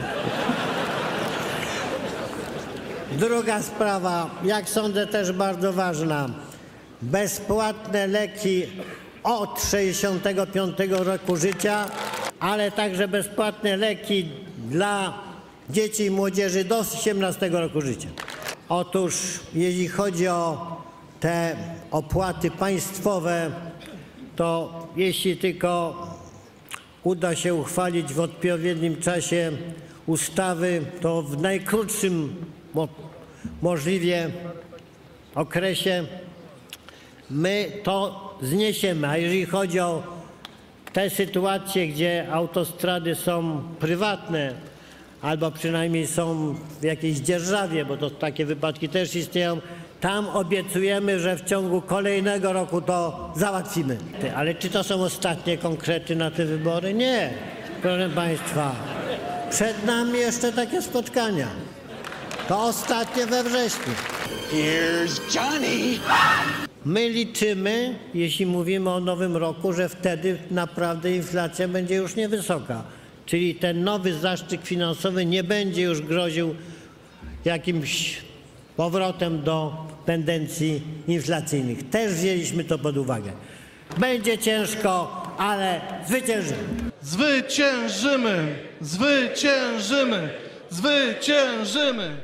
[3.18, 6.28] Druga sprawa, jak sądzę też bardzo ważna.
[7.02, 8.66] Bezpłatne leki
[9.22, 11.86] od 65 roku życia,
[12.40, 14.28] ale także bezpłatne leki
[14.70, 15.18] dla
[15.70, 18.08] dzieci i młodzieży do 18 roku życia.
[18.68, 19.14] Otóż
[19.54, 20.76] jeśli chodzi o
[21.24, 21.56] te
[21.90, 23.50] opłaty państwowe,
[24.36, 25.96] to jeśli tylko
[27.04, 29.52] uda się uchwalić w odpowiednim czasie
[30.06, 32.34] ustawy, to w najkrótszym
[32.74, 32.88] mo-
[33.62, 34.30] możliwie
[35.34, 36.04] okresie
[37.30, 39.08] my to zniesiemy.
[39.08, 40.02] A jeżeli chodzi o
[40.92, 44.54] te sytuacje, gdzie autostrady są prywatne,
[45.22, 49.60] albo przynajmniej są w jakiejś dzierżawie, bo to takie wypadki też istnieją,
[50.04, 53.98] tam obiecujemy, że w ciągu kolejnego roku to załatwimy.
[54.36, 56.94] Ale czy to są ostatnie konkrety na te wybory?
[56.94, 57.30] Nie,
[57.82, 58.76] proszę Państwa.
[59.50, 61.46] Przed nami jeszcze takie spotkania.
[62.48, 63.92] To ostatnie we wrześniu.
[64.52, 65.98] Here's Johnny.
[66.84, 72.82] My liczymy, jeśli mówimy o nowym roku, że wtedy naprawdę inflacja będzie już niewysoka.
[73.26, 76.54] Czyli ten nowy zastrzyk finansowy nie będzie już groził
[77.44, 78.24] jakimś
[78.76, 81.90] powrotem do tendencji inflacyjnych.
[81.90, 83.32] Też wzięliśmy to pod uwagę.
[83.98, 86.90] Będzie ciężko, ale zwyciężymy.
[87.02, 88.58] Zwyciężymy!
[88.80, 90.30] Zwyciężymy!
[90.70, 92.16] Zwyciężymy!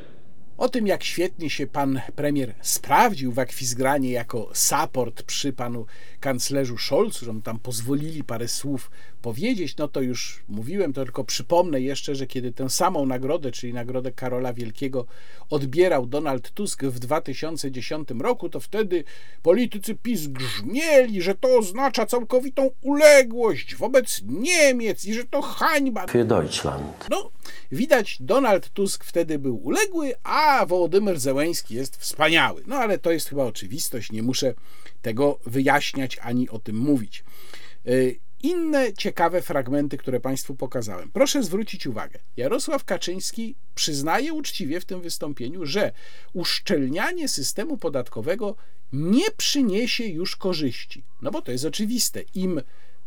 [0.59, 5.87] O tym, jak świetnie się pan premier sprawdził w akwizgranie jako support przy panu
[6.21, 8.91] kanclerzu Scholzu, że mu tam pozwolili parę słów
[9.23, 13.73] powiedzieć, no to już mówiłem, to tylko przypomnę jeszcze, że kiedy tę samą nagrodę, czyli
[13.73, 15.07] nagrodę Karola Wielkiego
[15.51, 19.05] odbierał Donald Tusk w 2010 roku, to wtedy
[19.43, 26.07] politycy PiS grzmieli, że to oznacza całkowitą uległość wobec Niemiec i że to hańba.
[26.07, 27.07] für Deutschland.
[27.11, 27.31] No,
[27.73, 32.63] widać, Donald Tusk wtedy był uległy, a Wołodymyr Zełęński jest wspaniały.
[32.67, 34.55] No ale to jest chyba oczywistość, nie muszę
[35.03, 37.25] tego wyjaśniać ani o tym mówić.
[38.43, 41.11] Inne ciekawe fragmenty, które Państwu pokazałem.
[41.13, 42.19] Proszę zwrócić uwagę.
[42.37, 45.93] Jarosław Kaczyński przyznaje uczciwie w tym wystąpieniu, że
[46.33, 48.57] uszczelnianie systemu podatkowego
[48.93, 51.05] nie przyniesie już korzyści.
[51.23, 52.23] No bo to jest oczywiste.
[52.35, 52.61] Im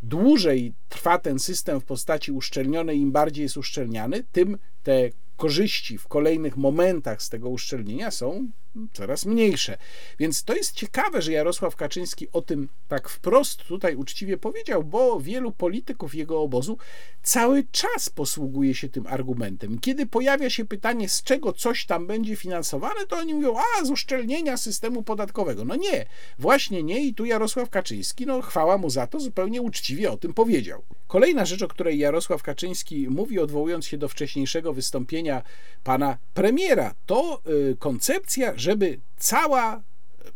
[0.04, 6.08] dłużej trwa ten system w postaci uszczelnionej, im bardziej jest uszczelniany, tym te korzyści w
[6.08, 8.48] kolejnych momentach z tego uszczelnienia są
[8.94, 9.78] coraz mniejsze.
[10.20, 15.20] Więc to jest ciekawe, że Jarosław Kaczyński o tym tak wprost tutaj uczciwie powiedział, bo
[15.20, 16.78] wielu polityków jego obozu
[17.24, 19.80] cały czas posługuje się tym argumentem.
[19.80, 23.90] Kiedy pojawia się pytanie, z czego coś tam będzie finansowane, to oni mówią, a z
[23.90, 25.66] uszczelnienia systemu podatkowego.
[25.66, 26.06] No nie,
[26.40, 30.34] właśnie nie i tu Jarosław Kaczyński, no chwała mu za to, zupełnie uczciwie o tym
[30.34, 30.84] powiedział.
[31.08, 35.42] Kolejna rzecz, o której Jarosław Kaczyński mówi, odwołując się do wcześniejszego wystąpienia
[35.84, 37.42] pana premiera, to
[37.72, 39.82] y, koncepcja, żeby cała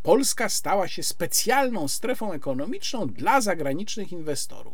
[0.03, 4.73] Polska stała się specjalną strefą ekonomiczną dla zagranicznych inwestorów.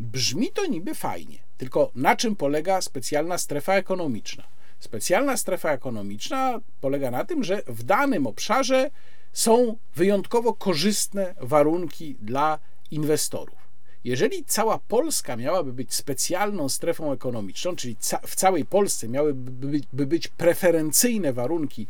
[0.00, 4.44] Brzmi to niby fajnie, tylko na czym polega specjalna strefa ekonomiczna?
[4.80, 8.90] Specjalna strefa ekonomiczna polega na tym, że w danym obszarze
[9.32, 12.58] są wyjątkowo korzystne warunki dla
[12.90, 13.62] inwestorów.
[14.04, 20.06] Jeżeli cała Polska miałaby być specjalną strefą ekonomiczną, czyli ca w całej Polsce miałyby by
[20.06, 21.86] być preferencyjne warunki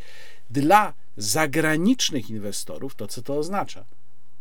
[0.53, 3.85] dla zagranicznych inwestorów, to co to oznacza?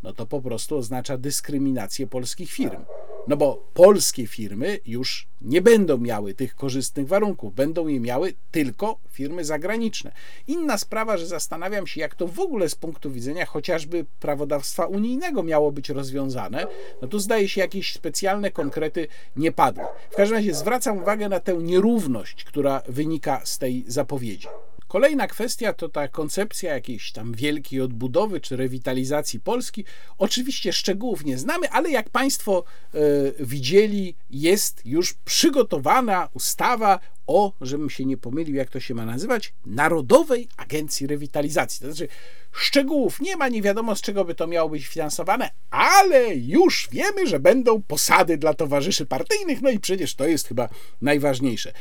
[0.04, 2.86] No to po prostu oznacza dyskryminację polskich firm.
[3.28, 8.98] No bo polskie firmy już nie będą miały tych korzystnych warunków, będą je miały tylko
[9.12, 10.12] firmy zagraniczne.
[10.48, 15.44] Inna sprawa, że zastanawiam się, jak to w ogóle z punktu widzenia chociażby prawodawstwa unijnego
[15.44, 16.68] miało być rozwiązane.
[17.02, 19.84] No tu zdaje się, jakieś specjalne konkrety nie padły.
[20.12, 24.48] W każdym razie zwracam uwagę na tę nierówność, która wynika z tej zapowiedzi.
[24.92, 29.86] Kolejna kwestia to ta koncepcja jakiejś tam wielkiej odbudowy czy rewitalizacji Polski.
[30.18, 32.64] Oczywiście szczegółów nie znamy, ale jak Państwo
[32.94, 33.00] e,
[33.40, 39.54] widzieli, jest już przygotowana ustawa o, żebym się nie pomylił, jak to się ma nazywać,
[39.66, 41.80] Narodowej Agencji Rewitalizacji.
[41.80, 42.08] To znaczy,
[42.52, 47.28] szczegółów nie ma, nie wiadomo z czego by to miało być finansowane, ale już wiemy,
[47.28, 50.70] że będą posady dla towarzyszy partyjnych, no i przecież to jest chyba
[51.02, 51.74] najważniejsze.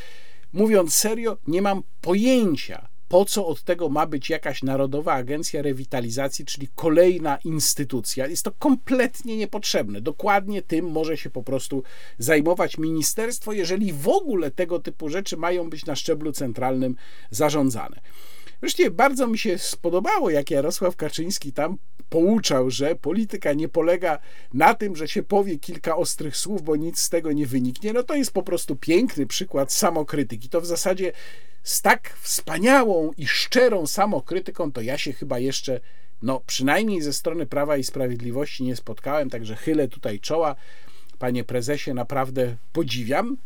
[0.53, 6.45] Mówiąc serio, nie mam pojęcia, po co od tego ma być jakaś Narodowa Agencja Rewitalizacji,
[6.45, 8.27] czyli kolejna instytucja.
[8.27, 10.01] Jest to kompletnie niepotrzebne.
[10.01, 11.83] Dokładnie tym może się po prostu
[12.19, 16.97] zajmować ministerstwo, jeżeli w ogóle tego typu rzeczy mają być na szczeblu centralnym
[17.31, 18.01] zarządzane.
[18.61, 21.79] Wreszcie bardzo mi się spodobało, jak Jarosław Kaczyński tam
[22.09, 24.19] pouczał, że polityka nie polega
[24.55, 27.93] na tym, że się powie kilka ostrych słów, bo nic z tego nie wyniknie.
[27.93, 30.49] No to jest po prostu piękny przykład samokrytyki.
[30.49, 31.13] To w zasadzie
[31.63, 35.81] z tak wspaniałą i szczerą samokrytyką to ja się chyba jeszcze,
[36.23, 40.57] no przynajmniej ze strony Prawa i Sprawiedliwości nie spotkałem, także chylę tutaj czoła.
[41.19, 43.37] Panie prezesie, naprawdę podziwiam.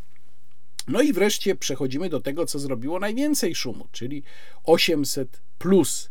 [0.88, 4.22] No i wreszcie przechodzimy do tego, co zrobiło najwięcej szumu, czyli
[4.64, 6.10] 800 plus.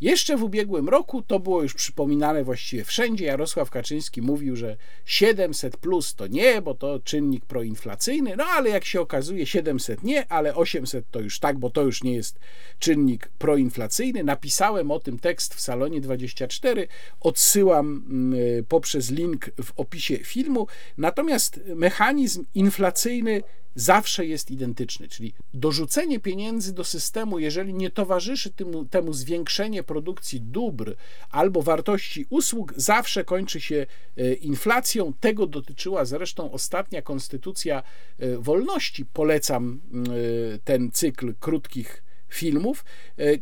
[0.00, 3.24] Jeszcze w ubiegłym roku to było już przypominane właściwie wszędzie.
[3.24, 8.36] Jarosław Kaczyński mówił, że 700 plus to nie, bo to czynnik proinflacyjny.
[8.36, 12.02] No ale jak się okazuje, 700 nie, ale 800 to już tak, bo to już
[12.02, 12.38] nie jest
[12.78, 14.24] czynnik proinflacyjny.
[14.24, 16.88] Napisałem o tym tekst w salonie 24.
[17.20, 20.66] Odsyłam mm, poprzez link w opisie filmu.
[20.98, 23.42] Natomiast mechanizm inflacyjny
[23.74, 30.40] zawsze jest identyczny, czyli dorzucenie pieniędzy do systemu, jeżeli nie towarzyszy temu, temu zwiększenie produkcji
[30.40, 30.96] dóbr
[31.30, 33.86] albo wartości usług, zawsze kończy się
[34.16, 35.12] e, inflacją.
[35.20, 37.82] Tego dotyczyła zresztą ostatnia konstytucja
[38.18, 39.06] e, wolności.
[39.06, 39.80] Polecam
[40.54, 42.84] e, ten cykl krótkich filmów.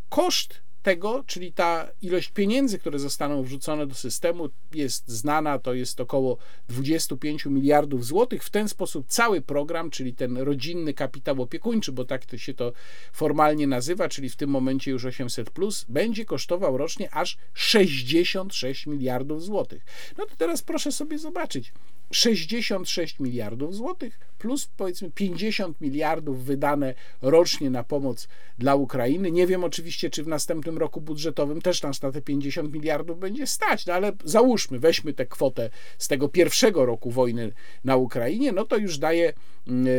[0.09, 6.01] Koszt tego, czyli ta ilość pieniędzy, które zostaną wrzucone do systemu, jest znana, to jest
[6.01, 6.37] około
[6.69, 8.45] 25 miliardów złotych.
[8.45, 12.73] W ten sposób cały program, czyli ten rodzinny kapitał opiekuńczy, bo tak to się to
[13.13, 19.45] formalnie nazywa, czyli w tym momencie już 800, plus, będzie kosztował rocznie aż 66 miliardów
[19.45, 19.85] złotych.
[20.19, 21.73] No to teraz proszę sobie zobaczyć.
[22.13, 28.29] 66 miliardów złotych, plus powiedzmy 50 miliardów wydane rocznie na pomoc
[28.59, 29.31] dla Ukrainy.
[29.31, 33.47] Nie wiem oczywiście, czy w następnym roku budżetowym też nas na te 50 miliardów będzie
[33.47, 37.53] stać, no ale załóżmy, weźmy tę kwotę z tego pierwszego roku wojny
[37.85, 39.33] na Ukrainie, no to już daje
[39.67, 39.91] mm, e,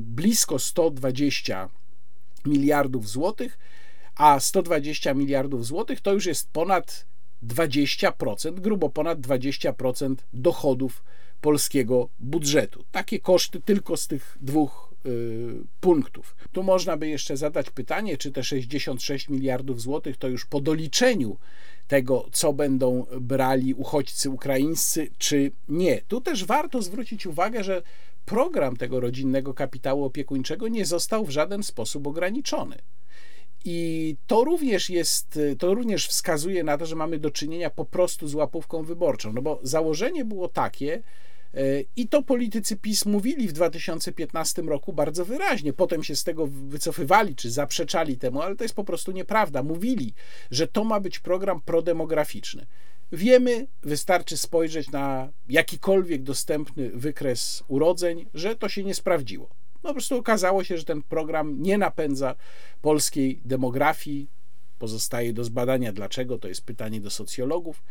[0.00, 1.68] blisko 120
[2.46, 3.58] miliardów złotych,
[4.14, 7.06] a 120 miliardów złotych to już jest ponad
[7.42, 11.02] 20%, grubo ponad 20% dochodów
[11.40, 12.84] polskiego budżetu.
[12.92, 16.36] Takie koszty tylko z tych dwóch y, punktów.
[16.52, 21.36] Tu można by jeszcze zadać pytanie, czy te 66 miliardów złotych to już po doliczeniu
[21.88, 26.00] tego, co będą brali uchodźcy ukraińscy, czy nie.
[26.08, 27.82] Tu też warto zwrócić uwagę, że
[28.24, 32.78] program tego rodzinnego kapitału opiekuńczego nie został w żaden sposób ograniczony.
[33.64, 38.28] I to również jest, to również wskazuje na to, że mamy do czynienia po prostu
[38.28, 39.32] z łapówką wyborczą.
[39.32, 41.02] No bo założenie było takie,
[41.54, 41.60] e,
[41.96, 45.72] i to politycy PiS mówili w 2015 roku bardzo wyraźnie.
[45.72, 49.62] Potem się z tego wycofywali czy zaprzeczali temu, ale to jest po prostu nieprawda.
[49.62, 50.14] Mówili,
[50.50, 52.66] że to ma być program prodemograficzny.
[53.12, 59.57] Wiemy, wystarczy spojrzeć na jakikolwiek dostępny wykres urodzeń, że to się nie sprawdziło.
[59.82, 62.34] No po prostu okazało się, że ten program nie napędza
[62.82, 64.28] polskiej demografii.
[64.78, 67.82] Pozostaje do zbadania dlaczego, to jest pytanie do socjologów.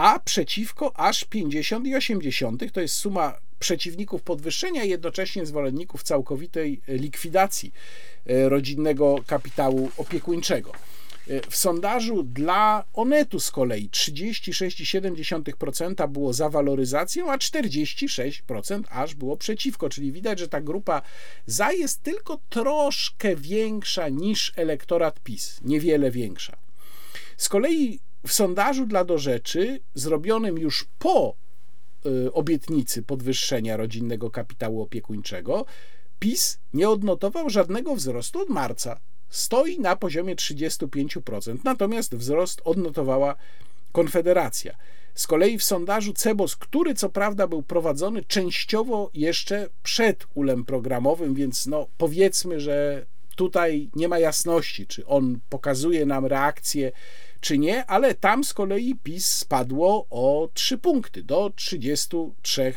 [0.00, 2.70] a przeciwko aż 50,8%.
[2.70, 7.72] To jest suma przeciwników podwyższenia i jednocześnie zwolenników całkowitej likwidacji
[8.26, 10.72] e, rodzinnego kapitału opiekuńczego.
[10.72, 10.76] E,
[11.50, 19.88] w sondażu dla Onetu z kolei 36,7% było za waloryzacją, a 46% aż było przeciwko,
[19.88, 21.02] czyli widać, że ta grupa
[21.46, 26.56] za jest tylko troszkę większa niż elektorat PiS, niewiele większa.
[27.36, 31.34] Z kolei w sondażu dla Do Rzeczy, zrobionym już po
[32.06, 35.66] y, obietnicy podwyższenia rodzinnego kapitału opiekuńczego,
[36.18, 39.00] PiS nie odnotował żadnego wzrostu od marca.
[39.28, 43.36] Stoi na poziomie 35%, natomiast wzrost odnotowała
[43.92, 44.76] Konfederacja.
[45.14, 51.34] Z kolei w sondażu Cebos, który co prawda był prowadzony częściowo jeszcze przed ulem programowym,
[51.34, 53.06] więc no powiedzmy, że
[53.36, 56.92] tutaj nie ma jasności, czy on pokazuje nam reakcję
[57.40, 62.72] czy nie, ale tam z kolei PiS spadło o 3 punkty do 33%.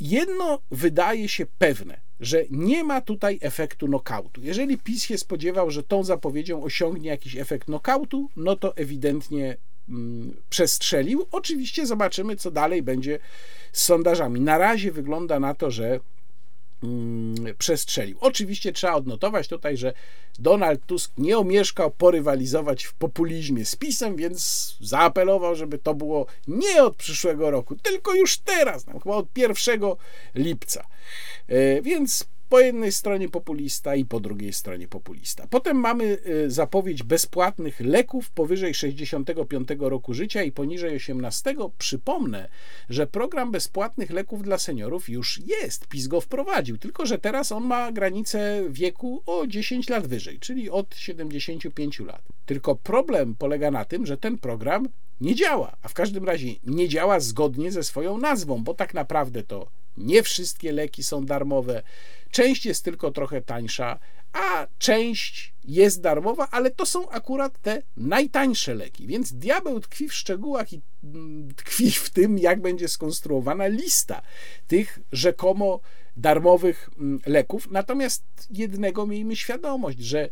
[0.00, 4.40] Jedno wydaje się pewne, że nie ma tutaj efektu nokautu.
[4.42, 9.56] Jeżeli PiS się spodziewał, że tą zapowiedzią osiągnie jakiś efekt nokautu, no to ewidentnie
[9.88, 11.26] mm, przestrzelił.
[11.30, 13.18] Oczywiście zobaczymy, co dalej będzie
[13.72, 14.40] z sondażami.
[14.40, 16.00] Na razie wygląda na to, że
[17.58, 18.16] przestrzelił.
[18.20, 19.92] Oczywiście trzeba odnotować tutaj, że
[20.38, 26.82] Donald Tusk nie omieszkał porywalizować w populizmie z PiSem, więc zaapelował, żeby to było nie
[26.82, 29.80] od przyszłego roku, tylko już teraz, chyba od 1
[30.34, 30.86] lipca.
[31.48, 35.46] E, więc po jednej stronie populista i po drugiej stronie populista.
[35.50, 41.54] Potem mamy y, zapowiedź bezpłatnych leków powyżej 65 roku życia i poniżej 18.
[41.78, 42.48] Przypomnę,
[42.88, 45.86] że program bezpłatnych leków dla seniorów już jest.
[45.86, 50.70] PiS go wprowadził, tylko że teraz on ma granicę wieku o 10 lat wyżej, czyli
[50.70, 52.22] od 75 lat.
[52.46, 54.88] Tylko problem polega na tym, że ten program
[55.20, 59.42] nie działa, a w każdym razie nie działa zgodnie ze swoją nazwą, bo tak naprawdę
[59.42, 61.82] to nie wszystkie leki są darmowe,
[62.34, 63.98] część jest tylko trochę tańsza,
[64.32, 69.06] a część jest darmowa, ale to są akurat te najtańsze leki.
[69.06, 74.22] Więc diabeł tkwi w szczegółach i mm, tkwi w tym, jak będzie skonstruowana lista
[74.66, 75.80] tych rzekomo
[76.16, 77.68] darmowych mm, leków.
[77.70, 80.28] Natomiast jednego miejmy świadomość, że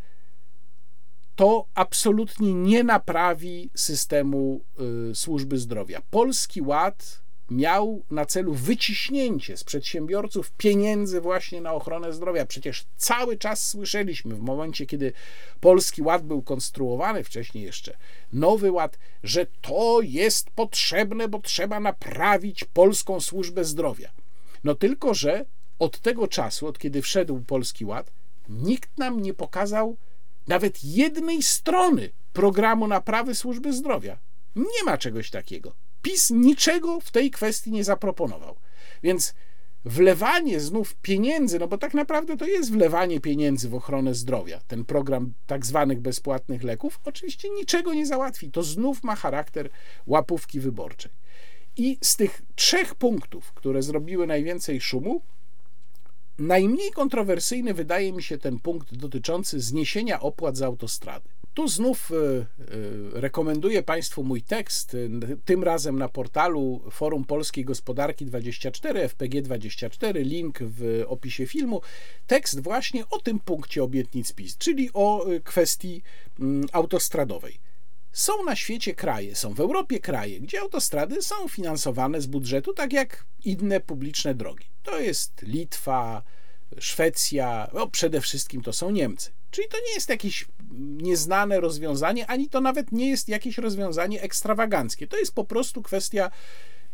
[1.36, 4.64] to absolutnie nie naprawi systemu
[5.10, 6.00] y, służby zdrowia.
[6.10, 7.21] Polski Ład
[7.52, 12.46] miał na celu wyciśnięcie z przedsiębiorców pieniędzy właśnie na ochronę zdrowia.
[12.46, 15.12] Przecież cały czas słyszeliśmy w momencie, kiedy
[15.60, 17.96] Polski Ład był konstruowany, wcześniej jeszcze
[18.32, 24.10] Nowy Ład, że to jest potrzebne, bo trzeba naprawić polską służbę zdrowia.
[24.64, 25.44] No tylko, że
[25.78, 28.12] od tego czasu, od kiedy wszedł Polski Ład,
[28.48, 29.96] nikt nam nie pokazał
[30.46, 34.18] nawet jednej strony programu naprawy służby zdrowia.
[34.56, 35.72] Nie ma czegoś takiego.
[36.02, 38.56] PiS niczego w tej kwestii nie zaproponował.
[39.02, 39.34] Więc
[39.84, 44.84] wlewanie znów pieniędzy, no bo tak naprawdę to jest wlewanie pieniędzy w ochronę zdrowia, ten
[44.84, 48.50] program tak zwanych bezpłatnych leków, oczywiście niczego nie załatwi.
[48.50, 49.70] To znów ma charakter
[50.06, 51.12] łapówki wyborczej.
[51.76, 55.22] I z tych trzech punktów, które zrobiły najwięcej szumu,
[56.38, 61.28] najmniej kontrowersyjny wydaje mi się ten punkt dotyczący zniesienia opłat za autostrady.
[61.54, 62.46] Tu znów e, e,
[63.20, 64.96] rekomenduję Państwu mój tekst,
[65.44, 71.80] tym razem na portalu Forum Polskiej Gospodarki 24, FPG24, link w opisie filmu.
[72.26, 76.02] Tekst właśnie o tym punkcie obietnic PiS, czyli o e, kwestii
[76.40, 77.58] mm, autostradowej.
[78.12, 82.92] Są na świecie kraje, są w Europie kraje, gdzie autostrady są finansowane z budżetu, tak
[82.92, 84.66] jak inne publiczne drogi.
[84.82, 86.22] To jest Litwa,
[86.78, 89.30] Szwecja, no przede wszystkim to są Niemcy.
[89.52, 90.46] Czyli to nie jest jakieś
[91.02, 95.06] nieznane rozwiązanie, ani to nawet nie jest jakieś rozwiązanie ekstrawaganckie.
[95.06, 96.30] To jest po prostu kwestia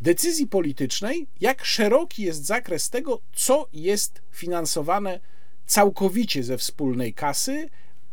[0.01, 5.19] decyzji politycznej, jak szeroki jest zakres tego, co jest finansowane
[5.65, 7.69] całkowicie ze wspólnej kasy,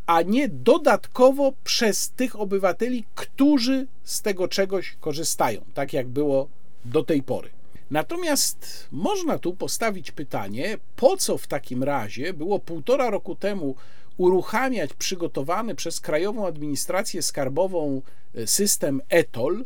[0.06, 6.48] a nie dodatkowo przez tych obywateli, którzy z tego czegoś korzystają, tak jak było
[6.84, 7.50] do tej pory.
[7.90, 13.74] Natomiast można tu postawić pytanie, po co w takim razie było półtora roku temu
[14.16, 18.02] uruchamiać przygotowany przez Krajową Administrację Skarbową
[18.34, 19.64] e, system ETOL,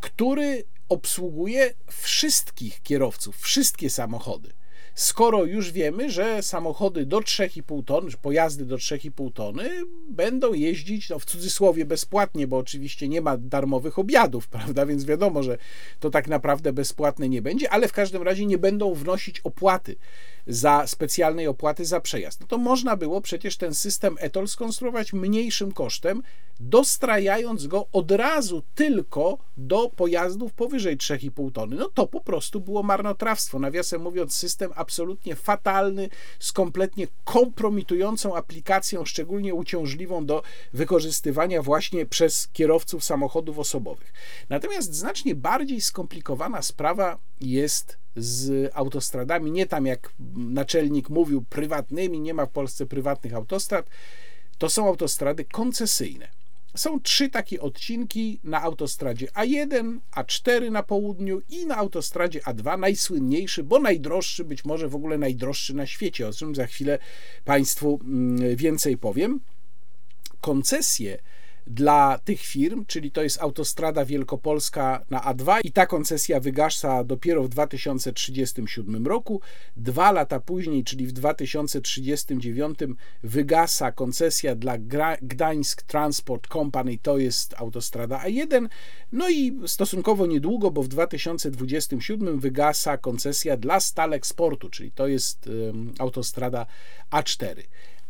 [0.00, 4.52] który obsługuje wszystkich kierowców, wszystkie samochody.
[4.94, 9.70] Skoro już wiemy, że samochody do 3,5 tony, pojazdy do 3,5 tony
[10.08, 14.86] będą jeździć, no w cudzysłowie bezpłatnie, bo oczywiście nie ma darmowych obiadów, prawda?
[14.86, 15.58] Więc wiadomo, że
[16.00, 19.96] to tak naprawdę bezpłatne nie będzie, ale w każdym razie nie będą wnosić opłaty
[20.46, 22.40] za specjalnej opłaty za przejazd.
[22.40, 26.22] No to można było przecież ten system ETOL skonstruować mniejszym kosztem,
[26.60, 31.76] dostrajając go od razu tylko do pojazdów powyżej 3,5 tony.
[31.76, 33.58] No to po prostu było marnotrawstwo.
[33.58, 36.08] Nawiasem mówiąc, system absolutnie fatalny,
[36.38, 40.42] z kompletnie kompromitującą aplikacją, szczególnie uciążliwą do
[40.72, 44.12] wykorzystywania właśnie przez kierowców samochodów osobowych.
[44.48, 52.34] Natomiast znacznie bardziej skomplikowana sprawa jest z autostradami, nie tam jak naczelnik mówił, prywatnymi, nie
[52.34, 53.90] ma w Polsce prywatnych autostrad,
[54.58, 56.28] to są autostrady koncesyjne.
[56.76, 63.64] Są trzy takie odcinki na autostradzie A1, A4 na południu i na autostradzie A2, najsłynniejszy,
[63.64, 66.98] bo najdroższy, być może w ogóle najdroższy na świecie, o czym za chwilę
[67.44, 69.40] Państwu mm, więcej powiem.
[70.40, 71.18] Koncesje
[71.66, 77.42] dla tych firm, czyli to jest autostrada Wielkopolska na A2 i ta koncesja wygasa dopiero
[77.42, 79.40] w 2037 roku.
[79.76, 82.78] Dwa lata później, czyli w 2039
[83.22, 84.78] wygasa koncesja dla
[85.22, 88.68] Gdańsk Transport Company, to jest autostrada A1.
[89.12, 95.46] No i stosunkowo niedługo, bo w 2027 wygasa koncesja dla Stalek Sportu, czyli to jest
[95.46, 96.66] um, autostrada
[97.10, 97.62] A4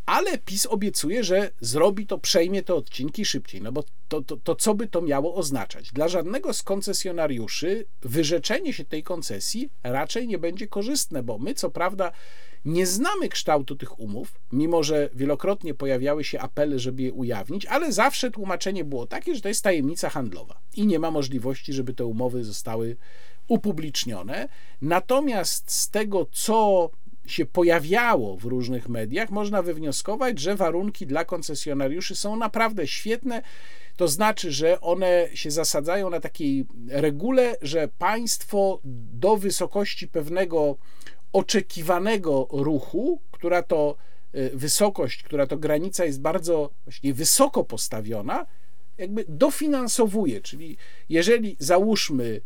[0.07, 3.63] ale PiS obiecuje, że zrobi to, przejmie te odcinki szybciej.
[3.63, 5.93] No bo to, to, to co by to miało oznaczać?
[5.93, 11.71] Dla żadnego z koncesjonariuszy wyrzeczenie się tej koncesji raczej nie będzie korzystne, bo my co
[11.71, 12.13] prawda
[12.65, 17.93] nie znamy kształtu tych umów, mimo że wielokrotnie pojawiały się apele, żeby je ujawnić, ale
[17.93, 22.07] zawsze tłumaczenie było takie, że to jest tajemnica handlowa i nie ma możliwości, żeby te
[22.07, 22.97] umowy zostały
[23.49, 24.49] upublicznione.
[24.83, 26.91] Natomiast z tego, co
[27.27, 33.43] się pojawiało w różnych mediach, można wywnioskować, że warunki dla koncesjonariuszy są naprawdę świetne.
[33.97, 38.81] To znaczy, że one się zasadzają na takiej regule, że państwo
[39.13, 40.77] do wysokości pewnego
[41.33, 43.97] oczekiwanego ruchu, która to
[44.35, 48.47] y, wysokość, która to granica jest bardzo właśnie wysoko postawiona,
[48.99, 50.41] jakby dofinansowuje.
[50.41, 50.77] Czyli
[51.09, 52.41] jeżeli załóżmy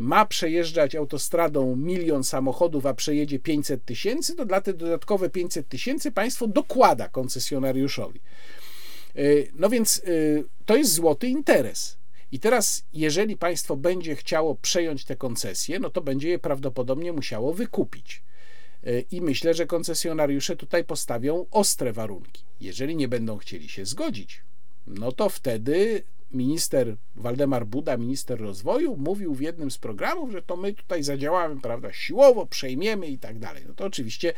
[0.00, 6.12] ma przejeżdżać autostradą milion samochodów, a przejedzie 500 tysięcy, to dla te dodatkowe 500 tysięcy
[6.12, 8.20] państwo dokłada koncesjonariuszowi.
[9.16, 9.22] E,
[9.54, 10.10] no więc e,
[10.66, 11.98] to jest złoty interes.
[12.32, 17.54] I teraz, jeżeli państwo będzie chciało przejąć te koncesje, no to będzie je prawdopodobnie musiało
[17.54, 18.22] wykupić.
[19.10, 22.44] I myślę, że koncesjonariusze tutaj postawią ostre warunki.
[22.60, 24.42] Jeżeli nie będą chcieli się zgodzić,
[24.86, 30.56] no to wtedy minister Waldemar Buda, minister rozwoju, mówił w jednym z programów, że to
[30.56, 33.64] my tutaj zadziałamy, prawda, siłowo, przejmiemy i tak dalej.
[33.68, 34.32] No to oczywiście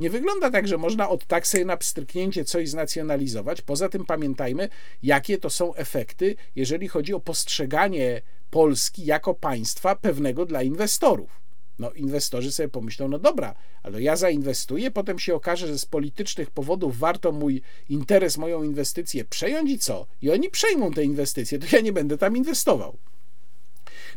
[0.00, 3.62] nie wygląda tak, że można od tak sobie na pstryknięcie coś znacjonalizować.
[3.62, 4.68] Poza tym pamiętajmy,
[5.02, 11.47] jakie to są efekty, jeżeli chodzi o postrzeganie Polski jako państwa pewnego dla inwestorów.
[11.78, 16.50] No, inwestorzy sobie pomyślą, no dobra, ale ja zainwestuję, potem się okaże, że z politycznych
[16.50, 20.06] powodów warto mój interes, moją inwestycję przejąć i co?
[20.22, 22.98] I oni przejmą te inwestycje, to ja nie będę tam inwestował.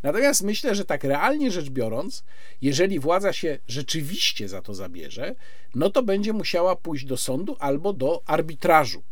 [0.04, 2.24] Natomiast myślę, że tak realnie rzecz biorąc,
[2.62, 5.36] jeżeli władza się rzeczywiście za to zabierze,
[5.76, 9.04] no to będzie musiała pójść do sądu albo do arbitrażu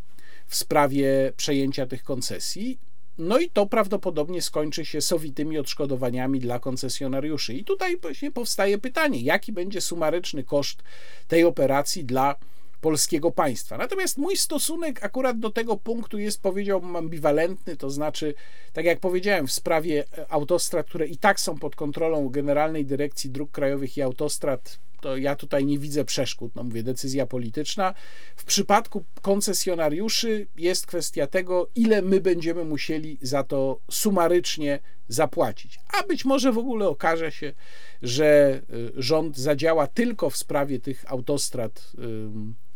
[0.48, 2.80] w sprawie przejęcia tych koncesji
[3.20, 7.54] no i to prawdopodobnie skończy się sowitymi odszkodowaniami dla koncesjonariuszy.
[7.54, 10.84] I tutaj właśnie powstaje pytanie, jaki będzie sumaryczny koszt
[11.28, 12.36] tej operacji dla
[12.82, 13.78] polskiego państwa.
[13.78, 18.34] Natomiast mój stosunek akurat do tego punktu jest, powiedziałbym, ambiwalentny, to znaczy,
[18.74, 23.52] tak jak powiedziałem, w sprawie autostrad, które i tak są pod kontrolą Generalnej Dyrekcji Dróg
[23.52, 27.94] Krajowych i Autostrad, to ja tutaj nie widzę przeszkód, no mówię, decyzja polityczna.
[28.36, 35.80] W przypadku koncesjonariuszy jest kwestia tego, ile my będziemy musieli za to sumarycznie zapłacić.
[36.00, 37.54] A być może w ogóle okaże się,
[38.02, 41.92] że y, rząd zadziała tylko w sprawie tych autostrad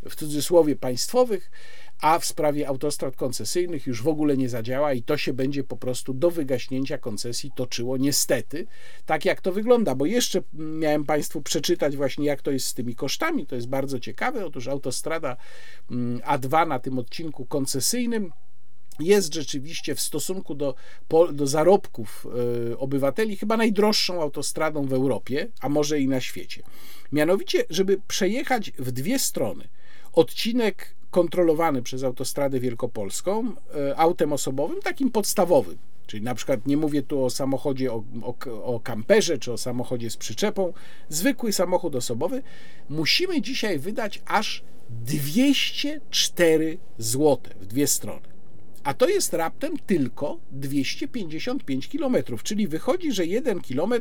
[0.10, 1.52] w cudzysłowie państwowych,
[2.02, 5.78] a w sprawie autostrad koncesyjnych już w ogóle nie zadziała i to się będzie po
[5.78, 8.66] prostu do wygaśnięcia koncesji toczyło niestety,
[9.06, 12.96] tak jak to wygląda, bo jeszcze miałem Państwu przeczytać właśnie jak to jest z tymi
[12.96, 15.38] kosztami, to jest bardzo ciekawe, otóż autostrada
[15.92, 18.32] mm, A2 na tym odcinku koncesyjnym
[19.00, 20.76] jest rzeczywiście w stosunku do,
[21.34, 22.28] do zarobków
[22.72, 26.64] e, obywateli chyba najdroższą autostradą w Europie, a może i na świecie.
[27.12, 29.68] Mianowicie, żeby przejechać w dwie strony
[30.14, 35.78] odcinek kontrolowany przez Autostradę Wielkopolską e, autem osobowym, takim podstawowym.
[36.08, 40.10] Czyli na przykład nie mówię tu o samochodzie, o, o, o kamperze czy o samochodzie
[40.10, 40.74] z przyczepą,
[41.10, 42.44] zwykły samochód osobowy,
[42.90, 48.33] musimy dzisiaj wydać aż 204 zł w dwie strony.
[48.84, 53.94] A to jest raptem tylko 255 km, czyli wychodzi, że 1 km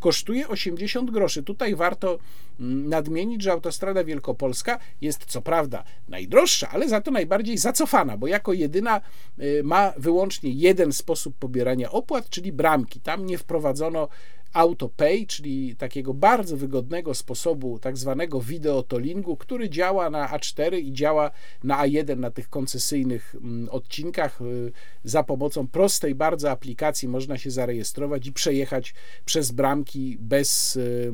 [0.00, 1.42] kosztuje 80 groszy.
[1.42, 2.18] Tutaj warto
[2.60, 8.26] mm, nadmienić, że autostrada wielkopolska jest co prawda najdroższa, ale za to najbardziej zacofana, bo
[8.26, 9.00] jako jedyna
[9.38, 13.00] y, ma wyłącznie jeden sposób pobierania opłat, czyli bramki.
[13.00, 14.08] Tam nie wprowadzono
[14.52, 21.30] AutoPay, czyli takiego bardzo wygodnego sposobu tak zwanego wideotolingu, który działa na A4 i działa
[21.64, 24.40] na A1 na tych koncesyjnych mm, odcinkach.
[24.42, 24.72] Y,
[25.04, 28.94] za pomocą prostej bardzo aplikacji można się zarejestrować i przejechać
[29.24, 31.12] przez bramki bez y,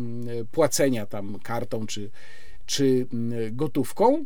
[0.53, 2.11] płacenia tam kartą czy,
[2.67, 3.07] czy
[3.53, 4.25] gotówką.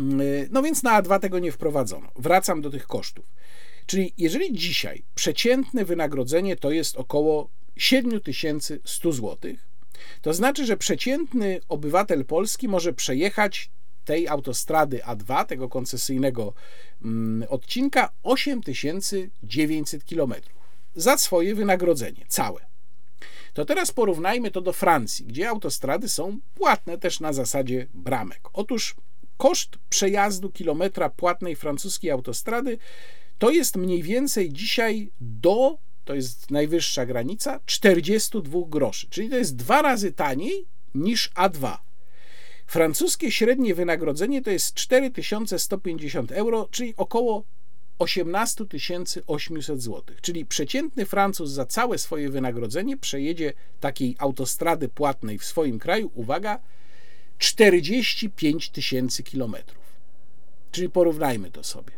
[0.00, 2.08] Y, no więc na A2 tego nie wprowadzono.
[2.16, 3.34] Wracam do tych kosztów.
[3.86, 9.36] Czyli jeżeli dzisiaj przeciętne wynagrodzenie to jest około 7100 zł,
[10.22, 13.70] to znaczy, że przeciętny obywatel Polski może przejechać
[14.04, 16.52] tej autostrady A2, tego koncesyjnego
[17.04, 20.34] mm, odcinka, 8900 km
[20.94, 22.66] za swoje wynagrodzenie całe.
[23.54, 28.40] To teraz porównajmy to do Francji, gdzie autostrady są płatne też na zasadzie bramek.
[28.52, 28.94] Otóż
[29.36, 32.78] koszt przejazdu kilometra płatnej francuskiej autostrady
[33.38, 39.56] to jest mniej więcej dzisiaj do to jest najwyższa granica, 42 groszy, czyli to jest
[39.56, 41.76] dwa razy taniej niż A2.
[42.66, 47.44] Francuskie średnie wynagrodzenie to jest 4150 euro, czyli około
[47.98, 48.64] 18
[49.26, 50.16] 800 zł.
[50.22, 56.58] Czyli przeciętny Francuz za całe swoje wynagrodzenie przejedzie takiej autostrady płatnej w swoim kraju, uwaga,
[57.38, 59.84] 45 tysięcy kilometrów.
[60.70, 61.92] Czyli porównajmy to sobie.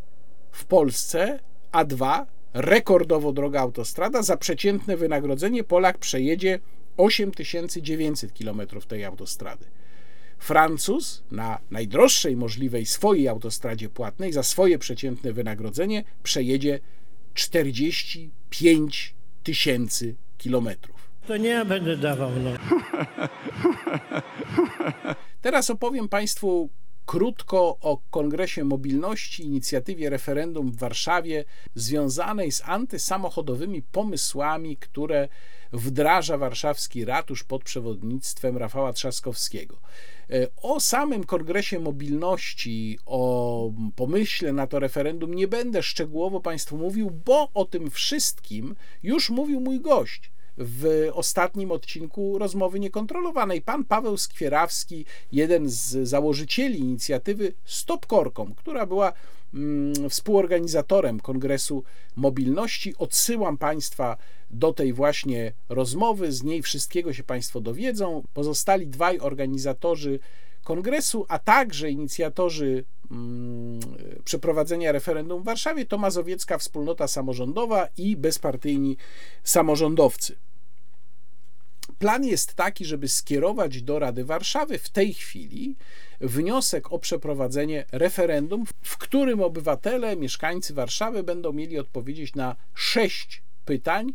[0.51, 1.41] W Polsce
[1.73, 4.23] A2 rekordowo droga autostrada.
[4.23, 6.59] Za przeciętne wynagrodzenie Polak przejedzie
[6.97, 9.65] 8900 km tej autostrady.
[10.39, 16.81] Francuz na najdroższej możliwej swojej autostradzie płatnej za swoje przeciętne wynagrodzenie przejedzie
[17.35, 21.09] 45 tysięcy kilometrów.
[21.27, 22.31] To nie ja będę dawał.
[22.45, 22.51] No.
[25.43, 26.71] Teraz opowiem Państwu
[27.09, 31.45] krótko o Kongresie Mobilności, inicjatywie referendum w Warszawie
[31.75, 35.29] związanej z antysamochodowymi pomysłami, które
[35.73, 39.81] wdraża warszawski ratusz pod przewodnictwem Rafała Trzaskowskiego.
[40.31, 47.11] E, o samym Kongresie Mobilności, o pomyśle na to referendum nie będę szczegółowo Państwu mówił,
[47.25, 53.63] bo o tym wszystkim już mówił mój gość w ostatnim odcinku rozmowy niekontrolowanej.
[53.63, 59.13] Pan Paweł Skwierawski, jeden z założycieli inicjatywy Stop Korkom, która była
[59.55, 61.85] mm, współorganizatorem Kongresu
[62.17, 62.95] Mobilności.
[62.99, 64.17] Odsyłam Państwa
[64.51, 68.23] do tej właśnie rozmowy, z niej wszystkiego się Państwo dowiedzą.
[68.35, 70.19] Pozostali dwaj organizatorzy
[70.65, 73.81] kongresu, a także inicjatorzy mm,
[74.25, 78.97] przeprowadzenia referendum w Warszawie to Mazowiecka Wspólnota Samorządowa i bezpartyjni
[79.45, 80.37] samorządowcy.
[81.99, 85.77] Plan jest taki, żeby skierować do Rady Warszawy w tej chwili
[86.21, 94.13] wniosek o przeprowadzenie referendum, w którym obywatele, mieszkańcy Warszawy będą mieli odpowiedzieć na sześć pytań,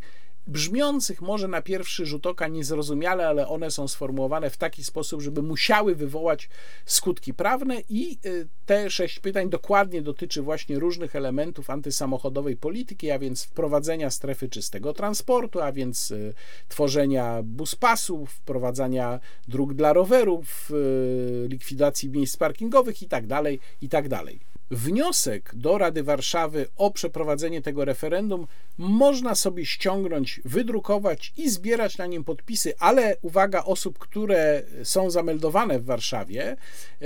[0.48, 5.42] brzmiących może na pierwszy rzut oka niezrozumiale, ale one są sformułowane w taki sposób, żeby
[5.42, 6.50] musiały wywołać
[6.86, 13.20] skutki prawne i y, te sześć pytań dokładnie dotyczy właśnie różnych elementów antysamochodowej polityki, a
[13.20, 16.34] więc wprowadzenia strefy czystego transportu, a więc y,
[16.68, 23.46] tworzenia buspasów, wprowadzania dróg dla rowerów, y, likwidacji miejsc parkingowych itd., tak
[23.82, 24.10] itd.
[24.10, 28.48] Tak Wniosek do Rady Warszawy o przeprowadzenie tego referendum
[28.78, 35.80] można sobie ściągnąć, wydrukować i zbierać na nim podpisy, ale uwaga osób, które są zameldowane
[35.80, 36.56] w Warszawie,
[37.02, 37.06] e,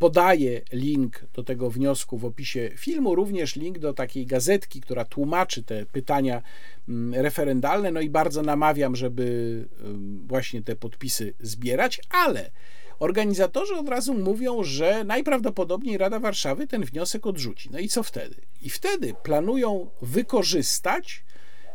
[0.00, 5.62] podaję link do tego wniosku w opisie filmu, również link do takiej gazetki, która tłumaczy
[5.62, 6.42] te pytania
[6.88, 7.90] mm, referendalne.
[7.90, 9.64] No i bardzo namawiam, żeby
[10.26, 12.50] właśnie te podpisy zbierać, ale
[13.00, 17.68] Organizatorzy od razu mówią, że najprawdopodobniej Rada Warszawy ten wniosek odrzuci.
[17.72, 18.36] No i co wtedy?
[18.62, 21.24] I wtedy planują wykorzystać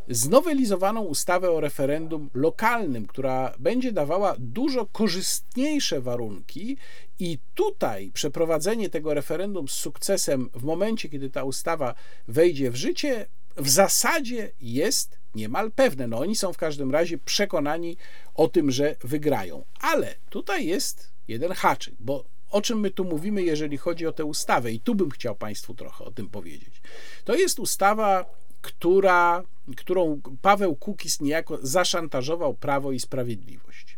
[0.09, 6.77] znowelizowaną ustawę o referendum lokalnym, która będzie dawała dużo korzystniejsze warunki,
[7.19, 11.95] i tutaj przeprowadzenie tego referendum z sukcesem w momencie, kiedy ta ustawa
[12.27, 13.25] wejdzie w życie,
[13.57, 16.07] w zasadzie jest niemal pewne.
[16.07, 17.97] No oni są w każdym razie przekonani
[18.33, 19.65] o tym, że wygrają.
[19.81, 24.25] Ale tutaj jest jeden haczyk, bo o czym my tu mówimy, jeżeli chodzi o tę
[24.25, 26.81] ustawę, i tu bym chciał Państwu trochę o tym powiedzieć.
[27.23, 28.25] To jest ustawa,
[28.61, 29.43] która,
[29.77, 33.97] którą Paweł Kukis niejako zaszantażował Prawo i Sprawiedliwość.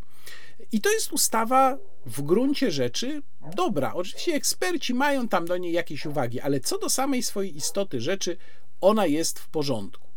[0.72, 3.22] I to jest ustawa w gruncie rzeczy
[3.56, 3.94] dobra.
[3.94, 8.38] Oczywiście eksperci mają tam do niej jakieś uwagi, ale co do samej swojej istoty rzeczy,
[8.82, 10.08] ona jest w porządku.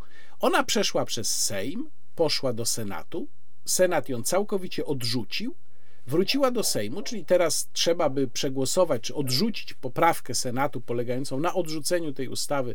[0.40, 3.28] Ona przeszła przez Sejm, poszła do Senatu,
[3.64, 5.54] Senat ją całkowicie odrzucił,
[6.10, 12.12] wróciła do Sejmu, czyli teraz trzeba by przegłosować czy odrzucić poprawkę Senatu polegającą na odrzuceniu
[12.12, 12.74] tej ustawy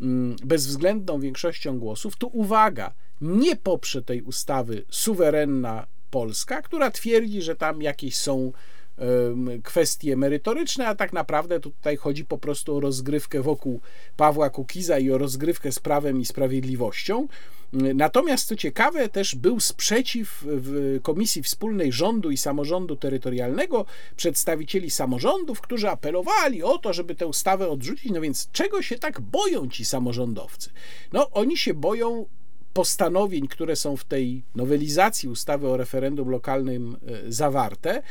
[0.00, 2.16] mm, bezwzględną większością głosów.
[2.16, 8.52] Tu uwaga, nie poprze tej ustawy suwerenna Polska, która twierdzi, że tam jakieś są
[9.64, 13.80] kwestie merytoryczne, a tak naprawdę tutaj chodzi po prostu o rozgrywkę wokół
[14.16, 17.28] Pawła Kukiza i o rozgrywkę z prawem i sprawiedliwością.
[17.72, 23.84] Natomiast co ciekawe, też był sprzeciw w Komisji Wspólnej Rządu i Samorządu Terytorialnego
[24.16, 28.12] przedstawicieli samorządów, którzy apelowali o to, żeby tę ustawę odrzucić.
[28.12, 30.70] No więc czego się tak boją ci samorządowcy?
[31.12, 32.26] No oni się boją
[32.72, 36.96] postanowień, które są w tej nowelizacji ustawy o referendum lokalnym
[37.26, 38.02] e, zawarte.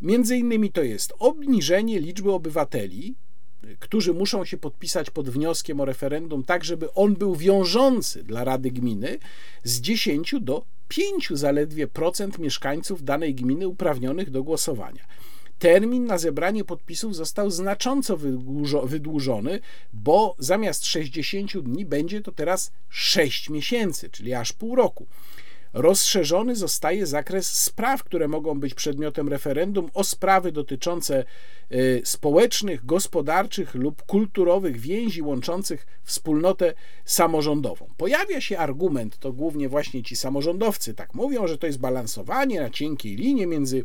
[0.00, 3.14] Między innymi to jest obniżenie liczby obywateli,
[3.78, 8.70] którzy muszą się podpisać pod wnioskiem o referendum, tak żeby on był wiążący dla Rady
[8.70, 9.18] Gminy,
[9.64, 15.06] z 10 do 5 zaledwie procent mieszkańców danej gminy uprawnionych do głosowania.
[15.58, 18.18] Termin na zebranie podpisów został znacząco
[18.84, 19.60] wydłużony,
[19.92, 25.06] bo zamiast 60 dni będzie to teraz 6 miesięcy, czyli aż pół roku.
[25.72, 31.24] Rozszerzony zostaje zakres spraw, które mogą być przedmiotem referendum o sprawy dotyczące
[31.72, 36.74] y, społecznych, gospodarczych lub kulturowych więzi łączących wspólnotę
[37.04, 37.88] samorządową.
[37.96, 42.70] Pojawia się argument, to głównie właśnie ci samorządowcy tak mówią, że to jest balansowanie na
[42.70, 43.84] cienkiej linie między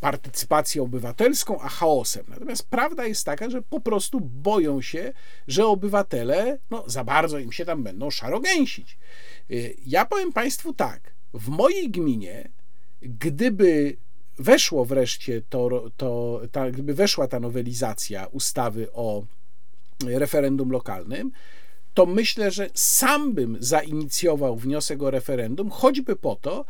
[0.00, 2.24] partycypacją obywatelską, a chaosem.
[2.28, 5.12] Natomiast prawda jest taka, że po prostu boją się,
[5.48, 8.98] że obywatele no, za bardzo im się tam będą szarogęsić.
[9.50, 12.48] Y, ja powiem Państwu tak, w mojej gminie,
[13.02, 13.96] gdyby
[14.38, 19.22] weszło wreszcie to, to ta, gdyby weszła ta nowelizacja ustawy o
[20.06, 21.32] referendum lokalnym,
[21.94, 26.64] to myślę, że sam bym zainicjował wniosek o referendum, choćby po to,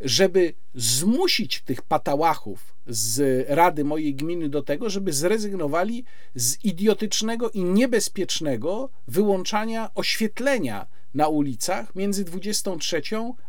[0.00, 6.04] żeby zmusić tych patałachów z rady mojej gminy do tego, żeby zrezygnowali
[6.34, 13.02] z idiotycznego i niebezpiecznego wyłączania oświetlenia na ulicach między 23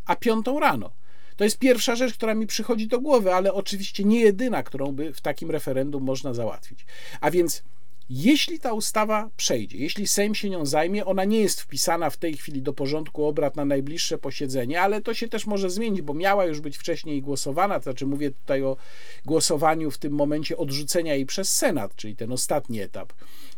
[0.06, 0.92] a 5 rano.
[1.36, 5.14] To jest pierwsza rzecz, która mi przychodzi do głowy, ale oczywiście nie jedyna, którą by
[5.14, 6.86] w takim referendum można załatwić.
[7.22, 7.64] A więc
[8.10, 12.38] jeśli ta ustawa przejdzie, jeśli Sejm się nią zajmie, ona nie jest wpisana w tej
[12.38, 16.46] chwili do porządku obrad na najbliższe posiedzenie, ale to się też może zmienić, bo miała
[16.46, 18.78] już być wcześniej głosowana, to znaczy mówię tutaj o
[19.26, 23.14] głosowaniu w tym momencie odrzucenia jej przez Senat, czyli ten ostatni etap.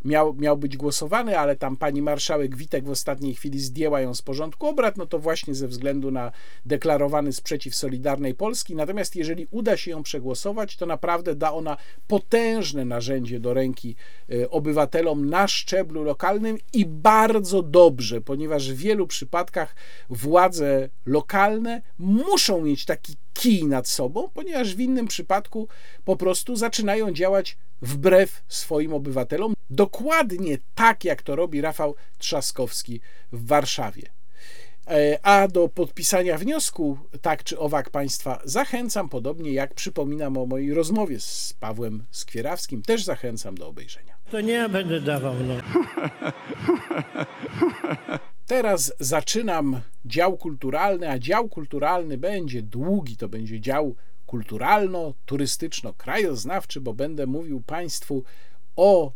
[0.05, 4.21] Miał, miał być głosowany, ale tam pani marszałek Witek w ostatniej chwili zdjęła ją z
[4.21, 6.31] porządku obrad, no to właśnie ze względu na
[6.65, 8.75] deklarowany sprzeciw Solidarnej Polski.
[8.75, 13.95] Natomiast jeżeli uda się ją przegłosować, to naprawdę da ona potężne narzędzie do ręki
[14.31, 19.75] y, obywatelom na szczeblu lokalnym i bardzo dobrze, ponieważ w wielu przypadkach
[20.09, 25.67] władze lokalne muszą mieć taki kij nad sobą, ponieważ w innym przypadku
[26.05, 33.01] po prostu zaczynają działać wbrew swoim obywatelom, dokładnie tak jak to robi Rafał Trzaskowski
[33.31, 34.03] w Warszawie.
[34.87, 40.73] E, a do podpisania wniosku, tak czy owak Państwa, zachęcam, podobnie jak przypominam o mojej
[40.73, 44.15] rozmowie z Pawłem Skwierawskim, też zachęcam do obejrzenia.
[44.31, 45.55] To nie ja będę dawał, no.
[48.51, 53.95] Teraz zaczynam dział kulturalny, a dział kulturalny będzie długi, to będzie dział
[54.27, 58.23] kulturalno-turystyczno-krajoznawczy, bo będę mówił Państwu
[58.75, 59.11] o y,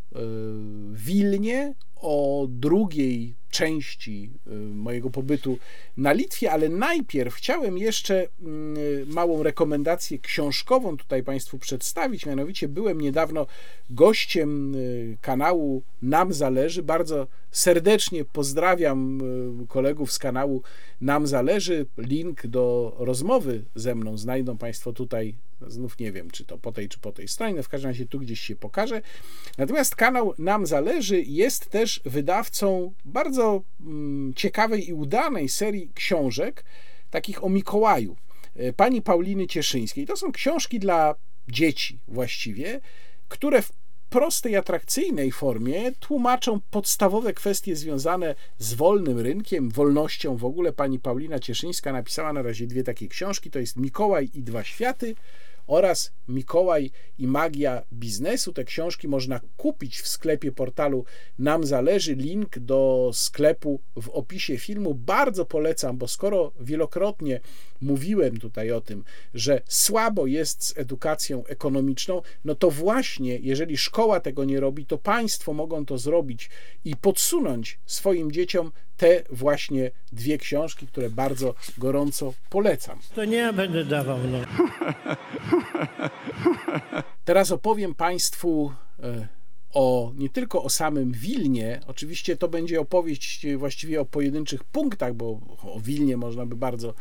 [0.92, 1.74] Wilnie,
[2.06, 5.58] o drugiej części y, mojego pobytu
[5.98, 12.26] na Litwie, ale najpierw chciałem jeszcze mm, małą rekomendację książkową tutaj Państwu przedstawić.
[12.26, 13.48] Mianowicie byłem niedawno
[13.90, 16.84] gościem y, kanału Nam Zależy.
[16.84, 19.22] Bardzo serdecznie pozdrawiam
[19.64, 20.62] y, kolegów z kanału
[21.02, 21.86] Nam Zależy.
[21.98, 26.90] Link do rozmowy ze mną znajdą Państwo tutaj Znów nie wiem, czy to po tej,
[26.90, 29.02] czy po tej stronie, w każdym razie tu gdzieś się pokaże.
[29.58, 36.66] Natomiast kanał Nam Zależy jest też wydawcą bardzo mm, ciekawej i udanej serii książek,
[37.10, 38.16] takich o Mikołaju,
[38.56, 40.06] e, pani Pauliny Cieszyńskiej.
[40.06, 41.16] To są książki dla
[41.48, 42.82] dzieci właściwie,
[43.28, 43.72] które w
[44.10, 50.74] prostej, atrakcyjnej formie tłumaczą podstawowe kwestie związane z wolnym rynkiem, wolnością w ogóle.
[50.74, 55.16] Pani Paulina Cieszyńska napisała na razie dwie takie książki, to jest Mikołaj i dwa światy
[55.68, 58.54] oraz Mikołaj i magia biznesu.
[58.54, 61.06] Te książki można kupić w sklepie portalu
[61.40, 62.16] Nam Zależy.
[62.16, 64.94] Link do sklepu w opisie filmu.
[64.94, 67.40] Bardzo polecam, bo skoro wielokrotnie
[67.82, 69.04] mówiłem tutaj o tym,
[69.34, 74.98] że słabo jest z edukacją ekonomiczną, no to właśnie, jeżeli szkoła tego nie robi, to
[74.98, 76.50] państwo mogą to zrobić
[76.86, 83.00] i podsunąć swoim dzieciom te właśnie dwie książki, które bardzo gorąco polecam.
[83.16, 84.40] To nie ja będę dawał, no.
[87.26, 88.72] Teraz opowiem Państwu
[89.04, 89.28] e,
[89.74, 95.40] o nie tylko o samym Wilnie, oczywiście to będzie opowieść właściwie o pojedynczych punktach, bo
[95.62, 96.94] o Wilnie można by bardzo,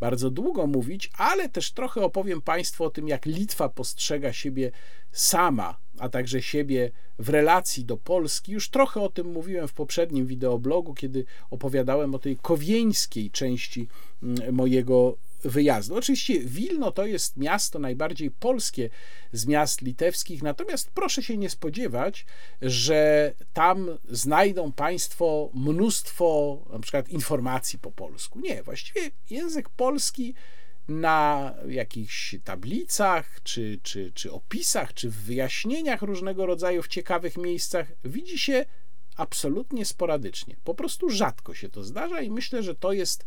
[0.00, 4.70] bardzo długo mówić, ale też trochę opowiem Państwu o tym, jak Litwa postrzega siebie
[5.12, 8.52] sama, a także siebie w relacji do Polski.
[8.52, 13.88] Już trochę o tym mówiłem w poprzednim wideoblogu, kiedy opowiadałem o tej kowieńskiej części
[14.22, 15.96] mm, mojego wyjazdu.
[15.96, 18.90] Oczywiście Wilno to jest miasto najbardziej polskie
[19.32, 22.26] z miast litewskich, natomiast proszę się nie spodziewać,
[22.62, 28.40] że tam znajdą Państwo mnóstwo na przykład informacji po polsku.
[28.40, 30.34] Nie, właściwie język polski
[30.88, 37.92] na jakichś tablicach, czy, czy, czy opisach, czy w wyjaśnieniach różnego rodzaju w ciekawych miejscach
[38.04, 38.64] widzi się
[39.16, 40.56] absolutnie sporadycznie.
[40.64, 43.24] Po prostu rzadko się to zdarza i myślę, że to jest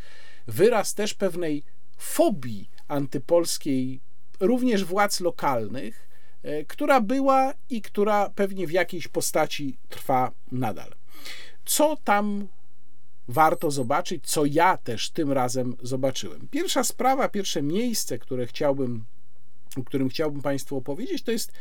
[0.47, 1.63] wyraz też pewnej
[2.01, 3.99] fobii antypolskiej,
[4.39, 6.07] również władz lokalnych,
[6.43, 10.95] e, która była i która pewnie w jakiejś postaci trwa nadal.
[11.65, 12.47] Co tam
[13.27, 16.47] warto zobaczyć, co ja też tym razem zobaczyłem?
[16.51, 19.03] Pierwsza sprawa, pierwsze miejsce, które chciałbym,
[19.77, 21.51] o którym chciałbym Państwu opowiedzieć, to jest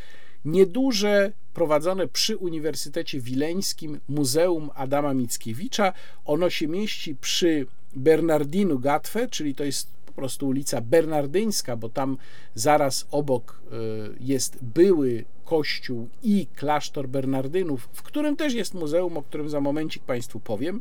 [0.45, 5.93] nieduże, prowadzone przy Uniwersytecie Wileńskim Muzeum Adama Mickiewicza.
[6.25, 12.17] Ono się mieści przy Bernardinu Gatwe, czyli to jest prostu ulica Bernardyńska, bo tam
[12.55, 13.77] zaraz obok e,
[14.21, 20.03] jest były kościół i klasztor Bernardynów, w którym też jest muzeum, o którym za momencik
[20.03, 20.81] Państwu powiem.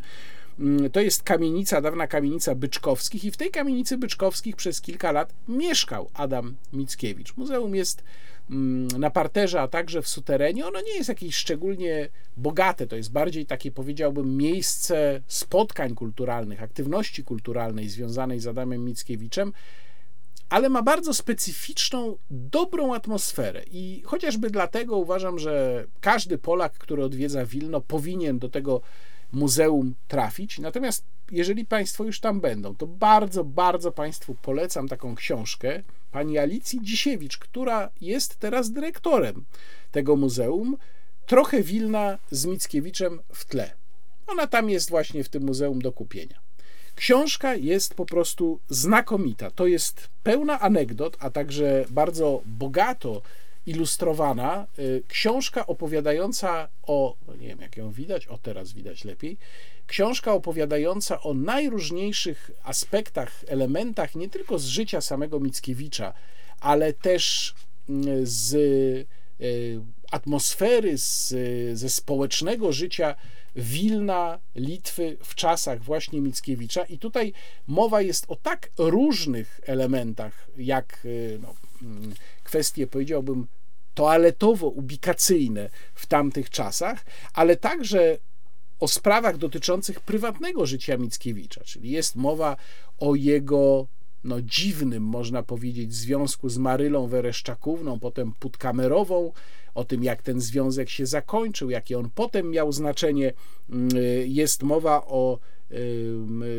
[0.60, 5.34] Mm, to jest kamienica, dawna kamienica Byczkowskich i w tej kamienicy Byczkowskich przez kilka lat
[5.48, 7.38] mieszkał Adam Mickiewicz.
[7.38, 8.04] Muzeum jest
[8.98, 10.68] na parterze, a także w suterenie.
[10.68, 17.24] Ono nie jest jakieś szczególnie bogate, to jest bardziej takie, powiedziałbym, miejsce spotkań kulturalnych, aktywności
[17.24, 19.54] kulturalnej związanej z Adamem Mickiewiczem,
[20.50, 23.64] ale ma bardzo specyficzną, dobrą atmosferę.
[23.72, 28.82] I chociażby dlatego uważam, że każdy Polak, który odwiedza Wilno, powinien do tego
[29.32, 30.60] muzeum trafić.
[30.60, 36.80] Natomiast jeżeli Państwo już tam będą, to bardzo, bardzo Państwu polecam taką książkę pani Alicji
[36.82, 39.46] Dzisiewicz, która jest teraz dyrektorem
[39.92, 40.78] tego muzeum.
[41.26, 43.72] Trochę Wilna z Mickiewiczem w tle.
[44.28, 46.40] Ona tam jest właśnie w tym muzeum do kupienia.
[46.96, 49.52] Książka jest po prostu znakomita.
[49.52, 53.22] To jest pełna anegdot, a także bardzo bogato
[53.66, 59.38] ilustrowana y, książka opowiadająca o, no nie wiem jak ją widać, o teraz widać lepiej,
[59.90, 66.14] książka opowiadająca o najróżniejszych aspektach, elementach nie tylko z życia samego Mickiewicza,
[66.60, 67.54] ale też
[67.90, 71.34] mm, z y, atmosfery, z,
[71.80, 73.16] ze społecznego życia
[73.56, 76.84] Wilna, Litwy w czasach właśnie Mickiewicza.
[76.84, 77.34] I tutaj
[77.68, 82.14] mowa jest o tak różnych elementach, jak y, no, mm,
[82.44, 83.48] kwestie, powiedziałbym,
[83.96, 88.18] toaletowo-ubikacyjne w tamtych czasach, ale także
[88.80, 92.56] o sprawach dotyczących prywatnego życia Mickiewicza, czyli jest mowa
[92.98, 93.88] o jego
[94.24, 99.32] no, dziwnym, można powiedzieć, związku z Marylą Wereszczakówną, potem Putkamerową,
[99.76, 103.34] o tym, jak ten związek się zakończył, jakie on potem miał znaczenie.
[103.70, 103.90] Mm,
[104.26, 105.40] jest mowa o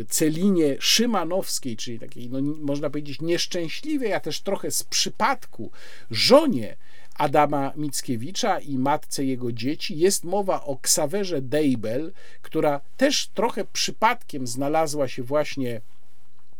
[0.08, 5.70] Celinie Szymanowskiej, czyli takiej, no, można powiedzieć, nieszczęśliwej, a też trochę z przypadku
[6.10, 6.76] żonie
[7.20, 9.98] Adama Mickiewicza i matce jego dzieci.
[9.98, 15.80] Jest mowa o Ksawerze Deibel, która też trochę przypadkiem znalazła się właśnie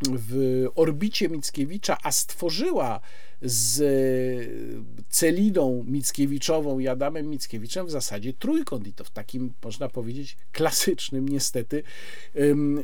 [0.03, 3.01] w orbicie Mickiewicza, a stworzyła
[3.43, 3.83] z
[5.09, 11.29] Celiną Mickiewiczową i Adamem Mickiewiczem w zasadzie trójkąt i to w takim, można powiedzieć, klasycznym
[11.29, 11.83] niestety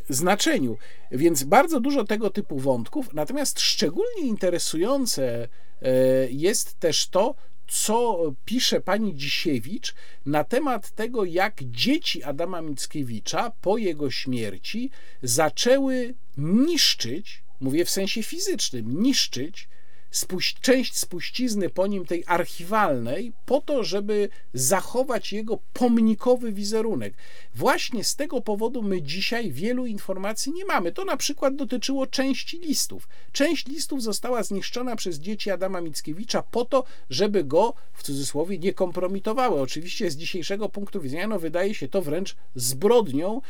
[0.08, 0.78] znaczeniu.
[1.10, 5.48] Więc bardzo dużo tego typu wątków, natomiast szczególnie interesujące
[5.82, 5.90] e,
[6.30, 7.34] jest też to,
[7.68, 9.94] co pisze pani Dzisiewicz
[10.26, 14.90] na temat tego, jak dzieci Adama Mickiewicza po jego śmierci
[15.22, 19.68] zaczęły niszczyć, mówię w sensie fizycznym, niszczyć
[20.16, 27.14] spuś część spuścizny po nim, tej archiwalnej, po to, żeby zachować jego pomnikowy wizerunek.
[27.55, 30.93] Właśnie z tego powodu my dzisiaj wielu informacji nie mamy.
[30.93, 33.09] To na przykład dotyczyło części listów.
[33.32, 38.72] Część listów została zniszczona przez dzieci Adama Mickiewicza po to, żeby go w cudzysłowie nie
[38.72, 39.60] kompromitowały.
[39.60, 43.40] Oczywiście z dzisiejszego punktu widzenia no, wydaje się to wręcz zbrodnią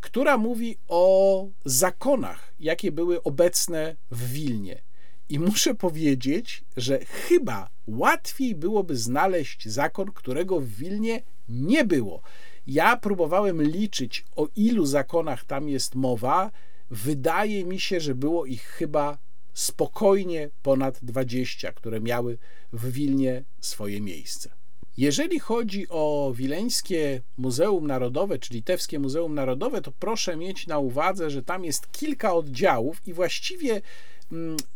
[0.00, 4.82] która mówi o zakonach, jakie były obecne w Wilnie.
[5.28, 12.22] I muszę powiedzieć, że chyba łatwiej byłoby znaleźć zakon, którego w Wilnie nie było.
[12.66, 16.50] Ja próbowałem liczyć, o ilu zakonach tam jest mowa.
[16.90, 19.18] Wydaje mi się, że było ich chyba
[19.56, 22.38] spokojnie ponad 20, które miały
[22.72, 24.50] w Wilnie swoje miejsce.
[24.96, 31.30] Jeżeli chodzi o Wileńskie Muzeum Narodowe, czy Litewskie Muzeum Narodowe, to proszę mieć na uwadze,
[31.30, 33.82] że tam jest kilka oddziałów i właściwie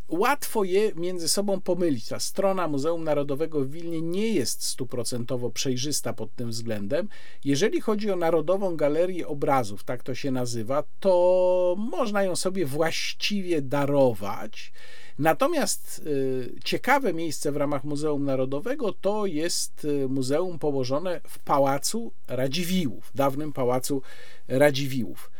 [0.08, 2.08] łatwo je między sobą pomylić.
[2.08, 7.08] Ta strona Muzeum Narodowego w Wilnie nie jest stuprocentowo przejrzysta pod tym względem.
[7.44, 13.62] Jeżeli chodzi o Narodową Galerię Obrazów, tak to się nazywa, to można ją sobie właściwie
[13.62, 14.72] darować.
[15.18, 22.12] Natomiast y, ciekawe miejsce w ramach Muzeum Narodowego to jest y, muzeum położone w Pałacu
[22.28, 24.02] Radziwiłłów, dawnym Pałacu
[24.48, 25.30] Radziwiłłów.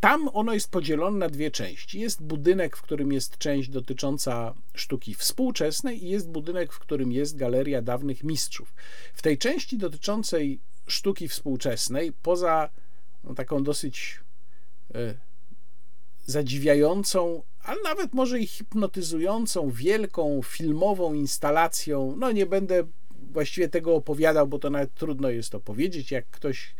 [0.00, 2.00] Tam ono jest podzielone na dwie części.
[2.00, 7.36] Jest budynek, w którym jest część dotycząca sztuki współczesnej i jest budynek, w którym jest
[7.36, 8.74] galeria dawnych mistrzów.
[9.14, 12.70] W tej części dotyczącej sztuki współczesnej, poza
[13.24, 14.20] no, taką dosyć
[14.94, 15.14] e,
[16.26, 22.84] zadziwiającą, ale nawet może i hipnotyzującą, wielką filmową instalacją, no nie będę
[23.32, 26.10] właściwie tego opowiadał, bo to nawet trudno jest to powiedzieć.
[26.10, 26.74] Jak ktoś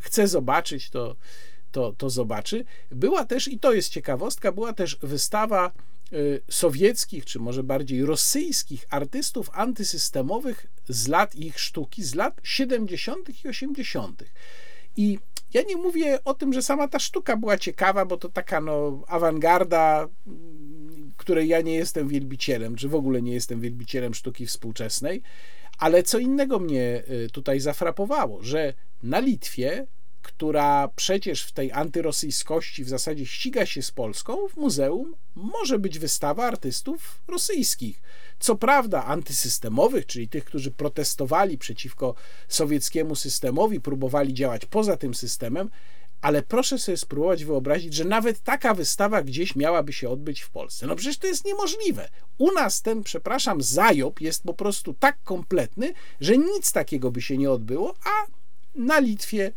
[0.00, 1.16] chce zobaczyć, to
[1.74, 2.64] to, to zobaczy.
[2.90, 5.72] Była też, i to jest ciekawostka, była też wystawa
[6.12, 13.44] y, sowieckich, czy może bardziej rosyjskich artystów antysystemowych z lat ich sztuki, z lat 70.
[13.44, 14.24] i 80.
[14.96, 15.18] I
[15.54, 19.02] ja nie mówię o tym, że sama ta sztuka była ciekawa, bo to taka no,
[19.06, 20.08] awangarda,
[21.16, 25.22] której ja nie jestem wielbicielem, czy w ogóle nie jestem wielbicielem sztuki współczesnej,
[25.78, 29.86] ale co innego mnie y, tutaj zafrapowało, że na Litwie
[30.24, 35.98] która przecież w tej antyrosyjskości w zasadzie ściga się z Polską, w muzeum może być
[35.98, 38.02] wystawa artystów rosyjskich.
[38.38, 42.14] Co prawda antysystemowych, czyli tych, którzy protestowali przeciwko
[42.48, 45.70] sowieckiemu systemowi, próbowali działać poza tym systemem,
[46.20, 50.86] ale proszę sobie spróbować wyobrazić, że nawet taka wystawa gdzieś miałaby się odbyć w Polsce.
[50.86, 52.08] No przecież to jest niemożliwe.
[52.38, 57.38] U nas ten, przepraszam, zajob jest po prostu tak kompletny, że nic takiego by się
[57.38, 58.26] nie odbyło, a
[58.74, 59.52] na Litwie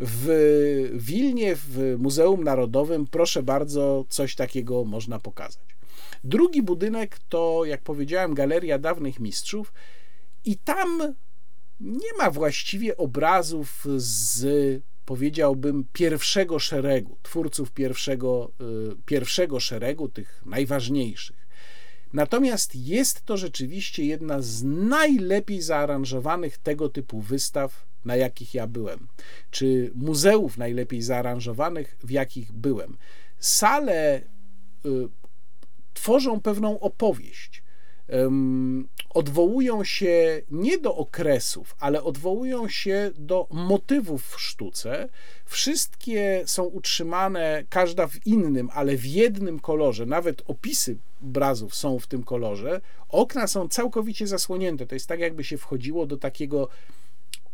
[0.00, 5.76] w Wilnie, w Muzeum Narodowym, proszę bardzo, coś takiego można pokazać.
[6.24, 9.72] Drugi budynek to, jak powiedziałem, Galeria Dawnych Mistrzów,
[10.44, 11.14] i tam
[11.80, 18.52] nie ma właściwie obrazów z, powiedziałbym, pierwszego szeregu, twórców pierwszego,
[18.92, 21.48] y, pierwszego szeregu, tych najważniejszych.
[22.12, 29.08] Natomiast jest to rzeczywiście jedna z najlepiej zaaranżowanych tego typu wystaw na jakich ja byłem,
[29.50, 32.96] czy muzeów najlepiej zaaranżowanych, w jakich byłem.
[33.38, 34.20] Sale
[34.86, 35.08] y,
[35.94, 37.62] tworzą pewną opowieść.
[39.10, 45.08] Odwołują się nie do okresów, ale odwołują się do motywów w sztuce.
[45.44, 50.06] Wszystkie są utrzymane, każda w innym, ale w jednym kolorze.
[50.06, 52.80] Nawet opisy obrazów są w tym kolorze.
[53.08, 54.86] Okna są całkowicie zasłonięte.
[54.86, 56.68] To jest tak, jakby się wchodziło do takiego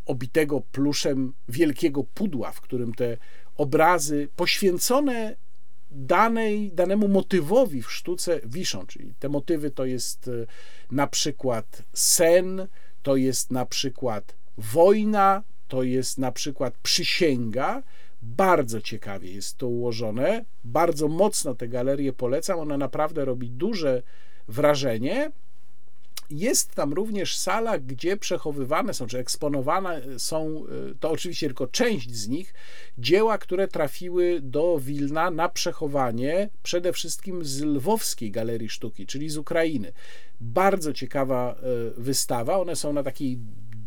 [0.07, 3.17] obitego pluszem wielkiego pudła, w którym te
[3.57, 5.37] obrazy poświęcone
[5.91, 8.87] danej, danemu motywowi w sztuce wiszą.
[8.87, 10.47] Czyli te motywy to jest e,
[10.91, 12.67] na przykład sen,
[13.03, 17.83] to jest na przykład wojna, to jest na przykład przysięga.
[18.23, 20.45] Bardzo ciekawie jest to ułożone.
[20.65, 22.59] Bardzo mocno tę galerię polecam.
[22.59, 24.03] Ona naprawdę robi duże
[24.49, 25.31] wrażenie.
[26.31, 32.15] Jest tam również sala, gdzie przechowywane są, czy eksponowane są, y, to oczywiście tylko część
[32.15, 32.55] z nich,
[32.99, 39.37] dzieła, które trafiły do Wilna na przechowanie, przede wszystkim z Lwowskiej Galerii Sztuki, czyli z
[39.37, 39.93] Ukrainy.
[40.41, 41.57] Bardzo ciekawa
[41.99, 42.59] y, wystawa.
[42.59, 43.39] One są na takiej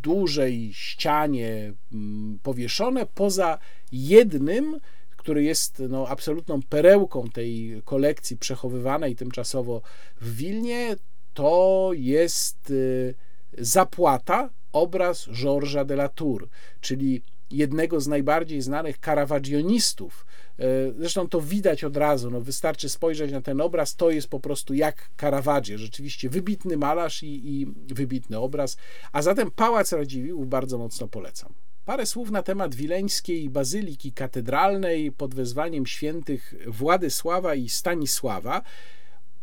[0.02, 3.58] dużej ścianie mm, powieszone, poza
[3.92, 4.80] jednym,
[5.18, 9.82] który jest no, absolutną perełką tej kolekcji przechowywanej tymczasowo
[10.22, 10.96] w Wilnie
[11.38, 13.16] to jest y,
[13.58, 16.50] zapłata, obraz Georgesa de la Tour,
[16.82, 20.26] czyli jednego z najbardziej znanych karawagionistów.
[20.60, 20.64] Y,
[20.98, 24.74] zresztą to widać od razu, no wystarczy spojrzeć na ten obraz, to jest po prostu
[24.74, 28.78] jak Caravaggio, rzeczywiście wybitny malarz i, i wybitny obraz.
[29.12, 31.54] A zatem Pałac Radziwiłłów bardzo mocno polecam.
[31.86, 38.62] Parę słów na temat wileńskiej bazyliki katedralnej pod wezwaniem świętych Władysława i Stanisława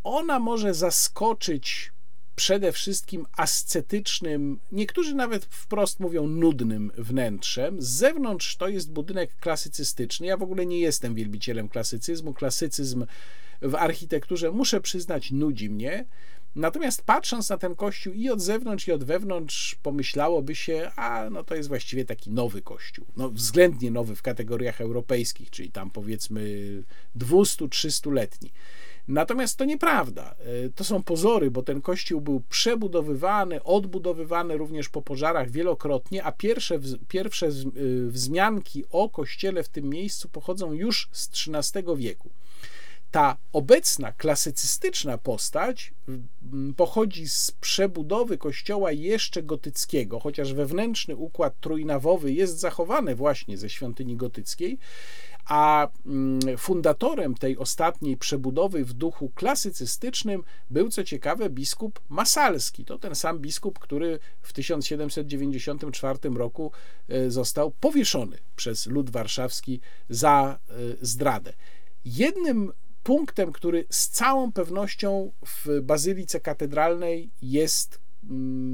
[0.04, 1.92] ona może zaskoczyć
[2.36, 7.82] przede wszystkim ascetycznym, niektórzy nawet wprost mówią nudnym wnętrzem.
[7.82, 10.26] Z zewnątrz to jest budynek klasycystyczny.
[10.26, 12.34] Ja w ogóle nie jestem wielbicielem klasycyzmu.
[12.34, 13.06] Klasycyzm
[13.62, 16.06] w architekturze, muszę przyznać, nudzi mnie.
[16.54, 21.44] Natomiast patrząc na ten kościół i od zewnątrz, i od wewnątrz, pomyślałoby się, a no
[21.44, 23.06] to jest właściwie taki nowy kościół.
[23.16, 26.42] No, względnie nowy w kategoriach europejskich, czyli tam powiedzmy
[27.16, 28.50] 200-300-letni.
[29.08, 30.34] Natomiast to nieprawda.
[30.64, 36.32] E, to są pozory, bo ten kościół był przebudowywany, odbudowywany również po pożarach wielokrotnie, a
[36.32, 36.78] pierwsze,
[37.08, 37.50] pierwsze e,
[38.06, 42.30] wzmianki o kościele w tym miejscu pochodzą już z XIII wieku.
[43.10, 45.94] Ta obecna klasycystyczna postać
[46.76, 54.16] pochodzi z przebudowy kościoła jeszcze gotyckiego, chociaż wewnętrzny układ trójnawowy jest zachowany właśnie ze świątyni
[54.16, 54.78] gotyckiej,
[55.46, 62.84] a mm, fundatorem tej ostatniej przebudowy w duchu klasycystycznym był, co ciekawe, biskup Masalski.
[62.84, 66.72] To ten sam biskup, który w 1794 roku
[67.08, 71.52] e, został powieszony przez lud warszawski za e, zdradę.
[72.04, 72.72] Jednym
[73.02, 78.03] punktem, który z całą pewnością w bazylice katedralnej jest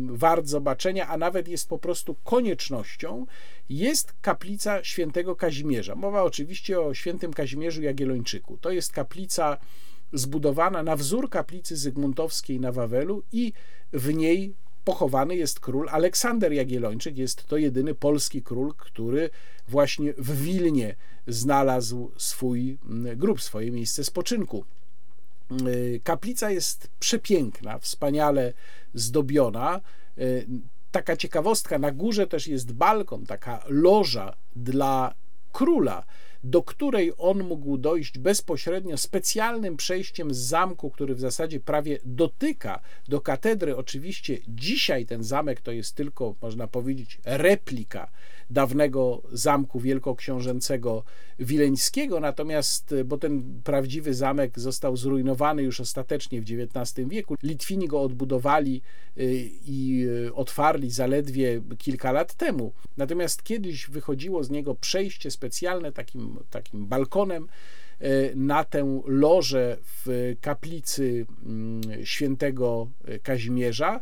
[0.08, 3.26] wart zobaczenia, a nawet jest po prostu koniecznością,
[3.68, 5.94] jest kaplica świętego Kazimierza.
[5.94, 8.56] Mowa oczywiście o świętym Kazimierzu Jagiellończyku.
[8.56, 9.58] To jest kaplica
[10.12, 13.52] zbudowana na wzór kaplicy Zygmuntowskiej na Wawelu i
[13.92, 14.54] w niej
[14.84, 17.18] pochowany jest król Aleksander Jagiellończyk.
[17.18, 19.30] Jest to jedyny polski król, który
[19.68, 20.94] właśnie w Wilnie
[21.26, 24.64] znalazł swój mm, grób, swoje miejsce spoczynku.
[25.66, 28.52] Y, kaplica jest przepiękna, wspaniale
[28.94, 29.80] zdobiona.
[30.18, 30.46] Y,
[30.90, 35.14] taka ciekawostka, na górze też jest balkon, taka loża dla
[35.52, 36.04] króla,
[36.44, 42.80] do której on mógł dojść bezpośrednio specjalnym przejściem z zamku, który w zasadzie prawie dotyka
[43.08, 43.76] do katedry.
[43.76, 48.10] Oczywiście dzisiaj ten zamek to jest tylko, można powiedzieć, replika
[48.50, 51.04] dawnego zamku wielkoksiążęcego
[51.38, 58.02] wileńskiego, natomiast, bo ten prawdziwy zamek został zrujnowany już ostatecznie w XIX wieku, Litwini go
[58.02, 58.82] odbudowali
[59.18, 62.72] y, i y, otwarli zaledwie kilka lat temu.
[62.96, 67.46] Natomiast kiedyś wychodziło z niego przejście specjalne takim, takim balkonem,
[68.34, 72.90] na tę lożę w kaplicy mm, świętego
[73.22, 74.00] Kazimierza,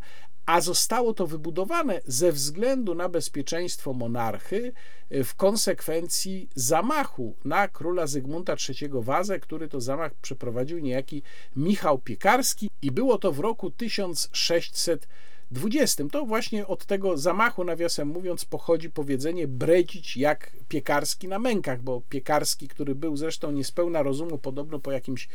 [0.49, 4.73] a zostało to wybudowane ze względu na bezpieczeństwo monarchy
[5.09, 11.23] e, w konsekwencji zamachu na króla Zygmunta III Wazę, który to zamach przeprowadził niejaki
[11.55, 12.69] Michał Piekarski.
[12.81, 15.07] I było to w roku 1600
[15.51, 16.11] XX.
[16.11, 22.01] To właśnie od tego zamachu, nawiasem mówiąc, pochodzi powiedzenie bredzić jak piekarski na mękach, bo
[22.09, 25.27] piekarski, który był zresztą niespełna rozumu, podobno po jakimś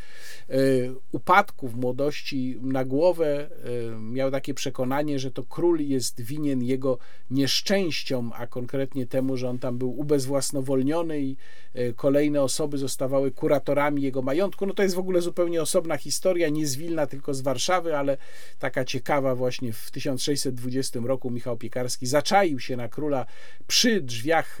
[0.49, 3.49] y, upadku w młodości na głowę,
[3.95, 6.97] y, miał takie przekonanie, że to król jest winien jego
[7.31, 11.37] nieszczęściom, a konkretnie temu, że on tam był ubezwłasnowolniony i
[11.75, 14.65] y, kolejne osoby zostawały kuratorami jego majątku.
[14.65, 18.17] No to jest w ogóle zupełnie osobna historia, nie z Wilna, tylko z Warszawy, ale
[18.59, 23.25] taka ciekawa właśnie w 1620 roku Michał Piekarski zaczaił się na króla
[23.67, 24.59] przy drzwiach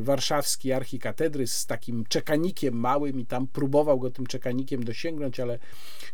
[0.00, 5.58] warszawskiej archikatedry z takim czekanikiem małym i tam próbował go tym czekanikiem dosięgnąć, ale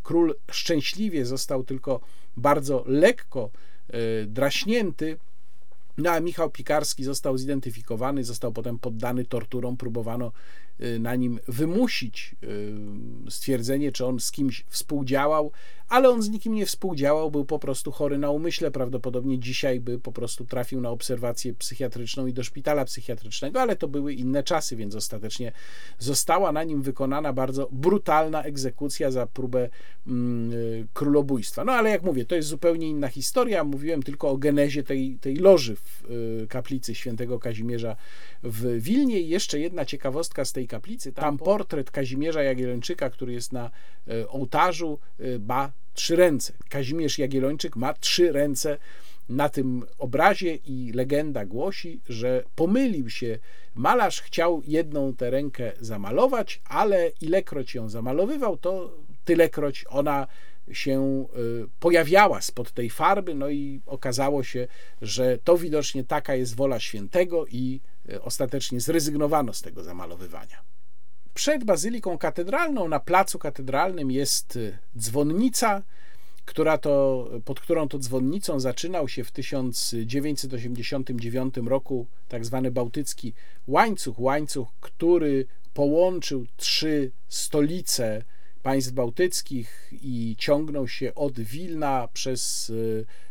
[0.03, 2.01] król szczęśliwie został tylko
[2.37, 3.51] bardzo lekko
[4.27, 5.17] draśnięty.
[5.99, 10.33] No a Michał Pikarski został zidentyfikowany, został potem poddany torturom, próbowano
[10.81, 15.53] y, na nim wymusić y, stwierdzenie, czy on z kimś współdziałał,
[15.93, 19.99] ale on z nikim nie współdziałał, był po prostu chory na umyśle, prawdopodobnie dzisiaj by
[19.99, 24.77] po prostu trafił na obserwację psychiatryczną i do szpitala psychiatrycznego, ale to były inne czasy,
[24.77, 25.53] więc ostatecznie
[25.99, 29.69] została na nim wykonana bardzo brutalna egzekucja za próbę
[30.07, 31.65] mm, y, królobójstwa.
[31.65, 35.37] No ale jak mówię, to jest zupełnie inna historia, mówiłem tylko o genezie tej, tej
[35.37, 37.97] loży w y, kaplicy świętego Kazimierza
[38.43, 39.21] w Wilnie.
[39.21, 41.13] I jeszcze jedna ciekawostka z tej kaplicy.
[41.13, 43.71] Tam portret Kazimierza Jagiellończyka, który jest na
[44.09, 46.53] y, ołtarzu, y, ma trzy ręce.
[46.69, 48.79] Kazimierz Jagiellończyk ma trzy ręce
[49.29, 53.39] na tym obrazie i legenda głosi, że pomylił się
[53.75, 60.27] malarz, chciał jedną tę rękę zamalować, ale ilekroć ją zamalowywał, to tylekroć ona
[60.73, 64.69] się y, pojawiała spod tej farby, no i okazało się,
[65.03, 70.72] że to widocznie taka jest wola świętego i y, ostatecznie zrezygnowano z tego zamalowywania.
[71.35, 75.83] Przed bazyliką katedralną na placu katedralnym jest y, dzwonnica,
[76.45, 83.33] która to, pod którą to dzwonnicą zaczynał się w 1989 roku tak zwany bałtycki
[83.67, 88.25] łańcuch, łańcuch, który połączył trzy stolice
[88.63, 92.73] państw bałtyckich i ciągnął się od Wilna przez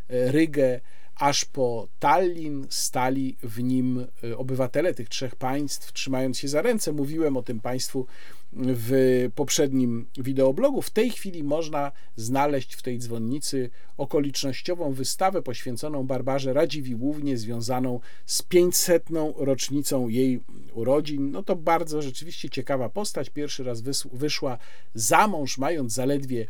[0.10, 0.82] e, Rygę
[1.22, 6.92] aż po Tallin stali w nim e, obywatele tych trzech państw, trzymając się za ręce.
[6.92, 8.06] Mówiłem o tym Państwu
[8.54, 8.92] w
[9.36, 10.82] poprzednim wideoblogu.
[10.82, 18.42] W tej chwili można znaleźć w tej dzwonnicy okolicznościową wystawę poświęconą Barbarze Radziwiłłównie, związaną z
[18.42, 19.10] 500.
[19.36, 20.40] rocznicą jej
[20.74, 21.32] urodzin.
[21.32, 23.30] No to bardzo rzeczywiście ciekawa postać.
[23.30, 23.82] Pierwszy raz
[24.14, 24.58] wyszła
[24.94, 26.48] za mąż, mając zaledwie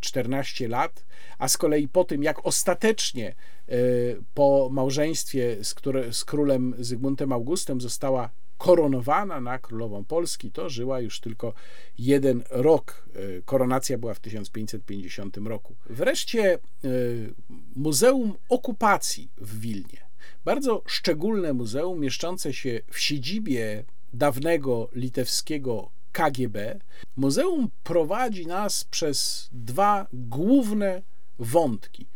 [0.00, 1.04] 14 mm, lat,
[1.38, 3.28] a z kolei po tym, jak ostatecznie
[3.68, 3.74] e,
[4.34, 5.74] po małżeństwie z,
[6.10, 11.52] z królem Zygmuntem Augustem została koronowana na królową Polski, to żyła już tylko
[11.98, 13.08] jeden rok.
[13.14, 15.74] E, koronacja była w 1550 roku.
[15.90, 16.58] Wreszcie e,
[17.76, 20.04] Muzeum Okupacji w Wilnie.
[20.44, 26.80] Bardzo szczególne muzeum mieszczące się w siedzibie dawnego litewskiego KGB.
[27.16, 31.02] Muzeum prowadzi nas przez dwa główne
[31.38, 32.06] wątki.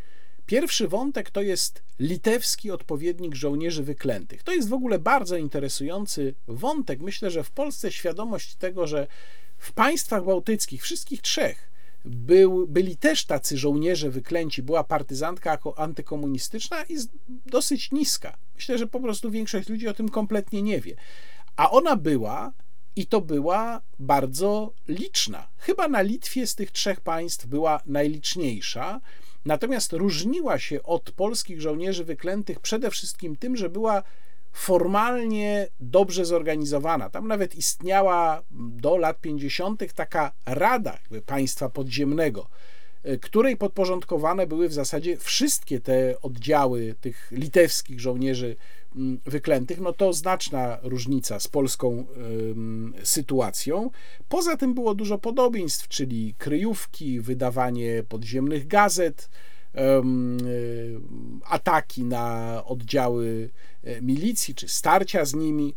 [0.47, 4.43] Pierwszy wątek to jest litewski odpowiednik żołnierzy wyklętych.
[4.43, 7.01] To jest w ogóle bardzo interesujący wątek.
[7.01, 9.07] Myślę, że w Polsce świadomość tego, że
[9.59, 11.70] w państwach bałtyckich, wszystkich trzech,
[12.05, 17.11] był, byli też tacy żołnierze wyklęci, była partyzantka antykomunistyczna jest
[17.47, 18.37] dosyć niska.
[18.55, 20.95] Myślę, że po prostu większość ludzi o tym kompletnie nie wie.
[21.57, 22.53] A ona była
[22.99, 25.49] i to była bardzo liczna.
[25.57, 29.01] Chyba na Litwie z tych trzech państw była najliczniejsza.
[29.45, 34.03] Natomiast różniła się od polskich żołnierzy wyklętych przede wszystkim tym, że była
[34.53, 37.11] formalnie dobrze zorganizowana.
[37.11, 39.95] Tam nawet istniała do lat 50.
[39.95, 42.49] taka rada państwa podziemnego,
[43.03, 48.57] e, której podporządkowane były w zasadzie wszystkie te oddziały tych litewskich żołnierzy
[49.25, 52.07] wyklętych, no to znaczna różnica z polską
[53.03, 53.91] sytuacją.
[54.29, 59.29] Poza tym było dużo podobieństw, czyli kryjówki, wydawanie podziemnych gazet,
[59.75, 60.03] e,
[61.45, 63.51] ataki na oddziały
[63.85, 65.75] e, milicji czy starcia z nimi.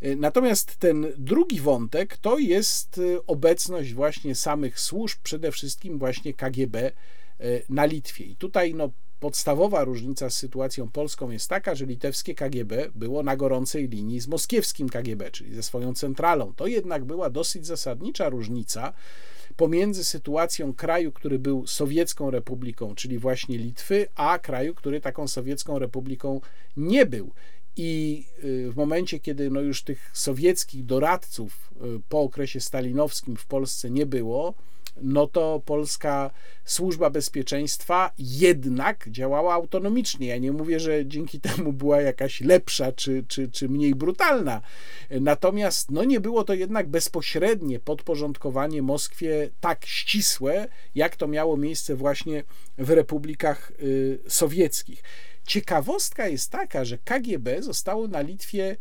[0.00, 6.92] E, natomiast ten drugi wątek to jest obecność właśnie samych służb, przede wszystkim właśnie KGB
[7.68, 8.24] na Litwie.
[8.24, 8.90] I tutaj no,
[9.20, 14.28] podstawowa różnica z sytuacją polską jest taka, że litewskie KGB było na gorącej linii z
[14.28, 16.52] moskiewskim KGB, czyli ze swoją centralą.
[16.56, 18.92] To jednak była dosyć zasadnicza różnica
[19.56, 25.78] pomiędzy sytuacją kraju, który był sowiecką republiką, czyli właśnie Litwy, a kraju, który taką sowiecką
[25.78, 26.40] republiką
[26.76, 27.32] nie był.
[27.76, 33.46] I y, w momencie, kiedy no już tych sowieckich doradców y, po okresie stalinowskim w
[33.46, 34.54] Polsce nie było,
[35.02, 36.30] no to polska
[36.64, 40.26] służba bezpieczeństwa jednak działała autonomicznie.
[40.26, 44.60] Ja nie mówię, że dzięki temu była jakaś lepsza czy, czy, czy mniej brutalna.
[45.10, 51.96] Natomiast no nie było to jednak bezpośrednie podporządkowanie Moskwie tak ścisłe, jak to miało miejsce
[51.96, 52.42] właśnie
[52.78, 55.02] w republikach y, sowieckich.
[55.46, 58.76] Ciekawostka jest taka, że KGB zostało na Litwie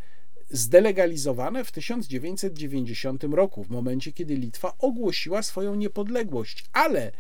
[0.50, 7.12] zdelegalizowane w 1990 roku, w momencie kiedy Litwa ogłosiła swoją niepodległość, ale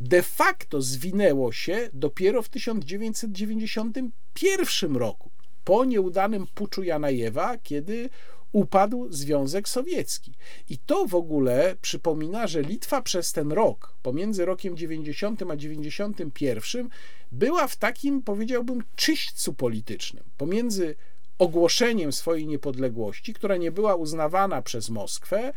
[0.00, 5.30] de facto zwinęło się dopiero w 1991 roku,
[5.64, 8.10] po nieudanym puczu Janajewa, kiedy
[8.52, 10.34] upadł Związek Sowiecki.
[10.68, 16.88] I to w ogóle przypomina, że Litwa przez ten rok, pomiędzy rokiem 90 a 91,
[17.32, 20.24] była w takim, powiedziałbym, czyśćcu politycznym.
[20.36, 20.94] Pomiędzy
[21.38, 25.52] ogłoszeniem swojej niepodległości, która nie była uznawana przez Moskwę,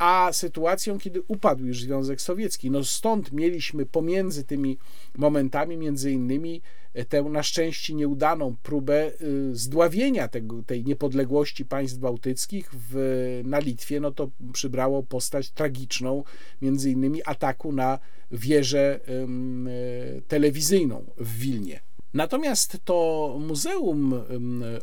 [0.00, 2.70] a sytuacją, kiedy upadł już Związek Sowiecki.
[2.70, 4.78] No stąd mieliśmy pomiędzy tymi
[5.16, 6.62] momentami między innymi
[6.94, 9.10] e, tę na szczęście nieudaną próbę e,
[9.52, 14.00] zdławienia tego, tej niepodległości państw bałtyckich w, na Litwie.
[14.00, 16.24] No to przybrało postać tragiczną,
[16.62, 17.98] między innymi ataku na
[18.30, 21.80] wieżę e, telewizyjną w Wilnie.
[22.14, 24.24] Natomiast to Muzeum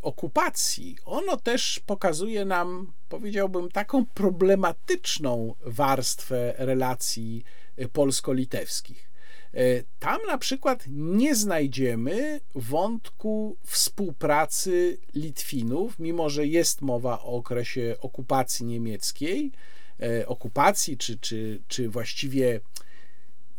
[0.01, 7.43] Okupacji, ono też pokazuje nam, powiedziałbym, taką problematyczną warstwę relacji
[7.79, 9.09] y, polsko-litewskich.
[9.53, 17.95] Y, tam na przykład nie znajdziemy wątku współpracy Litwinów, mimo że jest mowa o okresie
[18.01, 19.51] okupacji niemieckiej,
[20.03, 22.61] y, okupacji, czy, czy, czy właściwie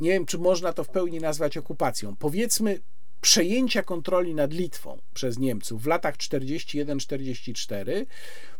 [0.00, 2.16] nie wiem, czy można to w pełni nazwać okupacją.
[2.16, 2.80] Powiedzmy,
[3.20, 8.06] przejęcia kontroli nad Litwą przez Niemców w latach 41-44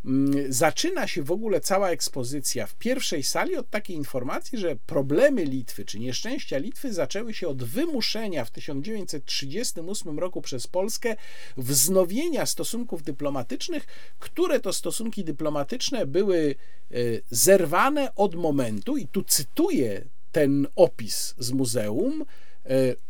[0.05, 5.45] mm, zaczyna się w ogóle cała ekspozycja w pierwszej sali od takiej informacji, że problemy
[5.45, 11.17] Litwy czy nieszczęścia Litwy zaczęły się od wymuszenia w 1938 roku przez Polskę
[11.57, 13.87] wznowienia stosunków dyplomatycznych,
[14.19, 16.55] które to stosunki dyplomatyczne były
[16.91, 16.95] e,
[17.31, 22.25] zerwane od momentu, i tu cytuję ten opis z muzeum,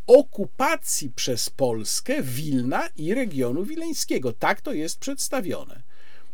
[0.06, 4.32] okupacji przez Polskę Wilna i regionu wileńskiego.
[4.32, 5.82] Tak to jest przedstawione.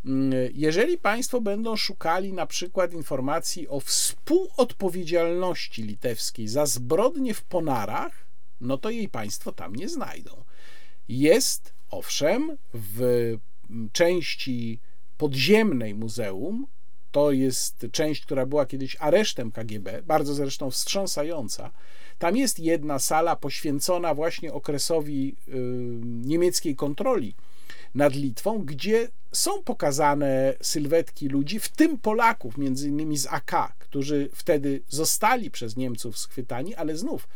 [0.04, 8.26] Mm, jeżeli Państwo będą szukali na przykład informacji o współodpowiedzialności litewskiej za zbrodnie w Ponarach,
[8.60, 10.44] no to jej Państwo tam nie znajdą.
[11.08, 13.36] Jest, owszem, w
[13.92, 14.80] części
[15.18, 16.66] podziemnej muzeum,
[17.12, 21.70] to jest część, która była kiedyś aresztem KGB, bardzo zresztą wstrząsająca,
[22.18, 25.52] tam jest jedna sala poświęcona właśnie okresowi y,
[26.04, 27.34] niemieckiej kontroli
[27.94, 34.28] nad Litwą, gdzie są pokazane sylwetki ludzi, w tym Polaków, między innymi z AK, którzy
[34.34, 37.28] wtedy zostali przez Niemców schwytani, ale znów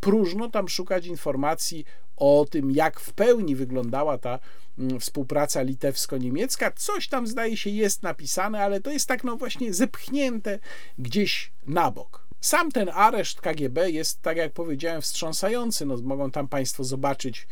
[0.00, 1.84] próżno tam szukać informacji
[2.16, 4.38] o tym, jak w pełni wyglądała ta
[4.78, 6.72] mm, współpraca litewsko-niemiecka.
[6.76, 10.58] Coś tam zdaje się jest napisane, ale to jest tak no właśnie zepchnięte
[10.98, 12.23] gdzieś na bok.
[12.44, 15.86] Sam ten areszt KGB jest, tak jak powiedziałem, wstrząsający.
[15.86, 17.46] No, mogą tam Państwo zobaczyć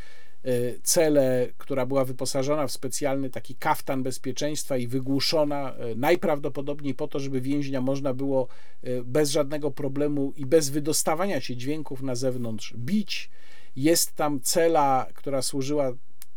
[0.44, 0.50] e,
[0.82, 7.20] celę, która była wyposażona w specjalny taki kaftan bezpieczeństwa i wygłuszona e, najprawdopodobniej po to,
[7.20, 8.48] żeby więźnia można było
[8.82, 13.30] e, bez żadnego problemu i bez wydostawania się dźwięków na zewnątrz bić.
[13.76, 15.92] Jest tam cela, która służyła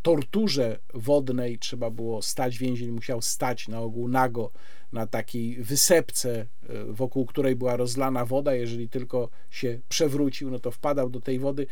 [0.05, 4.51] torturze wodnej, trzeba było stać, więzień musiał stać na ogół nago
[4.93, 8.55] na takiej wysepce, e, wokół której była rozlana woda.
[8.55, 11.67] Jeżeli tylko się przewrócił, no to wpadał do tej wody.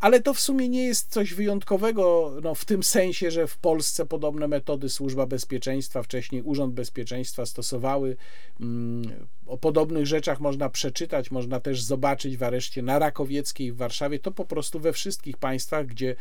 [0.00, 4.06] Ale to w sumie nie jest coś wyjątkowego, no, w tym sensie, że w Polsce
[4.06, 8.16] podobne metody Służba Bezpieczeństwa, wcześniej Urząd Bezpieczeństwa stosowały.
[8.60, 14.18] Mm, o podobnych rzeczach można przeczytać, można też zobaczyć w areszcie na Rakowieckiej w Warszawie.
[14.18, 16.16] To po prostu we wszystkich państwach, gdzie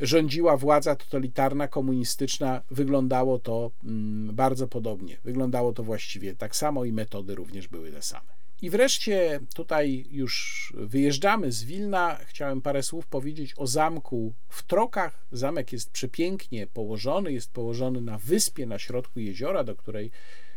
[0.00, 5.16] rządziła władza totalitarna, komunistyczna, wyglądało to mm, bardzo podobnie.
[5.24, 8.38] Wyglądało to właściwie tak samo i metody również były te same.
[8.62, 12.18] I wreszcie tutaj już wyjeżdżamy z Wilna.
[12.26, 15.26] Chciałem parę słów powiedzieć o zamku w Trokach.
[15.32, 20.10] Zamek jest przepięknie położony, jest położony na wyspie na środku jeziora, do której,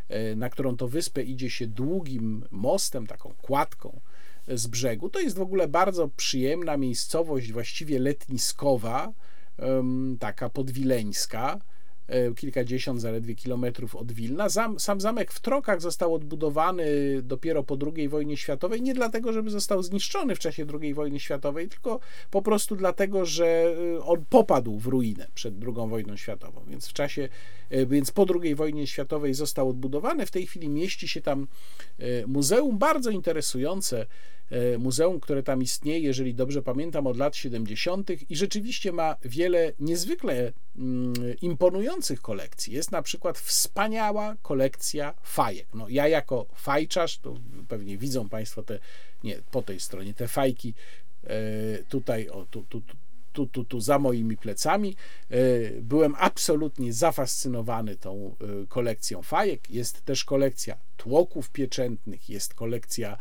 [0.10, 4.02] e, na którą to wyspę idzie się długim mostem, taką kładką
[4.48, 5.10] z brzegu.
[5.10, 9.14] To jest w ogóle bardzo przyjemna miejscowość, właściwie letniskowa
[10.20, 11.60] taka podwileńska,
[12.36, 14.49] kilkadziesiąt zaledwie kilometrów od Wilna.
[14.49, 16.86] Sam, sam zamek w Trokach został odbudowany
[17.23, 21.69] dopiero po II wojnie światowej, nie dlatego, żeby został zniszczony w czasie II wojny światowej,
[21.69, 21.99] tylko
[22.32, 26.94] po prostu dlatego, że e, on popadł w ruinę przed II wojną światową, więc w
[26.94, 27.30] czasie,
[27.69, 30.26] e, więc po II wojnie światowej został odbudowany.
[30.26, 31.48] W tej chwili mieści się tam
[32.28, 34.06] muzeum bardzo interesujące, e,
[34.80, 38.10] muzeum, które tam istnieje, jeżeli dobrze pamiętam, od lat 70.
[38.32, 42.73] i rzeczywiście ma wiele niezwykle mm, imponujących kolekcji.
[42.73, 45.68] Jest na przykład wspaniała kolekcja fajek.
[45.73, 47.36] No, ja jako fajczarz, to
[47.68, 48.80] pewnie widzą Państwo te,
[49.23, 50.73] nie, po tej stronie, te fajki
[51.23, 51.34] e,
[51.84, 52.95] tutaj, o, tu, tu, tu
[53.34, 54.95] tu, tu, tu za moimi plecami.
[55.30, 55.38] E,
[55.82, 59.69] byłem absolutnie zafascynowany tą e, kolekcją fajek.
[59.69, 63.18] Jest też kolekcja tłoków pieczętnych, jest kolekcja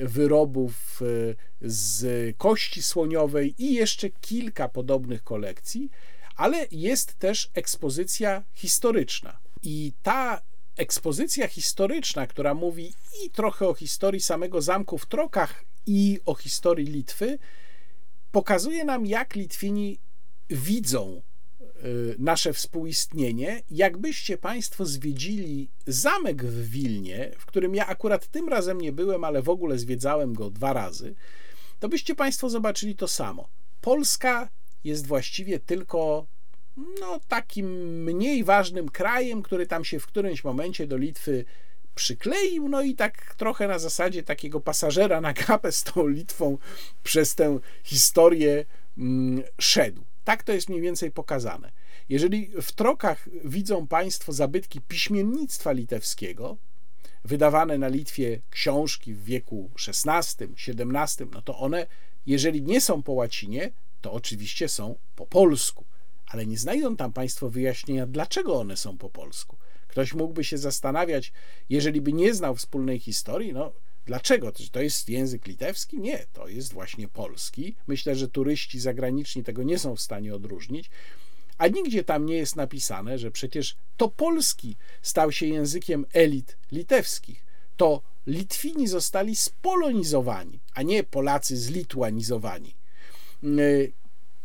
[0.00, 5.90] wyrobów e, z kości słoniowej i jeszcze kilka podobnych kolekcji,
[6.36, 9.38] ale jest też ekspozycja historyczna.
[9.62, 10.42] I ta
[10.76, 12.92] ekspozycja historyczna, która mówi
[13.24, 17.38] i trochę o historii samego zamku w Trokach, i o historii Litwy,
[18.32, 19.98] pokazuje nam, jak Litwini
[20.50, 21.22] widzą
[22.18, 23.62] nasze współistnienie.
[23.70, 29.42] Jakbyście Państwo zwiedzili zamek w Wilnie, w którym ja akurat tym razem nie byłem, ale
[29.42, 31.14] w ogóle zwiedzałem go dwa razy,
[31.78, 33.48] to byście Państwo zobaczyli to samo.
[33.80, 34.48] Polska
[34.84, 36.26] jest właściwie tylko
[37.00, 37.66] no, takim
[38.04, 41.44] mniej ważnym krajem, który tam się w którymś momencie do Litwy
[41.94, 46.58] przykleił, no i tak trochę na zasadzie takiego pasażera na gapę z tą Litwą
[47.02, 48.64] przez tę historię
[48.98, 50.09] mm, szedł.
[50.30, 51.72] Tak to jest mniej więcej pokazane.
[52.08, 56.56] Jeżeli w trokach widzą Państwo zabytki piśmiennictwa litewskiego,
[57.24, 61.86] wydawane na Litwie książki w wieku XVI, XVII, no to one,
[62.26, 63.70] jeżeli nie są po łacinie,
[64.00, 65.84] to oczywiście są po polsku.
[66.26, 69.56] Ale nie znajdą tam Państwo wyjaśnienia, dlaczego one są po polsku.
[69.88, 71.32] Ktoś mógłby się zastanawiać,
[71.68, 73.72] jeżeli by nie znał wspólnej historii, no
[74.10, 74.52] dlaczego?
[74.72, 75.98] To jest język litewski?
[75.98, 77.74] Nie, to jest właśnie polski.
[77.86, 80.90] Myślę, że turyści zagraniczni tego nie są w stanie odróżnić.
[81.58, 87.44] A nigdzie tam nie jest napisane, że przecież to polski stał się językiem elit litewskich.
[87.76, 92.74] To Litwini zostali spolonizowani, a nie Polacy zlituanizowani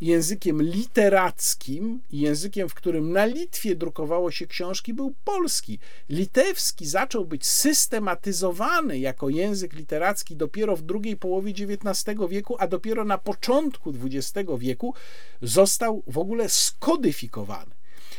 [0.01, 5.79] językiem literackim, językiem, w którym na Litwie drukowało się książki, był polski.
[6.09, 13.05] Litewski zaczął być systematyzowany jako język literacki dopiero w drugiej połowie XIX wieku, a dopiero
[13.05, 14.93] na początku XX wieku
[15.41, 17.75] został w ogóle skodyfikowany.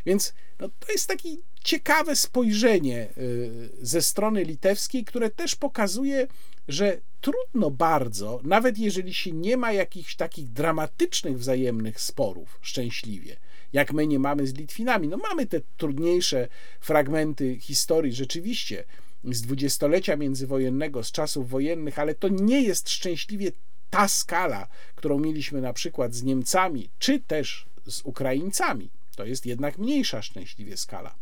[0.07, 1.29] Więc no, to jest takie
[1.65, 6.27] ciekawe spojrzenie y, ze strony litewskiej, które też pokazuje,
[6.69, 13.37] że trudno bardzo, nawet jeżeli się nie ma jakichś takich dramatycznych wzajemnych sporów, szczęśliwie,
[13.73, 15.09] jak my nie mamy z Litwinami.
[15.09, 16.49] No mamy te trudniejsze
[16.81, 18.85] fragmenty historii, rzeczywiście,
[19.25, 23.53] z dwudziestolecia międzywojennego, z czasów wojennych, ale to nie jest szczęśliwie
[23.91, 28.91] ta skala, którą mieliśmy na przykład z Niemcami, czy też z Ukraińcami.
[29.17, 31.15] To jest jednak mniejsza szczęśliwie skala.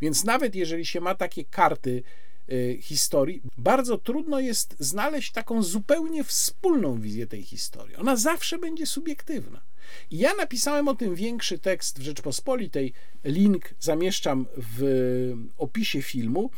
[0.00, 2.02] Więc nawet jeżeli się ma takie karty
[2.80, 7.96] historii, bardzo trudno jest znaleźć taką zupełnie wspólną wizję tej historii.
[7.96, 9.60] Ona zawsze będzie subiektywna.
[10.10, 12.92] I ja napisałem o tym większy tekst w Rzeczpospolitej.
[13.24, 16.50] Link zamieszczam w opisie filmu,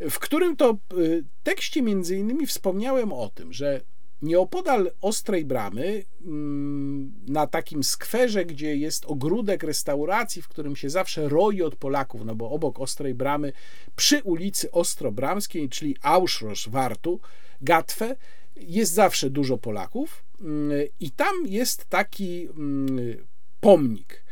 [0.00, 3.80] w którym to y, tekście między innymi wspomniałem o tym, że
[4.22, 11.28] Nieopodal Ostrej Bramy, mm, na takim skwerze, gdzie jest ogródek restauracji, w którym się zawsze
[11.28, 13.52] roi od Polaków, no bo obok Ostrej Bramy,
[13.96, 17.20] przy ulicy Ostrobramskiej, czyli Auschrosch Wartu,
[17.60, 18.16] Gatwę,
[18.56, 23.26] jest zawsze dużo Polaków mm, i tam jest taki mm,
[23.60, 24.24] pomnik.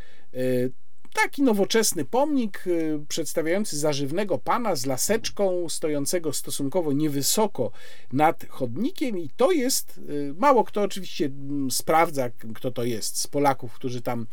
[1.23, 7.71] Taki nowoczesny pomnik y, przedstawiający zażywnego pana z laseczką, stojącego stosunkowo niewysoko
[8.13, 13.27] nad chodnikiem, i to jest, y, mało kto oczywiście mm, sprawdza, kto to jest z
[13.27, 14.27] Polaków, którzy tam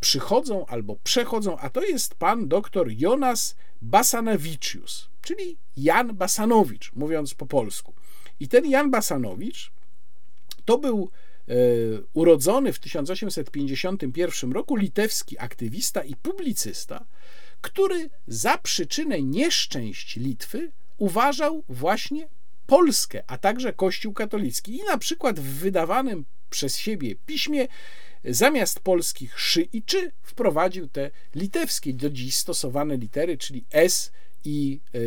[0.00, 7.46] przychodzą albo przechodzą, a to jest pan doktor Jonas Basanowiczius, czyli Jan Basanowicz, mówiąc po
[7.46, 7.92] polsku.
[8.40, 9.72] I ten Jan Basanowicz
[10.64, 11.10] to był
[12.12, 17.04] urodzony w 1851 roku litewski aktywista i publicysta,
[17.60, 22.28] który za przyczynę nieszczęść Litwy uważał właśnie
[22.66, 24.76] Polskę, a także Kościół katolicki.
[24.76, 27.66] I na przykład w wydawanym przez siebie piśmie
[28.24, 34.12] zamiast polskich szy i czy wprowadził te litewskie do dziś stosowane litery, czyli S
[34.44, 34.98] i e,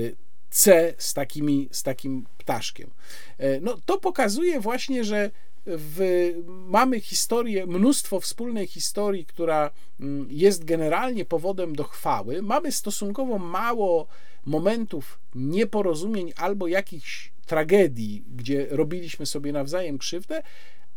[0.49, 2.91] C z, takimi, z takim ptaszkiem.
[3.37, 5.31] E, no, to pokazuje właśnie, że
[5.77, 12.41] w, mamy historię, mnóstwo wspólnej historii, która mm, jest generalnie powodem do chwały.
[12.41, 14.07] Mamy stosunkowo mało
[14.45, 20.43] momentów nieporozumień albo jakichś tragedii, gdzie robiliśmy sobie nawzajem krzywdę,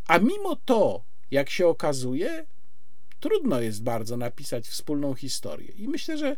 [0.06, 2.46] a mimo to, jak się okazuje,
[3.20, 5.72] trudno jest bardzo napisać wspólną historię.
[5.76, 6.36] I myślę, że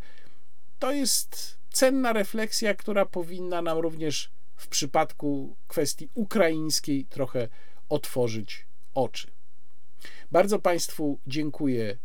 [0.78, 7.48] to jest cenna refleksja, która powinna nam również w przypadku kwestii ukraińskiej trochę
[7.94, 9.26] otworzyć oczy.
[10.32, 11.96] Bardzo Państwu dziękuję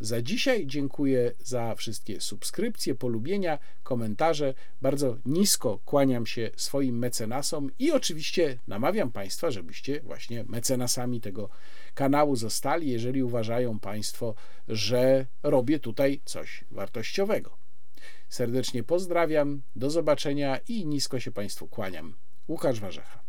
[0.00, 0.66] za dzisiaj.
[0.66, 4.54] Dziękuję za wszystkie subskrypcje, polubienia, komentarze.
[4.82, 11.48] Bardzo nisko kłaniam się swoim mecenasom i oczywiście namawiam Państwa, żebyście właśnie mecenasami tego
[11.94, 14.34] kanału zostali, jeżeli uważają Państwo,
[14.68, 17.56] że robię tutaj coś wartościowego.
[18.28, 22.14] Serdecznie pozdrawiam, do zobaczenia i nisko się Państwu kłaniam.
[22.48, 23.23] Łukasz Warzecha.